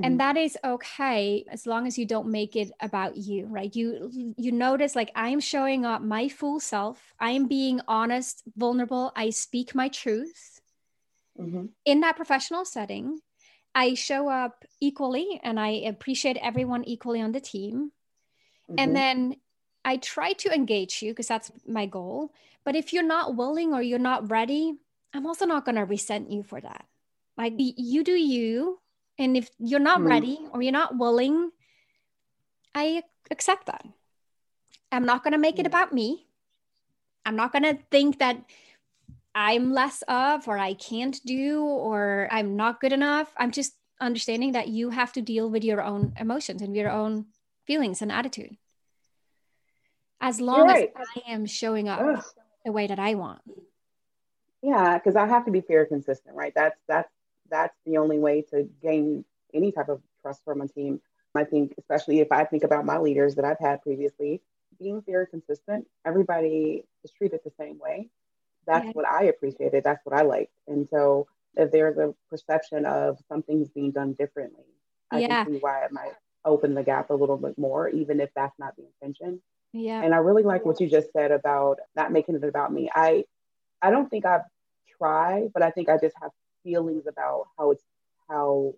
Mm-hmm. 0.00 0.04
and 0.04 0.20
that 0.20 0.36
is 0.36 0.56
okay 0.64 1.44
as 1.50 1.66
long 1.66 1.86
as 1.86 1.98
you 1.98 2.06
don't 2.06 2.28
make 2.28 2.56
it 2.56 2.72
about 2.80 3.16
you 3.16 3.46
right? 3.46 3.74
You 3.74 4.34
you 4.36 4.52
notice 4.52 4.96
like 4.96 5.12
i'm 5.14 5.40
showing 5.40 5.84
up 5.84 6.00
my 6.02 6.28
full 6.28 6.60
self. 6.60 7.14
I'm 7.20 7.46
being 7.46 7.80
honest 7.86 8.42
vulnerable. 8.56 9.12
I 9.14 9.30
speak 9.30 9.74
my 9.74 9.88
truth. 9.88 10.60
Mm-hmm. 11.38 11.66
in 11.86 12.00
that 12.00 12.16
professional 12.16 12.66
setting 12.66 13.18
i 13.74 13.94
show 13.94 14.28
up 14.28 14.64
equally 14.80 15.40
and 15.42 15.58
i 15.58 15.68
appreciate 15.88 16.36
everyone 16.42 16.84
equally 16.84 17.22
on 17.22 17.32
the 17.32 17.40
team. 17.40 17.92
Mm-hmm. 18.68 18.74
and 18.78 18.96
then 18.96 19.36
i 19.84 19.96
try 19.96 20.32
to 20.34 20.52
engage 20.52 21.00
you 21.02 21.12
because 21.12 21.28
that's 21.28 21.50
my 21.66 21.86
goal. 21.86 22.32
But 22.64 22.76
if 22.76 22.92
you're 22.92 23.02
not 23.06 23.36
willing 23.36 23.72
or 23.72 23.80
you're 23.80 23.98
not 23.98 24.30
ready 24.30 24.74
i'm 25.14 25.24
also 25.24 25.46
not 25.46 25.64
going 25.64 25.76
to 25.76 25.84
resent 25.84 26.30
you 26.30 26.42
for 26.42 26.60
that. 26.60 26.84
Like 27.38 27.54
you 27.56 28.04
do 28.04 28.12
you 28.12 28.79
and 29.20 29.36
if 29.36 29.50
you're 29.58 29.78
not 29.78 30.00
mm. 30.00 30.08
ready 30.08 30.38
or 30.50 30.62
you're 30.62 30.72
not 30.72 30.96
willing, 30.96 31.50
I 32.74 33.02
accept 33.30 33.66
that. 33.66 33.84
I'm 34.90 35.04
not 35.04 35.22
going 35.22 35.32
to 35.32 35.38
make 35.38 35.58
it 35.58 35.62
hmm. 35.62 35.66
about 35.66 35.92
me. 35.92 36.26
I'm 37.24 37.36
not 37.36 37.52
going 37.52 37.62
to 37.62 37.78
think 37.90 38.18
that 38.18 38.42
I'm 39.34 39.72
less 39.72 40.02
of 40.08 40.48
or 40.48 40.58
I 40.58 40.74
can't 40.74 41.20
do 41.24 41.62
or 41.62 42.28
I'm 42.32 42.56
not 42.56 42.80
good 42.80 42.92
enough. 42.92 43.32
I'm 43.36 43.52
just 43.52 43.74
understanding 44.00 44.52
that 44.52 44.68
you 44.68 44.90
have 44.90 45.12
to 45.12 45.22
deal 45.22 45.48
with 45.48 45.62
your 45.62 45.82
own 45.82 46.14
emotions 46.18 46.62
and 46.62 46.74
your 46.74 46.90
own 46.90 47.26
feelings 47.66 48.02
and 48.02 48.10
attitude. 48.10 48.56
As 50.20 50.40
long 50.40 50.66
right. 50.66 50.90
as 50.98 51.06
I 51.16 51.30
am 51.30 51.46
showing 51.46 51.88
up 51.88 52.00
Ugh. 52.00 52.24
the 52.64 52.72
way 52.72 52.86
that 52.86 52.98
I 52.98 53.14
want. 53.14 53.42
Yeah, 54.62 54.98
because 54.98 55.14
I 55.14 55.26
have 55.26 55.44
to 55.44 55.50
be 55.50 55.60
fair 55.60 55.86
consistent, 55.86 56.34
right? 56.34 56.52
That's 56.54 56.78
that's 56.88 57.08
that's 57.50 57.76
the 57.86 57.98
only 57.98 58.18
way 58.18 58.42
to 58.50 58.68
gain 58.82 59.24
any 59.52 59.72
type 59.72 59.88
of 59.88 60.00
trust 60.22 60.42
from 60.44 60.60
a 60.60 60.68
team. 60.68 61.00
I 61.34 61.44
think, 61.44 61.74
especially 61.78 62.20
if 62.20 62.32
I 62.32 62.44
think 62.44 62.64
about 62.64 62.84
my 62.84 62.98
leaders 62.98 63.36
that 63.36 63.44
I've 63.44 63.60
had 63.60 63.82
previously, 63.82 64.40
being 64.78 65.02
very 65.06 65.26
consistent, 65.26 65.86
everybody 66.04 66.84
is 67.04 67.12
treated 67.12 67.40
the 67.44 67.52
same 67.58 67.78
way. 67.78 68.08
That's 68.66 68.86
yeah. 68.86 68.92
what 68.92 69.06
I 69.06 69.24
appreciated. 69.24 69.84
That's 69.84 70.04
what 70.04 70.18
I 70.18 70.22
liked. 70.22 70.52
And 70.66 70.88
so 70.90 71.28
if 71.56 71.70
there's 71.70 71.98
a 71.98 72.14
perception 72.28 72.84
of 72.84 73.18
something's 73.28 73.68
being 73.68 73.92
done 73.92 74.14
differently, 74.14 74.64
I 75.10 75.20
yeah. 75.20 75.44
can 75.44 75.54
see 75.54 75.58
why 75.60 75.84
it 75.84 75.92
might 75.92 76.12
open 76.44 76.74
the 76.74 76.82
gap 76.82 77.10
a 77.10 77.14
little 77.14 77.36
bit 77.36 77.58
more, 77.58 77.88
even 77.88 78.20
if 78.20 78.30
that's 78.34 78.58
not 78.58 78.74
the 78.76 78.84
intention. 79.02 79.40
Yeah. 79.72 80.02
And 80.02 80.14
I 80.14 80.18
really 80.18 80.42
like 80.42 80.64
what 80.64 80.80
you 80.80 80.88
just 80.88 81.12
said 81.12 81.30
about 81.30 81.78
not 81.94 82.12
making 82.12 82.34
it 82.36 82.44
about 82.44 82.72
me. 82.72 82.90
I 82.92 83.24
I 83.82 83.90
don't 83.90 84.08
think 84.08 84.26
I've 84.26 84.42
tried, 84.98 85.52
but 85.54 85.62
I 85.62 85.70
think 85.70 85.88
I 85.88 85.96
just 85.96 86.16
have 86.20 86.32
feelings 86.62 87.06
about 87.06 87.46
how 87.58 87.70
it's 87.72 87.84
how 88.28 88.74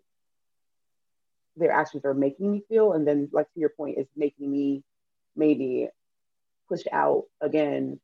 their 1.57 1.71
actions 1.71 2.05
are 2.05 2.15
making 2.15 2.51
me 2.51 2.63
feel. 2.69 2.93
And 2.93 3.07
then 3.07 3.29
like 3.33 3.53
to 3.53 3.61
your 3.61 3.69
point 3.69 3.99
is 3.99 4.07
making 4.17 4.51
me 4.51 4.83
maybe 5.37 5.89
push 6.69 6.83
out 6.93 7.25
again 7.41 8.01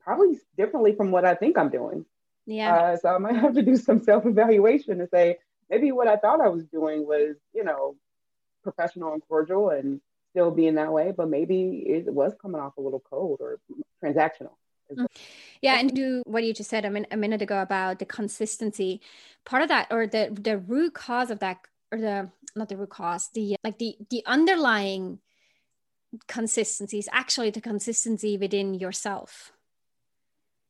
probably 0.00 0.38
differently 0.56 0.94
from 0.94 1.10
what 1.10 1.24
i 1.24 1.34
think 1.34 1.56
i'm 1.56 1.70
doing. 1.70 2.04
Yeah. 2.46 2.74
Uh, 2.74 2.96
so 2.96 3.08
i 3.08 3.18
might 3.18 3.36
have 3.36 3.54
to 3.54 3.62
do 3.62 3.76
some 3.76 4.02
self-evaluation 4.02 5.00
and 5.00 5.08
say 5.10 5.38
maybe 5.70 5.92
what 5.92 6.08
i 6.08 6.16
thought 6.16 6.40
i 6.40 6.48
was 6.48 6.64
doing 6.66 7.06
was 7.06 7.36
you 7.54 7.64
know 7.64 7.96
professional 8.62 9.12
and 9.12 9.22
cordial 9.28 9.70
and 9.70 10.00
still 10.30 10.50
being 10.50 10.76
that 10.76 10.92
way 10.92 11.12
but 11.16 11.28
maybe 11.28 11.84
it 11.86 12.12
was 12.12 12.32
coming 12.40 12.60
off 12.60 12.76
a 12.76 12.80
little 12.80 13.02
cold 13.08 13.38
or 13.40 13.58
transactional 14.02 14.54
Mm-hmm. 14.90 15.04
Yeah, 15.60 15.78
and 15.78 15.94
do 15.94 16.22
what 16.26 16.44
you 16.44 16.52
just 16.52 16.70
said 16.70 16.84
a, 16.84 16.90
min- 16.90 17.06
a 17.10 17.16
minute 17.16 17.42
ago 17.42 17.62
about 17.62 17.98
the 17.98 18.04
consistency. 18.04 19.00
Part 19.44 19.62
of 19.62 19.68
that, 19.68 19.88
or 19.90 20.06
the 20.06 20.36
the 20.38 20.58
root 20.58 20.94
cause 20.94 21.30
of 21.30 21.38
that, 21.40 21.58
or 21.90 21.98
the 21.98 22.30
not 22.56 22.68
the 22.68 22.76
root 22.76 22.90
cause, 22.90 23.28
the 23.34 23.56
like 23.64 23.78
the 23.78 23.96
the 24.10 24.22
underlying 24.26 25.18
consistency 26.26 26.98
is 26.98 27.08
actually 27.12 27.50
the 27.50 27.60
consistency 27.60 28.36
within 28.36 28.74
yourself. 28.74 29.52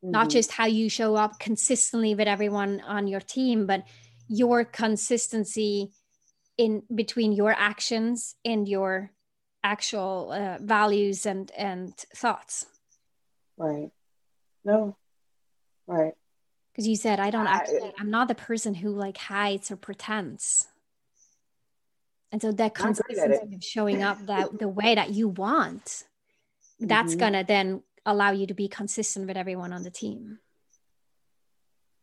Mm-hmm. 0.05 0.13
Not 0.13 0.31
just 0.31 0.53
how 0.53 0.67
you 0.67 0.89
show 0.89 1.17
up 1.17 1.39
consistently 1.39 2.15
with 2.15 2.29
everyone 2.29 2.81
on 2.81 3.07
your 3.07 3.21
team, 3.21 3.67
but 3.67 3.85
your 4.29 4.65
consistency 4.65 5.91
in 6.59 6.83
between 6.95 7.33
your 7.33 7.53
actions 7.57 8.37
and 8.45 8.69
your 8.69 9.11
actual 9.65 10.33
uh, 10.33 10.59
values 10.61 11.27
and 11.27 11.51
and 11.57 11.97
thoughts. 12.15 12.67
Right. 13.57 13.91
No. 14.65 14.97
Right. 15.87 16.15
Because 16.73 16.87
you 16.87 16.97
said 16.97 17.21
I 17.21 17.31
don't 17.31 17.47
actually. 17.47 17.93
I'm 17.99 18.11
not 18.11 18.29
the 18.29 18.35
person 18.35 18.75
who 18.75 18.91
like 18.91 19.19
hides 19.19 19.71
or 19.71 19.77
pretends. 19.77 20.67
And 22.31 22.41
so 22.41 22.51
that 22.51 22.75
consistency 22.75 23.55
of 23.55 23.63
showing 23.63 24.03
up 24.03 24.27
that 24.27 24.59
the 24.59 24.69
way 24.69 24.95
that 24.95 25.11
you 25.11 25.29
want, 25.29 26.05
that's 26.81 27.13
mm-hmm. 27.13 27.21
gonna 27.21 27.45
then 27.45 27.83
allow 28.07 28.31
you 28.31 28.47
to 28.47 28.55
be 28.55 28.69
consistent 28.69 29.27
with 29.27 29.37
everyone 29.37 29.73
on 29.73 29.83
the 29.83 29.91
team. 29.91 30.39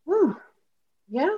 Whew. 0.05 0.37
Yeah, 1.09 1.35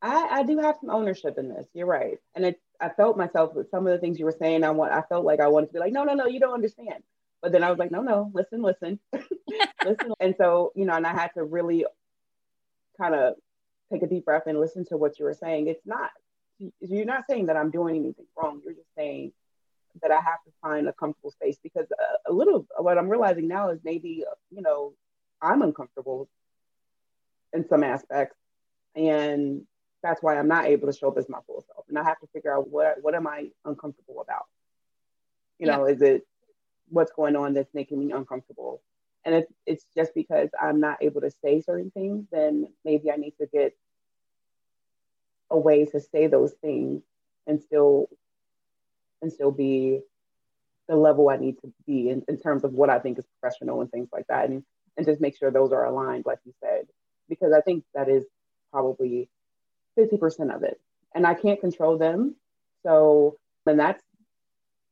I, 0.00 0.28
I 0.30 0.42
do 0.44 0.58
have 0.58 0.76
some 0.80 0.88
ownership 0.88 1.36
in 1.36 1.48
this. 1.48 1.66
You're 1.74 1.86
right, 1.86 2.18
and 2.34 2.46
it. 2.46 2.60
I 2.82 2.88
felt 2.88 3.18
myself 3.18 3.54
with 3.54 3.70
some 3.70 3.86
of 3.86 3.92
the 3.92 3.98
things 3.98 4.18
you 4.18 4.24
were 4.24 4.36
saying. 4.38 4.64
I 4.64 4.70
want. 4.70 4.92
I 4.92 5.02
felt 5.02 5.26
like 5.26 5.40
I 5.40 5.48
wanted 5.48 5.66
to 5.66 5.72
be 5.74 5.78
like, 5.78 5.92
no, 5.92 6.04
no, 6.04 6.14
no, 6.14 6.26
you 6.26 6.40
don't 6.40 6.54
understand. 6.54 7.02
But 7.42 7.52
then 7.52 7.64
I 7.64 7.70
was 7.70 7.78
like, 7.78 7.90
no, 7.90 8.02
no, 8.02 8.30
listen, 8.34 8.62
listen, 8.62 8.98
listen. 9.84 10.12
And 10.20 10.34
so 10.38 10.72
you 10.74 10.84
know, 10.84 10.94
and 10.94 11.06
I 11.06 11.12
had 11.12 11.30
to 11.34 11.44
really 11.44 11.86
kind 12.98 13.14
of 13.14 13.34
take 13.92 14.02
a 14.02 14.06
deep 14.06 14.24
breath 14.24 14.44
and 14.46 14.60
listen 14.60 14.84
to 14.86 14.96
what 14.96 15.18
you 15.18 15.24
were 15.24 15.34
saying. 15.34 15.68
It's 15.68 15.86
not 15.86 16.10
you're 16.80 17.06
not 17.06 17.24
saying 17.28 17.46
that 17.46 17.56
I'm 17.56 17.70
doing 17.70 17.96
anything 17.96 18.26
wrong. 18.36 18.60
You're 18.64 18.74
just 18.74 18.94
saying 18.96 19.32
that 20.02 20.10
I 20.10 20.16
have 20.16 20.42
to 20.44 20.52
find 20.62 20.88
a 20.88 20.92
comfortable 20.92 21.30
space 21.32 21.56
because 21.62 21.86
a, 21.90 22.30
a 22.30 22.32
little 22.32 22.66
what 22.78 22.98
I'm 22.98 23.08
realizing 23.08 23.48
now 23.48 23.70
is 23.70 23.80
maybe 23.84 24.24
you 24.50 24.62
know 24.62 24.92
I'm 25.40 25.62
uncomfortable 25.62 26.28
in 27.52 27.66
some 27.68 27.82
aspects, 27.82 28.36
and 28.94 29.62
that's 30.02 30.22
why 30.22 30.38
I'm 30.38 30.48
not 30.48 30.66
able 30.66 30.90
to 30.90 30.96
show 30.96 31.08
up 31.08 31.18
as 31.18 31.28
my 31.28 31.38
full 31.46 31.64
self. 31.66 31.84
And 31.88 31.98
I 31.98 32.04
have 32.04 32.20
to 32.20 32.26
figure 32.32 32.54
out 32.54 32.68
what 32.68 32.96
what 33.00 33.14
am 33.14 33.26
I 33.26 33.50
uncomfortable 33.64 34.20
about. 34.20 34.44
You 35.58 35.66
know, 35.66 35.86
yeah. 35.86 35.94
is 35.94 36.02
it 36.02 36.26
what's 36.90 37.12
going 37.12 37.36
on 37.36 37.54
that's 37.54 37.72
making 37.74 37.98
me 37.98 38.12
uncomfortable? 38.12 38.82
And 39.24 39.34
if 39.34 39.44
it's 39.66 39.84
just 39.94 40.14
because 40.14 40.48
I'm 40.60 40.80
not 40.80 40.98
able 41.02 41.20
to 41.22 41.30
say 41.42 41.60
certain 41.60 41.90
things, 41.90 42.26
then 42.32 42.68
maybe 42.84 43.10
I 43.10 43.16
need 43.16 43.34
to 43.40 43.46
get 43.46 43.76
a 45.50 45.58
way 45.58 45.84
to 45.84 46.00
say 46.00 46.26
those 46.26 46.52
things 46.62 47.02
and 47.46 47.60
still 47.60 48.08
and 49.22 49.32
still 49.32 49.50
be 49.50 50.00
the 50.88 50.96
level 50.96 51.28
I 51.28 51.36
need 51.36 51.60
to 51.60 51.72
be 51.86 52.08
in, 52.08 52.24
in 52.28 52.38
terms 52.38 52.64
of 52.64 52.72
what 52.72 52.88
I 52.88 52.98
think 52.98 53.18
is 53.18 53.26
professional 53.40 53.80
and 53.80 53.90
things 53.90 54.08
like 54.12 54.26
that. 54.28 54.48
And 54.48 54.64
and 54.96 55.06
just 55.06 55.20
make 55.20 55.36
sure 55.38 55.50
those 55.50 55.72
are 55.72 55.84
aligned, 55.84 56.26
like 56.26 56.38
you 56.44 56.52
said, 56.60 56.86
because 57.28 57.52
I 57.52 57.60
think 57.60 57.84
that 57.94 58.08
is 58.08 58.24
probably 58.70 59.28
50% 59.98 60.54
of 60.54 60.62
it. 60.62 60.80
And 61.14 61.26
I 61.26 61.34
can't 61.34 61.60
control 61.60 61.98
them. 61.98 62.36
So, 62.82 63.38
and 63.66 63.78
that's, 63.78 64.02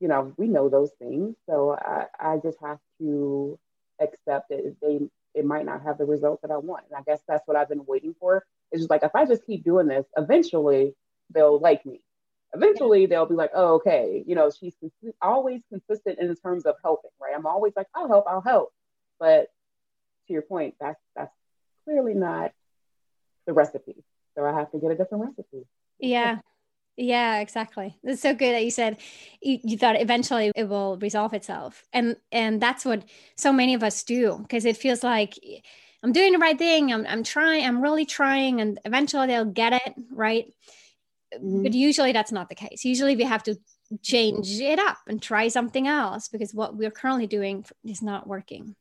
you 0.01 0.09
know, 0.09 0.33
we 0.37 0.49
know 0.49 0.69
those 0.69 0.91
things. 0.99 1.37
So 1.49 1.77
I, 1.79 2.07
I 2.19 2.37
just 2.39 2.59
have 2.63 2.79
to 3.01 3.59
accept 4.01 4.49
that 4.51 4.77
they, 4.81 5.01
it 5.35 5.45
might 5.45 5.67
not 5.67 5.83
have 5.83 5.99
the 5.99 6.05
result 6.05 6.43
that 6.43 6.51
I 6.51 6.57
want. 6.57 6.85
And 6.89 6.99
I 6.99 7.03
guess 7.03 7.21
that's 7.27 7.47
what 7.47 7.57
I've 7.57 7.69
been 7.69 7.85
waiting 7.87 8.15
for 8.19 8.45
it's 8.71 8.83
just 8.83 8.91
like 8.91 9.03
if 9.03 9.15
I 9.15 9.25
just 9.25 9.47
keep 9.47 9.65
doing 9.65 9.87
this, 9.87 10.05
eventually 10.17 10.95
they'll 11.31 11.59
like 11.59 11.85
me. 11.87 12.01
Eventually 12.55 13.07
they'll 13.07 13.27
be 13.27 13.35
like, 13.35 13.51
oh, 13.55 13.75
okay, 13.75 14.25
you 14.27 14.35
know, 14.35 14.51
she's 14.51 14.75
cons- 14.81 15.15
always 15.21 15.61
consistent 15.71 16.19
in 16.19 16.35
terms 16.37 16.65
of 16.65 16.77
helping, 16.83 17.11
right? 17.21 17.35
I'm 17.37 17.47
always 17.47 17.75
like, 17.77 17.89
I'll 17.95 18.09
help, 18.09 18.25
I'll 18.27 18.41
help. 18.41 18.73
But 19.21 19.49
to 20.27 20.33
your 20.33 20.43
point, 20.43 20.75
that's 20.81 21.01
that's 21.15 21.33
clearly 21.85 22.15
not 22.15 22.53
the 23.47 23.53
recipe. 23.53 23.97
So 24.35 24.45
I 24.45 24.53
have 24.53 24.71
to 24.73 24.79
get 24.79 24.91
a 24.91 24.97
different 24.97 25.25
recipe. 25.25 25.67
Yeah. 25.99 26.39
Yeah, 27.01 27.39
exactly. 27.39 27.97
It's 28.03 28.23
so 28.23 28.35
good 28.35 28.55
that 28.55 28.65
you 28.65 28.73
said 28.73 28.97
you, 29.41 29.61
you, 29.63 29.79
thought 29.79 30.01
eventually 30.01 30.51
it 30.57 30.69
will 30.69 30.99
resolve 30.99 31.33
itself. 31.33 31.85
And 31.93 32.17
and 32.33 32.61
that's 32.61 32.85
what 32.85 33.05
so 33.37 33.53
many 33.53 33.75
of 33.75 33.85
us 33.85 34.03
do 34.03 34.39
because 34.43 34.65
it 34.65 34.77
feels 34.77 35.05
like 35.05 35.39
I'm 36.03 36.11
doing 36.13 36.33
the 36.33 36.41
right 36.41 36.59
thing. 36.59 36.93
I'm, 36.93 37.07
I'm 37.07 37.23
trying, 37.23 37.65
I'm 37.65 37.81
really 37.81 38.05
trying, 38.05 38.61
and 38.61 38.81
eventually 38.85 39.29
they'll 39.29 39.45
get 39.45 39.75
it, 39.75 39.95
right? 40.11 40.53
Mm-hmm. 41.33 41.63
But 41.63 41.75
usually 41.75 42.11
that's 42.11 42.33
not 42.33 42.49
the 42.49 42.57
case. 42.57 42.85
Usually 42.85 43.15
we 43.15 43.23
have 43.23 43.45
to 43.45 43.57
change 44.03 44.61
it 44.61 44.81
up 44.81 44.99
and 45.07 45.23
try 45.23 45.47
something 45.47 45.87
else 45.87 46.29
because 46.29 46.53
what 46.53 46.77
we're 46.77 46.91
currently 46.91 47.29
doing 47.29 47.65
is 47.85 48.03
not 48.03 48.27
working. 48.27 48.75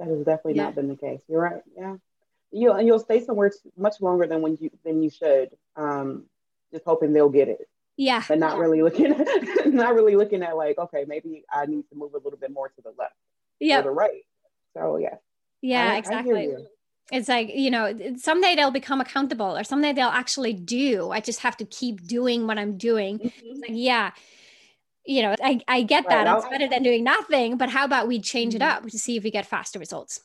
That 0.00 0.08
has 0.08 0.18
definitely 0.24 0.56
yeah. 0.56 0.64
not 0.64 0.74
been 0.74 0.88
the 0.88 0.96
case. 0.96 1.20
You're 1.28 1.40
right. 1.40 1.62
Yeah. 1.76 1.96
You 2.50 2.80
you'll 2.80 2.98
stay 2.98 3.24
somewhere 3.24 3.52
much 3.76 4.00
longer 4.00 4.26
than 4.26 4.42
when 4.42 4.58
you 4.60 4.70
than 4.84 5.02
you 5.02 5.08
should. 5.08 5.50
Um, 5.76 6.26
just 6.72 6.84
hoping 6.84 7.12
they'll 7.12 7.28
get 7.28 7.48
it. 7.48 7.68
Yeah. 7.96 8.22
But 8.26 8.38
not 8.38 8.56
yeah. 8.56 8.62
really 8.62 8.82
looking 8.82 9.12
at, 9.12 9.66
not 9.72 9.94
really 9.94 10.16
looking 10.16 10.42
at 10.42 10.56
like, 10.56 10.78
okay, 10.78 11.04
maybe 11.06 11.44
I 11.52 11.66
need 11.66 11.88
to 11.90 11.94
move 11.94 12.14
a 12.14 12.18
little 12.18 12.38
bit 12.38 12.52
more 12.52 12.68
to 12.68 12.82
the 12.82 12.92
left. 12.98 13.14
Yeah. 13.60 13.80
Or 13.80 13.82
the 13.82 13.90
right. 13.90 14.24
So 14.74 14.96
yeah. 14.96 15.16
Yeah, 15.60 15.92
I, 15.92 15.96
exactly. 15.98 16.52
I 16.52 16.56
it's 17.10 17.28
like, 17.28 17.50
you 17.54 17.70
know, 17.70 17.94
someday 18.16 18.54
they'll 18.54 18.70
become 18.70 19.00
accountable 19.00 19.56
or 19.56 19.64
someday 19.64 19.92
they'll 19.92 20.08
actually 20.08 20.54
do. 20.54 21.10
I 21.10 21.20
just 21.20 21.40
have 21.40 21.56
to 21.58 21.64
keep 21.64 22.06
doing 22.06 22.46
what 22.46 22.58
I'm 22.58 22.78
doing. 22.78 23.18
Mm-hmm. 23.18 23.60
like, 23.60 23.70
yeah, 23.70 24.12
you 25.04 25.22
know, 25.22 25.34
I, 25.42 25.60
I 25.66 25.82
get 25.82 26.08
that. 26.08 26.26
Right, 26.26 26.36
it's 26.38 26.48
better 26.48 26.68
than 26.68 26.82
doing 26.82 27.04
nothing. 27.04 27.56
But 27.56 27.70
how 27.70 27.84
about 27.84 28.08
we 28.08 28.20
change 28.20 28.54
mm-hmm. 28.54 28.62
it 28.62 28.66
up 28.66 28.86
to 28.88 28.98
see 28.98 29.16
if 29.16 29.24
we 29.24 29.30
get 29.30 29.46
faster 29.46 29.78
results 29.78 30.20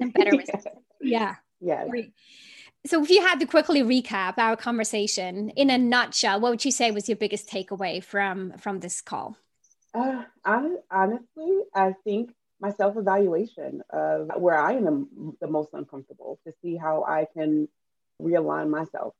and 0.00 0.12
better 0.12 0.30
results? 0.36 0.66
Yeah. 1.00 1.36
Yeah. 1.60 1.84
So, 2.86 3.02
if 3.02 3.08
you 3.08 3.22
had 3.22 3.40
to 3.40 3.46
quickly 3.46 3.82
recap 3.82 4.34
our 4.36 4.56
conversation 4.56 5.48
in 5.50 5.70
a 5.70 5.78
nutshell, 5.78 6.40
what 6.40 6.50
would 6.50 6.64
you 6.64 6.70
say 6.70 6.90
was 6.90 7.08
your 7.08 7.16
biggest 7.16 7.48
takeaway 7.48 8.04
from 8.04 8.52
from 8.58 8.80
this 8.80 9.00
call? 9.00 9.38
Uh, 9.94 10.24
I, 10.44 10.76
honestly, 10.90 11.60
I 11.74 11.94
think 12.04 12.32
my 12.60 12.70
self 12.70 12.96
evaluation 12.96 13.82
of 13.90 14.30
where 14.36 14.58
I 14.58 14.74
am 14.74 15.36
the 15.40 15.46
most 15.46 15.70
uncomfortable 15.72 16.38
to 16.46 16.52
see 16.60 16.76
how 16.76 17.04
I 17.04 17.26
can 17.32 17.68
realign 18.20 18.68
myself 18.68 19.14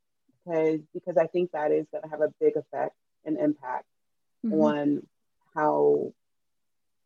because 0.45 0.81
because 0.93 1.17
I 1.17 1.27
think 1.27 1.53
that 1.53 1.73
is 1.73 1.87
going 1.91 2.05
to 2.05 2.11
have 2.11 2.21
a 2.21 2.33
big 2.41 2.57
effect 2.57 2.95
and 3.25 3.39
impact 3.39 3.87
mm-hmm. 4.45 4.61
on 4.61 5.07
how 5.55 6.13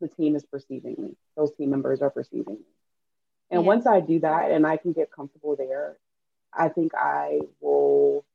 the 0.01 0.07
team 0.09 0.35
is 0.35 0.43
perceiving 0.45 0.95
me. 0.97 1.15
Those 1.37 1.53
team 1.55 1.69
members 1.69 2.01
are 2.01 2.09
perceiving 2.09 2.55
me. 2.55 2.65
And 3.49 3.61
yeah. 3.61 3.67
once 3.67 3.87
I 3.87 4.01
do 4.01 4.19
that 4.19 4.51
and 4.51 4.67
I 4.67 4.77
can 4.77 4.93
get 4.93 5.11
comfortable 5.11 5.55
there, 5.55 5.97
I 6.53 6.69
think 6.69 6.93
I 6.95 7.39
will 7.61 8.25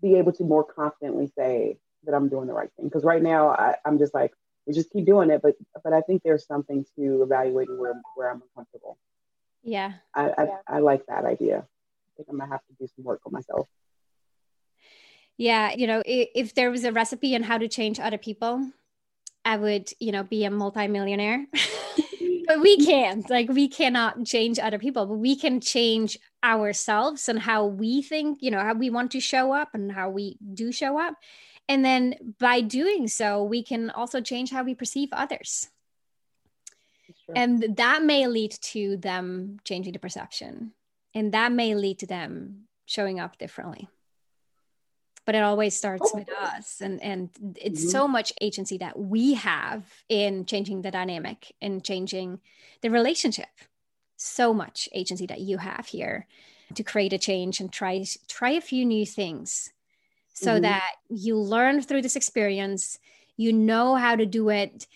be 0.00 0.16
able 0.16 0.32
to 0.32 0.44
more 0.44 0.64
confidently 0.64 1.30
say 1.36 1.78
that 2.04 2.14
I'm 2.14 2.28
doing 2.28 2.46
the 2.46 2.52
right 2.52 2.70
thing. 2.76 2.86
Because 2.86 3.04
right 3.04 3.22
now 3.22 3.48
I, 3.48 3.76
I'm 3.84 3.98
just 3.98 4.14
like, 4.14 4.32
we 4.66 4.74
just 4.74 4.90
keep 4.90 5.06
doing 5.06 5.30
it. 5.30 5.42
But 5.42 5.56
but 5.82 5.92
I 5.92 6.00
think 6.02 6.22
there's 6.22 6.46
something 6.46 6.84
to 6.96 7.22
evaluating 7.22 7.78
where 7.78 8.00
where 8.14 8.30
I'm 8.30 8.42
uncomfortable. 8.42 8.98
Yeah. 9.62 9.94
I 10.14 10.28
I, 10.28 10.44
yeah. 10.44 10.56
I 10.68 10.78
like 10.80 11.06
that 11.06 11.24
idea. 11.24 11.58
I 11.58 12.10
think 12.16 12.28
I'm 12.28 12.38
gonna 12.38 12.50
have 12.50 12.60
to 12.66 12.74
do 12.78 12.86
some 12.94 13.04
work 13.04 13.20
on 13.26 13.32
myself. 13.32 13.68
Yeah, 15.38 15.72
you 15.72 15.86
know, 15.86 16.02
if, 16.04 16.28
if 16.34 16.54
there 16.54 16.70
was 16.70 16.84
a 16.84 16.92
recipe 16.92 17.34
on 17.34 17.42
how 17.42 17.58
to 17.58 17.66
change 17.66 17.98
other 17.98 18.18
people, 18.18 18.70
I 19.44 19.56
would, 19.56 19.90
you 19.98 20.12
know, 20.12 20.22
be 20.22 20.44
a 20.44 20.50
multimillionaire. 20.50 21.46
but 22.46 22.60
we 22.60 22.84
can't. 22.84 23.28
Like 23.28 23.48
we 23.48 23.68
cannot 23.68 24.24
change 24.24 24.58
other 24.58 24.78
people, 24.78 25.06
but 25.06 25.16
we 25.16 25.34
can 25.36 25.60
change 25.60 26.18
ourselves 26.44 27.28
and 27.28 27.38
how 27.38 27.66
we 27.66 28.02
think, 28.02 28.38
you 28.42 28.50
know, 28.50 28.60
how 28.60 28.74
we 28.74 28.90
want 28.90 29.12
to 29.12 29.20
show 29.20 29.52
up 29.52 29.74
and 29.74 29.92
how 29.92 30.10
we 30.10 30.36
do 30.54 30.72
show 30.72 30.98
up. 30.98 31.14
And 31.68 31.84
then 31.84 32.34
by 32.38 32.60
doing 32.60 33.08
so, 33.08 33.42
we 33.44 33.62
can 33.62 33.90
also 33.90 34.20
change 34.20 34.50
how 34.50 34.64
we 34.64 34.74
perceive 34.74 35.08
others. 35.12 35.68
And 37.34 37.76
that 37.76 38.02
may 38.02 38.26
lead 38.26 38.52
to 38.62 38.96
them 38.96 39.58
changing 39.64 39.92
the 39.92 39.98
perception. 39.98 40.72
And 41.14 41.32
that 41.32 41.52
may 41.52 41.74
lead 41.74 42.00
to 42.00 42.06
them 42.06 42.64
showing 42.86 43.20
up 43.20 43.38
differently. 43.38 43.88
But 45.24 45.36
it 45.36 45.42
always 45.42 45.76
starts 45.76 46.10
oh. 46.12 46.18
with 46.18 46.28
us. 46.32 46.80
And, 46.80 47.00
and 47.02 47.30
it's 47.56 47.80
mm-hmm. 47.80 47.90
so 47.90 48.08
much 48.08 48.32
agency 48.40 48.78
that 48.78 48.98
we 48.98 49.34
have 49.34 49.84
in 50.08 50.46
changing 50.46 50.82
the 50.82 50.90
dynamic 50.90 51.54
and 51.62 51.84
changing 51.84 52.40
the 52.80 52.90
relationship. 52.90 53.48
So 54.24 54.54
much 54.54 54.88
agency 54.92 55.26
that 55.26 55.40
you 55.40 55.58
have 55.58 55.86
here 55.86 56.26
to 56.74 56.82
create 56.82 57.12
a 57.12 57.18
change 57.18 57.60
and 57.60 57.72
try 57.72 58.04
try 58.28 58.50
a 58.50 58.60
few 58.60 58.84
new 58.84 59.04
things 59.04 59.72
so 60.32 60.52
mm-hmm. 60.52 60.62
that 60.62 60.92
you 61.08 61.36
learn 61.36 61.82
through 61.82 62.02
this 62.02 62.16
experience 62.16 62.98
you 63.36 63.52
know 63.52 63.94
how 63.96 64.16
to 64.16 64.24
do 64.24 64.48
it 64.48 64.86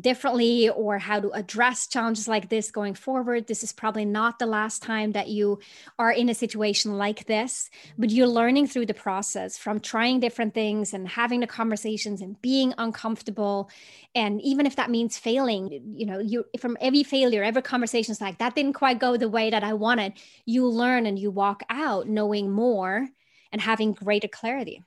differently 0.00 0.68
or 0.68 0.98
how 0.98 1.20
to 1.20 1.30
address 1.30 1.86
challenges 1.86 2.26
like 2.26 2.48
this 2.48 2.70
going 2.70 2.94
forward. 2.94 3.46
This 3.46 3.62
is 3.62 3.72
probably 3.72 4.04
not 4.04 4.38
the 4.38 4.46
last 4.46 4.82
time 4.82 5.12
that 5.12 5.28
you 5.28 5.58
are 5.98 6.10
in 6.10 6.28
a 6.28 6.34
situation 6.34 6.98
like 6.98 7.26
this, 7.26 7.70
but 7.98 8.10
you're 8.10 8.26
learning 8.26 8.66
through 8.66 8.86
the 8.86 8.94
process 8.94 9.56
from 9.56 9.80
trying 9.80 10.20
different 10.20 10.54
things 10.54 10.94
and 10.94 11.08
having 11.08 11.40
the 11.40 11.46
conversations 11.46 12.20
and 12.20 12.40
being 12.42 12.74
uncomfortable. 12.78 13.70
And 14.14 14.40
even 14.42 14.66
if 14.66 14.76
that 14.76 14.90
means 14.90 15.18
failing, 15.18 15.94
you 15.96 16.06
know, 16.06 16.18
you 16.18 16.44
from 16.58 16.76
every 16.80 17.02
failure, 17.02 17.42
every 17.42 17.62
conversation 17.62 18.12
is 18.12 18.20
like 18.20 18.38
that 18.38 18.54
didn't 18.54 18.74
quite 18.74 18.98
go 18.98 19.16
the 19.16 19.28
way 19.28 19.50
that 19.50 19.64
I 19.64 19.74
wanted. 19.74 20.14
You 20.44 20.68
learn 20.68 21.06
and 21.06 21.18
you 21.18 21.30
walk 21.30 21.62
out 21.68 22.08
knowing 22.08 22.50
more 22.50 23.08
and 23.52 23.60
having 23.60 23.92
greater 23.92 24.28
clarity. 24.28 24.82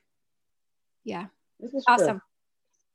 Yeah. 1.03 1.27
awesome. 1.87 2.17
True. 2.17 2.26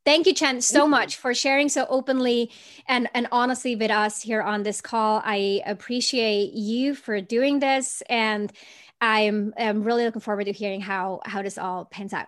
Thank 0.05 0.27
you, 0.27 0.35
Jen, 0.35 0.61
so 0.61 0.89
much 0.89 1.17
for 1.17 1.33
sharing 1.33 1.69
so 1.69 1.87
openly 1.89 2.51
and, 2.89 3.09
and 3.15 3.29
honestly 3.31 3.77
with 3.77 3.93
us 3.93 4.21
here 4.21 4.43
on 4.43 4.65
this 4.65 4.81
call. 4.81 5.23
I 5.25 5.63
appreciate 5.65 6.55
you 6.55 6.97
for 6.97 7.21
doing 7.21 7.61
this, 7.61 8.03
and 8.09 8.53
I'm, 9.01 9.55
I'm 9.57 9.85
really 9.85 10.05
looking 10.05 10.21
forward 10.21 10.47
to 10.47 10.53
hearing 10.53 10.81
how, 10.81 11.21
how 11.25 11.43
this 11.43 11.57
all 11.57 11.85
pans 11.85 12.13
out. 12.13 12.27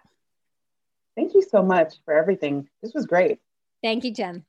Thank 1.17 1.35
you 1.35 1.43
so 1.43 1.65
much 1.65 1.95
for 2.05 2.15
everything. 2.15 2.69
This 2.81 2.95
was 2.95 3.07
great. 3.07 3.41
Thank 3.83 4.05
you, 4.05 4.13
Jen. 4.13 4.45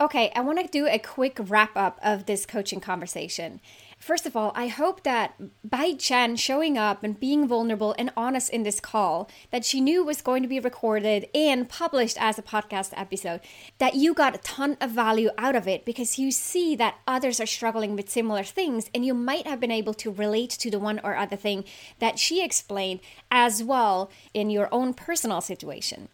Okay, 0.00 0.30
I 0.34 0.42
want 0.42 0.60
to 0.60 0.68
do 0.68 0.86
a 0.86 0.98
quick 0.98 1.38
wrap 1.40 1.76
up 1.76 1.98
of 2.02 2.26
this 2.26 2.46
coaching 2.46 2.80
conversation. 2.80 3.60
First 3.98 4.26
of 4.26 4.36
all, 4.36 4.52
I 4.54 4.68
hope 4.68 5.02
that 5.04 5.34
by 5.64 5.92
Jen 5.92 6.36
showing 6.36 6.76
up 6.76 7.02
and 7.02 7.18
being 7.18 7.48
vulnerable 7.48 7.94
and 7.98 8.12
honest 8.16 8.50
in 8.50 8.62
this 8.62 8.78
call, 8.78 9.28
that 9.50 9.64
she 9.64 9.80
knew 9.80 10.04
was 10.04 10.22
going 10.22 10.42
to 10.42 10.48
be 10.48 10.60
recorded 10.60 11.28
and 11.34 11.68
published 11.68 12.16
as 12.20 12.38
a 12.38 12.42
podcast 12.42 12.92
episode, 12.94 13.40
that 13.78 13.94
you 13.94 14.14
got 14.14 14.34
a 14.34 14.38
ton 14.38 14.76
of 14.80 14.90
value 14.90 15.30
out 15.38 15.56
of 15.56 15.66
it 15.66 15.84
because 15.84 16.18
you 16.18 16.30
see 16.30 16.76
that 16.76 16.98
others 17.06 17.40
are 17.40 17.46
struggling 17.46 17.96
with 17.96 18.10
similar 18.10 18.44
things 18.44 18.90
and 18.94 19.04
you 19.04 19.14
might 19.14 19.46
have 19.46 19.60
been 19.60 19.72
able 19.72 19.94
to 19.94 20.12
relate 20.12 20.50
to 20.50 20.70
the 20.70 20.78
one 20.78 21.00
or 21.02 21.16
other 21.16 21.36
thing 21.36 21.64
that 21.98 22.18
she 22.18 22.44
explained 22.44 23.00
as 23.30 23.64
well 23.64 24.10
in 24.34 24.50
your 24.50 24.68
own 24.72 24.92
personal 24.92 25.40
situation. 25.40 26.08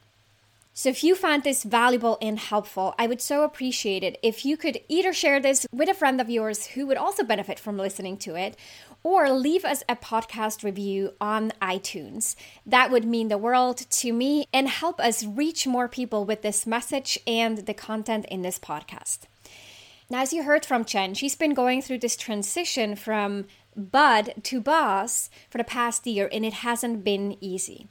So, 0.74 0.88
if 0.88 1.04
you 1.04 1.14
found 1.14 1.42
this 1.42 1.64
valuable 1.64 2.16
and 2.22 2.38
helpful, 2.38 2.94
I 2.98 3.06
would 3.06 3.20
so 3.20 3.44
appreciate 3.44 4.02
it 4.02 4.18
if 4.22 4.46
you 4.46 4.56
could 4.56 4.80
either 4.88 5.12
share 5.12 5.38
this 5.38 5.66
with 5.70 5.90
a 5.90 5.94
friend 5.94 6.18
of 6.18 6.30
yours 6.30 6.68
who 6.68 6.86
would 6.86 6.96
also 6.96 7.24
benefit 7.24 7.58
from 7.58 7.76
listening 7.76 8.16
to 8.18 8.36
it, 8.36 8.56
or 9.02 9.30
leave 9.30 9.66
us 9.66 9.82
a 9.86 9.96
podcast 9.96 10.64
review 10.64 11.12
on 11.20 11.52
iTunes. 11.60 12.36
That 12.64 12.90
would 12.90 13.04
mean 13.04 13.28
the 13.28 13.36
world 13.36 13.84
to 13.90 14.14
me 14.14 14.46
and 14.50 14.66
help 14.66 14.98
us 14.98 15.26
reach 15.26 15.66
more 15.66 15.88
people 15.88 16.24
with 16.24 16.40
this 16.40 16.66
message 16.66 17.18
and 17.26 17.58
the 17.58 17.74
content 17.74 18.24
in 18.30 18.40
this 18.40 18.58
podcast. 18.58 19.20
Now, 20.08 20.22
as 20.22 20.32
you 20.32 20.42
heard 20.44 20.64
from 20.64 20.86
Jen, 20.86 21.12
she's 21.12 21.36
been 21.36 21.52
going 21.52 21.82
through 21.82 21.98
this 21.98 22.16
transition 22.16 22.96
from 22.96 23.44
bud 23.76 24.34
to 24.44 24.60
boss 24.60 25.28
for 25.50 25.58
the 25.58 25.64
past 25.64 26.06
year, 26.06 26.30
and 26.32 26.46
it 26.46 26.54
hasn't 26.54 27.04
been 27.04 27.36
easy. 27.42 27.88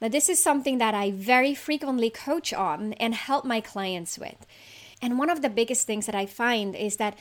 Now, 0.00 0.08
this 0.08 0.28
is 0.28 0.42
something 0.42 0.78
that 0.78 0.94
I 0.94 1.10
very 1.10 1.54
frequently 1.54 2.10
coach 2.10 2.52
on 2.52 2.92
and 2.94 3.14
help 3.14 3.44
my 3.44 3.60
clients 3.60 4.18
with. 4.18 4.46
And 5.02 5.18
one 5.18 5.30
of 5.30 5.42
the 5.42 5.48
biggest 5.50 5.86
things 5.86 6.06
that 6.06 6.14
I 6.14 6.26
find 6.26 6.74
is 6.76 6.96
that 6.96 7.16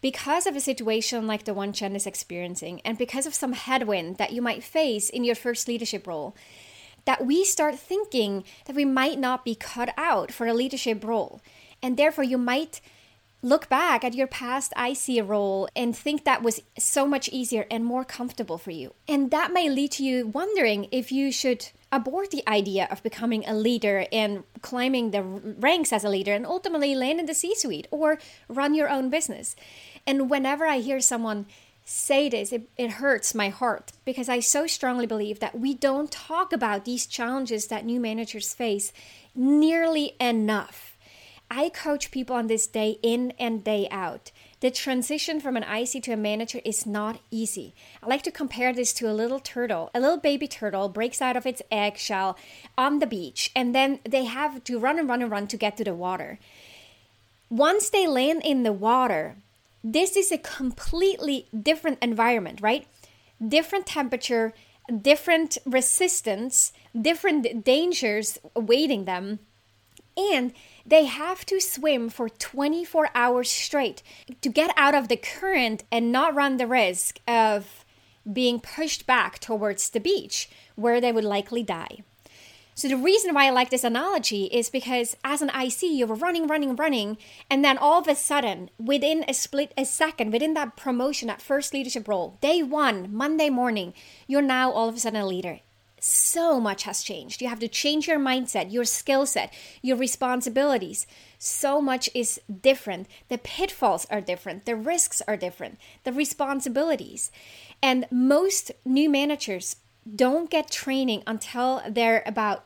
because 0.00 0.46
of 0.46 0.56
a 0.56 0.60
situation 0.60 1.26
like 1.26 1.44
the 1.44 1.54
one 1.54 1.72
Jen 1.72 1.94
is 1.94 2.06
experiencing, 2.06 2.80
and 2.84 2.98
because 2.98 3.24
of 3.24 3.34
some 3.34 3.52
headwind 3.52 4.18
that 4.18 4.32
you 4.32 4.42
might 4.42 4.64
face 4.64 5.08
in 5.08 5.24
your 5.24 5.36
first 5.36 5.68
leadership 5.68 6.06
role, 6.06 6.34
that 7.04 7.24
we 7.24 7.44
start 7.44 7.78
thinking 7.78 8.44
that 8.66 8.76
we 8.76 8.84
might 8.84 9.18
not 9.18 9.44
be 9.44 9.54
cut 9.54 9.92
out 9.96 10.32
for 10.32 10.46
a 10.46 10.54
leadership 10.54 11.04
role. 11.04 11.40
And 11.82 11.96
therefore, 11.96 12.24
you 12.24 12.38
might 12.38 12.80
look 13.42 13.68
back 13.68 14.04
at 14.04 14.14
your 14.14 14.28
past 14.28 14.72
IC 14.76 15.28
role 15.28 15.68
and 15.74 15.96
think 15.96 16.24
that 16.24 16.42
was 16.42 16.60
so 16.78 17.06
much 17.06 17.28
easier 17.28 17.66
and 17.70 17.84
more 17.84 18.04
comfortable 18.04 18.58
for 18.58 18.70
you. 18.70 18.94
And 19.08 19.30
that 19.32 19.52
may 19.52 19.68
lead 19.68 19.92
to 19.92 20.04
you 20.04 20.28
wondering 20.28 20.88
if 20.92 21.10
you 21.10 21.32
should 21.32 21.70
abort 21.92 22.30
the 22.30 22.42
idea 22.48 22.88
of 22.90 23.02
becoming 23.02 23.46
a 23.46 23.54
leader 23.54 24.06
and 24.10 24.42
climbing 24.62 25.10
the 25.10 25.22
ranks 25.22 25.92
as 25.92 26.02
a 26.02 26.08
leader 26.08 26.32
and 26.32 26.46
ultimately 26.46 26.94
land 26.94 27.20
in 27.20 27.26
the 27.26 27.34
C 27.34 27.54
suite 27.54 27.86
or 27.90 28.18
run 28.48 28.74
your 28.74 28.88
own 28.88 29.10
business. 29.10 29.54
And 30.06 30.30
whenever 30.30 30.66
I 30.66 30.78
hear 30.78 31.00
someone 31.00 31.46
say 31.84 32.28
this, 32.28 32.52
it, 32.52 32.68
it 32.78 32.92
hurts 32.92 33.34
my 33.34 33.50
heart 33.50 33.92
because 34.04 34.28
I 34.28 34.40
so 34.40 34.66
strongly 34.66 35.06
believe 35.06 35.40
that 35.40 35.58
we 35.58 35.74
don't 35.74 36.10
talk 36.10 36.52
about 36.52 36.84
these 36.84 37.06
challenges 37.06 37.66
that 37.66 37.84
new 37.84 38.00
managers 38.00 38.54
face 38.54 38.92
nearly 39.34 40.14
enough 40.18 40.92
I 41.54 41.68
coach 41.68 42.10
people 42.10 42.34
on 42.34 42.46
this 42.46 42.66
day 42.66 42.98
in 43.02 43.34
and 43.38 43.62
day 43.62 43.86
out. 43.90 44.30
The 44.62 44.70
transition 44.70 45.40
from 45.40 45.56
an 45.56 45.64
IC 45.64 46.04
to 46.04 46.12
a 46.12 46.16
manager 46.16 46.60
is 46.64 46.86
not 46.86 47.18
easy. 47.32 47.74
I 48.00 48.06
like 48.06 48.22
to 48.22 48.30
compare 48.30 48.72
this 48.72 48.92
to 48.92 49.10
a 49.10 49.12
little 49.12 49.40
turtle. 49.40 49.90
A 49.92 49.98
little 49.98 50.18
baby 50.18 50.46
turtle 50.46 50.88
breaks 50.88 51.20
out 51.20 51.36
of 51.36 51.46
its 51.46 51.62
eggshell 51.68 52.38
on 52.78 53.00
the 53.00 53.08
beach, 53.08 53.50
and 53.56 53.74
then 53.74 53.98
they 54.08 54.24
have 54.24 54.62
to 54.62 54.78
run 54.78 55.00
and 55.00 55.08
run 55.08 55.20
and 55.20 55.32
run 55.32 55.48
to 55.48 55.56
get 55.56 55.76
to 55.78 55.84
the 55.84 55.94
water. 55.94 56.38
Once 57.50 57.90
they 57.90 58.06
land 58.06 58.42
in 58.44 58.62
the 58.62 58.72
water, 58.72 59.34
this 59.82 60.16
is 60.16 60.30
a 60.30 60.38
completely 60.38 61.48
different 61.60 61.98
environment, 62.00 62.60
right? 62.60 62.86
Different 63.44 63.86
temperature, 63.86 64.54
different 64.96 65.58
resistance, 65.66 66.72
different 66.94 67.64
dangers 67.64 68.38
awaiting 68.54 69.06
them. 69.06 69.40
And 70.16 70.52
they 70.84 71.04
have 71.04 71.46
to 71.46 71.60
swim 71.60 72.08
for 72.08 72.28
24 72.28 73.10
hours 73.14 73.50
straight 73.50 74.02
to 74.40 74.48
get 74.48 74.74
out 74.76 74.94
of 74.94 75.08
the 75.08 75.16
current 75.16 75.84
and 75.90 76.12
not 76.12 76.34
run 76.34 76.56
the 76.56 76.66
risk 76.66 77.20
of 77.26 77.84
being 78.30 78.60
pushed 78.60 79.06
back 79.06 79.38
towards 79.38 79.90
the 79.90 80.00
beach 80.00 80.48
where 80.76 81.00
they 81.00 81.12
would 81.12 81.24
likely 81.24 81.62
die. 81.62 81.98
So, 82.74 82.88
the 82.88 82.96
reason 82.96 83.34
why 83.34 83.46
I 83.46 83.50
like 83.50 83.68
this 83.68 83.84
analogy 83.84 84.44
is 84.44 84.70
because 84.70 85.14
as 85.22 85.42
an 85.42 85.50
IC, 85.50 85.82
you 85.82 86.06
were 86.06 86.14
running, 86.14 86.46
running, 86.46 86.74
running, 86.74 87.18
and 87.50 87.62
then 87.62 87.76
all 87.76 88.00
of 88.00 88.08
a 88.08 88.14
sudden, 88.14 88.70
within 88.78 89.26
a 89.28 89.34
split 89.34 89.74
a 89.76 89.84
second, 89.84 90.32
within 90.32 90.54
that 90.54 90.74
promotion, 90.74 91.28
that 91.28 91.42
first 91.42 91.74
leadership 91.74 92.08
role, 92.08 92.38
day 92.40 92.62
one, 92.62 93.14
Monday 93.14 93.50
morning, 93.50 93.92
you're 94.26 94.40
now 94.40 94.72
all 94.72 94.88
of 94.88 94.96
a 94.96 94.98
sudden 94.98 95.20
a 95.20 95.26
leader 95.26 95.60
so 96.04 96.58
much 96.58 96.82
has 96.82 97.04
changed. 97.04 97.40
You 97.40 97.48
have 97.48 97.60
to 97.60 97.68
change 97.68 98.08
your 98.08 98.18
mindset, 98.18 98.72
your 98.72 98.84
skill 98.84 99.24
set, 99.24 99.54
your 99.82 99.96
responsibilities. 99.96 101.06
So 101.38 101.80
much 101.80 102.10
is 102.12 102.40
different. 102.60 103.06
The 103.28 103.38
pitfalls 103.38 104.04
are 104.10 104.20
different, 104.20 104.64
the 104.64 104.74
risks 104.74 105.22
are 105.28 105.36
different, 105.36 105.78
the 106.02 106.12
responsibilities. 106.12 107.30
And 107.80 108.06
most 108.10 108.72
new 108.84 109.08
managers 109.08 109.76
don't 110.16 110.50
get 110.50 110.72
training 110.72 111.22
until 111.24 111.80
they're 111.88 112.24
about 112.26 112.64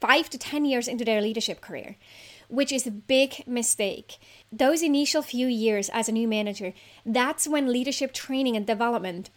five 0.00 0.30
to 0.30 0.38
10 0.38 0.64
years 0.64 0.88
into 0.88 1.04
their 1.04 1.20
leadership 1.20 1.60
career, 1.60 1.96
which 2.48 2.72
is 2.72 2.86
a 2.86 2.90
big 2.90 3.46
mistake. 3.46 4.16
Those 4.50 4.82
initial 4.82 5.20
few 5.20 5.46
years 5.46 5.90
as 5.90 6.08
a 6.08 6.12
new 6.12 6.26
manager, 6.26 6.72
that's 7.04 7.46
when 7.46 7.70
leadership 7.70 8.14
training 8.14 8.56
and 8.56 8.66
development 8.66 9.28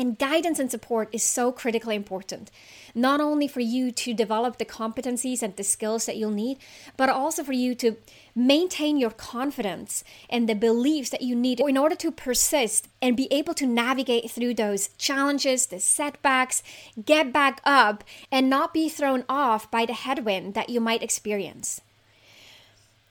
and 0.00 0.18
guidance 0.18 0.58
and 0.58 0.70
support 0.70 1.10
is 1.12 1.22
so 1.22 1.52
critically 1.52 1.94
important, 1.94 2.50
not 2.94 3.20
only 3.20 3.46
for 3.46 3.60
you 3.60 3.92
to 3.92 4.14
develop 4.14 4.56
the 4.56 4.64
competencies 4.64 5.42
and 5.42 5.54
the 5.56 5.62
skills 5.62 6.06
that 6.06 6.16
you'll 6.16 6.30
need, 6.30 6.56
but 6.96 7.10
also 7.10 7.44
for 7.44 7.52
you 7.52 7.74
to 7.74 7.96
maintain 8.34 8.96
your 8.96 9.10
confidence 9.10 10.02
and 10.30 10.48
the 10.48 10.54
beliefs 10.54 11.10
that 11.10 11.20
you 11.20 11.36
need 11.36 11.60
in 11.60 11.76
order 11.76 11.94
to 11.94 12.10
persist 12.10 12.88
and 13.02 13.14
be 13.14 13.28
able 13.30 13.52
to 13.52 13.66
navigate 13.66 14.30
through 14.30 14.54
those 14.54 14.88
challenges, 14.96 15.66
the 15.66 15.78
setbacks, 15.78 16.62
get 17.04 17.30
back 17.30 17.60
up, 17.64 18.02
and 18.32 18.48
not 18.48 18.72
be 18.72 18.88
thrown 18.88 19.22
off 19.28 19.70
by 19.70 19.84
the 19.84 19.92
headwind 19.92 20.54
that 20.54 20.70
you 20.70 20.80
might 20.80 21.02
experience. 21.02 21.82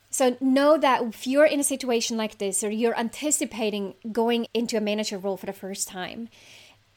So 0.09 0.37
know 0.41 0.75
that 0.79 1.03
if 1.03 1.27
you're 1.27 1.45
in 1.45 1.59
a 1.59 1.63
situation 1.63 2.17
like 2.17 2.39
this 2.39 2.63
or 2.63 2.71
you're 2.71 2.97
anticipating 2.97 3.93
going 4.11 4.47
into 4.55 4.75
a 4.75 4.81
manager 4.81 5.19
role 5.19 5.37
for 5.37 5.45
the 5.45 5.53
first 5.53 5.87
time, 5.87 6.29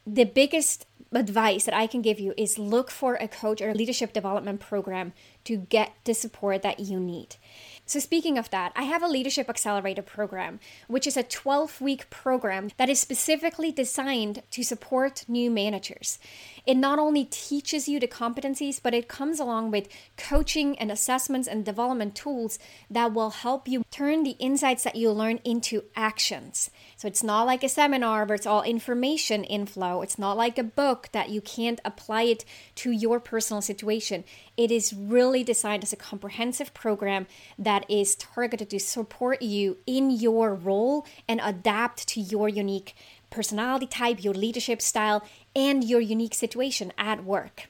the 0.07 0.25
biggest 0.25 0.87
advice 1.15 1.65
that 1.65 1.75
I 1.75 1.87
can 1.87 2.03
give 2.03 2.19
you 2.19 2.33
is 2.37 2.59
look 2.59 2.91
for 2.91 3.15
a 3.17 3.29
coach 3.29 3.61
or 3.61 3.71
a 3.71 3.75
leadership 3.75 4.13
development 4.13 4.61
program 4.61 5.13
to 5.45 5.57
get 5.57 5.93
the 6.05 6.15
support 6.15 6.63
that 6.63 6.81
you 6.81 6.99
need. 6.99 7.37
So, 7.85 7.99
speaking 7.99 8.39
of 8.39 8.49
that, 8.51 8.73
I 8.75 8.85
have 8.85 9.03
a 9.03 9.09
Leadership 9.09 9.49
Accelerator 9.49 10.03
program, 10.03 10.61
which 10.87 11.07
is 11.07 11.17
a 11.17 11.23
12 11.23 11.81
week 11.81 12.09
program 12.11 12.71
that 12.77 12.89
is 12.89 13.01
specifically 13.01 13.73
designed 13.73 14.43
to 14.53 14.63
support 14.63 15.25
new 15.29 15.51
managers. 15.51 16.19
It 16.65 16.77
not 16.77 16.99
only 16.99 17.25
teaches 17.25 17.89
you 17.89 17.99
the 17.99 18.07
competencies, 18.07 18.81
but 18.83 18.95
it 18.95 19.09
comes 19.09 19.41
along 19.41 19.71
with 19.73 19.89
coaching 20.17 20.79
and 20.79 20.93
assessments 20.93 21.49
and 21.49 21.65
development 21.65 22.15
tools 22.15 22.59
that 22.91 23.13
will 23.13 23.31
help 23.31 23.67
you 23.67 23.85
turn 23.91 24.23
the 24.23 24.37
insights 24.39 24.85
that 24.85 24.97
you 24.97 25.11
learn 25.11 25.41
into 25.45 25.85
actions. 25.97 26.71
So 26.97 27.09
it's 27.09 27.23
not 27.23 27.47
like 27.47 27.65
a 27.65 27.69
seminar 27.69 28.25
where 28.25 28.37
it's 28.37 28.47
all 28.47 28.63
information 28.63 29.45
inflow. 29.45 30.03
It's 30.03 30.19
not 30.19 30.37
like 30.37 30.57
a 30.57 30.63
book 30.63 31.09
that 31.13 31.31
you 31.31 31.41
can't 31.41 31.81
apply 31.85 32.23
it 32.23 32.45
to 32.77 32.93
your 32.93 33.19
personal 33.19 33.61
situation. 33.61 34.25
It 34.57 34.71
is 34.71 34.93
really 34.93 35.43
designed 35.43 35.83
as 35.83 35.93
a 35.93 35.97
comprehensive 35.97 36.73
program 36.75 37.27
that 37.59 37.91
is 37.91 38.15
targeted 38.15 38.71
to 38.71 38.79
support 38.79 39.43
you 39.43 39.79
in 39.87 40.11
your 40.11 40.55
role 40.55 41.07
and 41.27 41.41
adapt 41.43 42.07
to 42.09 42.21
your 42.21 42.49
unique 42.49 42.95
personality 43.33 43.87
type, 43.87 44.23
your 44.23 44.35
leadership 44.35 44.81
style, 44.81 45.27
and 45.55 45.85
your 45.85 46.01
unique 46.01 46.35
situation 46.35 46.93
at 46.99 47.25
work. 47.25 47.69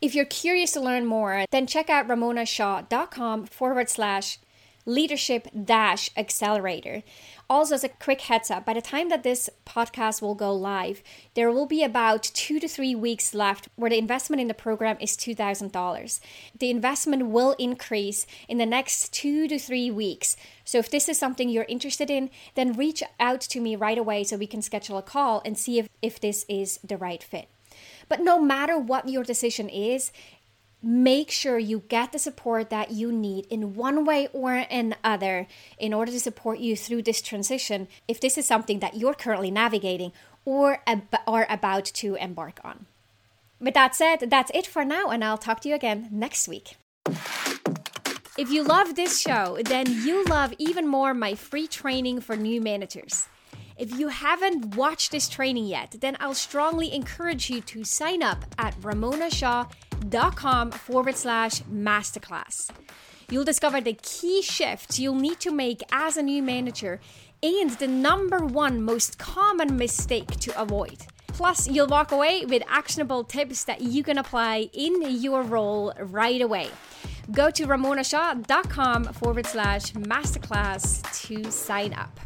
If 0.00 0.14
you're 0.14 0.24
curious 0.26 0.72
to 0.72 0.80
learn 0.80 1.06
more, 1.06 1.46
then 1.50 1.66
check 1.66 1.88
out 1.88 2.06
ramonashaw.com 2.06 3.46
forward 3.46 3.88
slash 3.88 4.38
leadership 4.86 5.48
dash 5.64 6.10
accelerator. 6.16 7.02
Also, 7.50 7.74
as 7.74 7.84
a 7.84 7.88
quick 7.88 8.22
heads 8.22 8.50
up, 8.50 8.64
by 8.64 8.72
the 8.72 8.80
time 8.80 9.08
that 9.08 9.22
this 9.22 9.50
podcast 9.64 10.22
will 10.22 10.34
go 10.34 10.52
live, 10.52 11.02
there 11.34 11.50
will 11.50 11.66
be 11.66 11.82
about 11.82 12.22
two 12.22 12.58
to 12.58 12.66
three 12.66 12.94
weeks 12.94 13.34
left 13.34 13.68
where 13.76 13.90
the 13.90 13.98
investment 13.98 14.40
in 14.40 14.48
the 14.48 14.54
program 14.54 14.96
is 15.00 15.16
$2,000. 15.16 16.20
The 16.58 16.70
investment 16.70 17.26
will 17.26 17.54
increase 17.58 18.26
in 18.48 18.58
the 18.58 18.66
next 18.66 19.12
two 19.12 19.46
to 19.48 19.58
three 19.58 19.90
weeks. 19.90 20.36
So, 20.64 20.78
if 20.78 20.90
this 20.90 21.08
is 21.08 21.18
something 21.18 21.48
you're 21.48 21.64
interested 21.68 22.10
in, 22.10 22.30
then 22.54 22.72
reach 22.72 23.02
out 23.20 23.40
to 23.42 23.60
me 23.60 23.76
right 23.76 23.98
away 23.98 24.24
so 24.24 24.36
we 24.36 24.46
can 24.46 24.62
schedule 24.62 24.98
a 24.98 25.02
call 25.02 25.42
and 25.44 25.58
see 25.58 25.78
if, 25.78 25.88
if 26.00 26.20
this 26.20 26.44
is 26.48 26.80
the 26.82 26.96
right 26.96 27.22
fit. 27.22 27.48
But 28.08 28.20
no 28.20 28.40
matter 28.40 28.78
what 28.78 29.08
your 29.08 29.24
decision 29.24 29.68
is, 29.68 30.12
make 30.82 31.30
sure 31.30 31.58
you 31.58 31.82
get 31.88 32.12
the 32.12 32.18
support 32.18 32.70
that 32.70 32.90
you 32.90 33.10
need 33.10 33.46
in 33.46 33.74
one 33.74 34.04
way 34.04 34.28
or 34.32 34.54
another 34.54 35.46
in 35.78 35.92
order 35.92 36.12
to 36.12 36.20
support 36.20 36.58
you 36.58 36.76
through 36.76 37.02
this 37.02 37.20
transition 37.20 37.88
if 38.06 38.20
this 38.20 38.38
is 38.38 38.46
something 38.46 38.78
that 38.80 38.96
you're 38.96 39.14
currently 39.14 39.50
navigating 39.50 40.12
or 40.44 40.82
ab- 40.86 41.14
are 41.26 41.46
about 41.48 41.84
to 41.84 42.14
embark 42.16 42.60
on. 42.64 42.86
With 43.58 43.74
that 43.74 43.94
said, 43.94 44.30
that's 44.30 44.50
it 44.54 44.66
for 44.66 44.84
now, 44.84 45.08
and 45.08 45.24
I'll 45.24 45.38
talk 45.38 45.60
to 45.60 45.68
you 45.68 45.74
again 45.74 46.08
next 46.10 46.46
week. 46.46 46.76
If 48.38 48.50
you 48.50 48.62
love 48.62 48.94
this 48.94 49.18
show, 49.18 49.58
then 49.64 49.86
you 50.04 50.24
love 50.24 50.52
even 50.58 50.86
more 50.86 51.14
my 51.14 51.34
free 51.34 51.66
training 51.66 52.20
for 52.20 52.36
new 52.36 52.60
managers. 52.60 53.28
If 53.78 53.98
you 53.98 54.08
haven't 54.08 54.74
watched 54.74 55.12
this 55.12 55.28
training 55.28 55.66
yet, 55.66 55.96
then 56.00 56.16
I'll 56.18 56.32
strongly 56.34 56.94
encourage 56.94 57.50
you 57.50 57.60
to 57.60 57.84
sign 57.84 58.22
up 58.22 58.44
at 58.56 58.74
ramonashaw.com 58.80 60.70
forward 60.70 61.16
slash 61.16 61.60
masterclass. 61.62 62.70
You'll 63.28 63.44
discover 63.44 63.80
the 63.82 63.98
key 64.00 64.40
shifts 64.40 64.98
you'll 64.98 65.16
need 65.16 65.40
to 65.40 65.50
make 65.50 65.82
as 65.92 66.16
a 66.16 66.22
new 66.22 66.42
manager 66.42 67.00
and 67.42 67.70
the 67.70 67.86
number 67.86 68.38
one 68.38 68.80
most 68.80 69.18
common 69.18 69.76
mistake 69.76 70.28
to 70.40 70.58
avoid. 70.60 71.06
Plus, 71.26 71.68
you'll 71.68 71.86
walk 71.86 72.12
away 72.12 72.46
with 72.46 72.62
actionable 72.66 73.24
tips 73.24 73.64
that 73.64 73.82
you 73.82 74.02
can 74.02 74.16
apply 74.16 74.70
in 74.72 75.02
your 75.20 75.42
role 75.42 75.92
right 76.00 76.40
away. 76.40 76.70
Go 77.30 77.50
to 77.50 77.66
ramonashaw.com 77.66 79.04
forward 79.12 79.44
slash 79.46 79.92
masterclass 79.92 81.02
to 81.26 81.50
sign 81.50 81.92
up. 81.92 82.20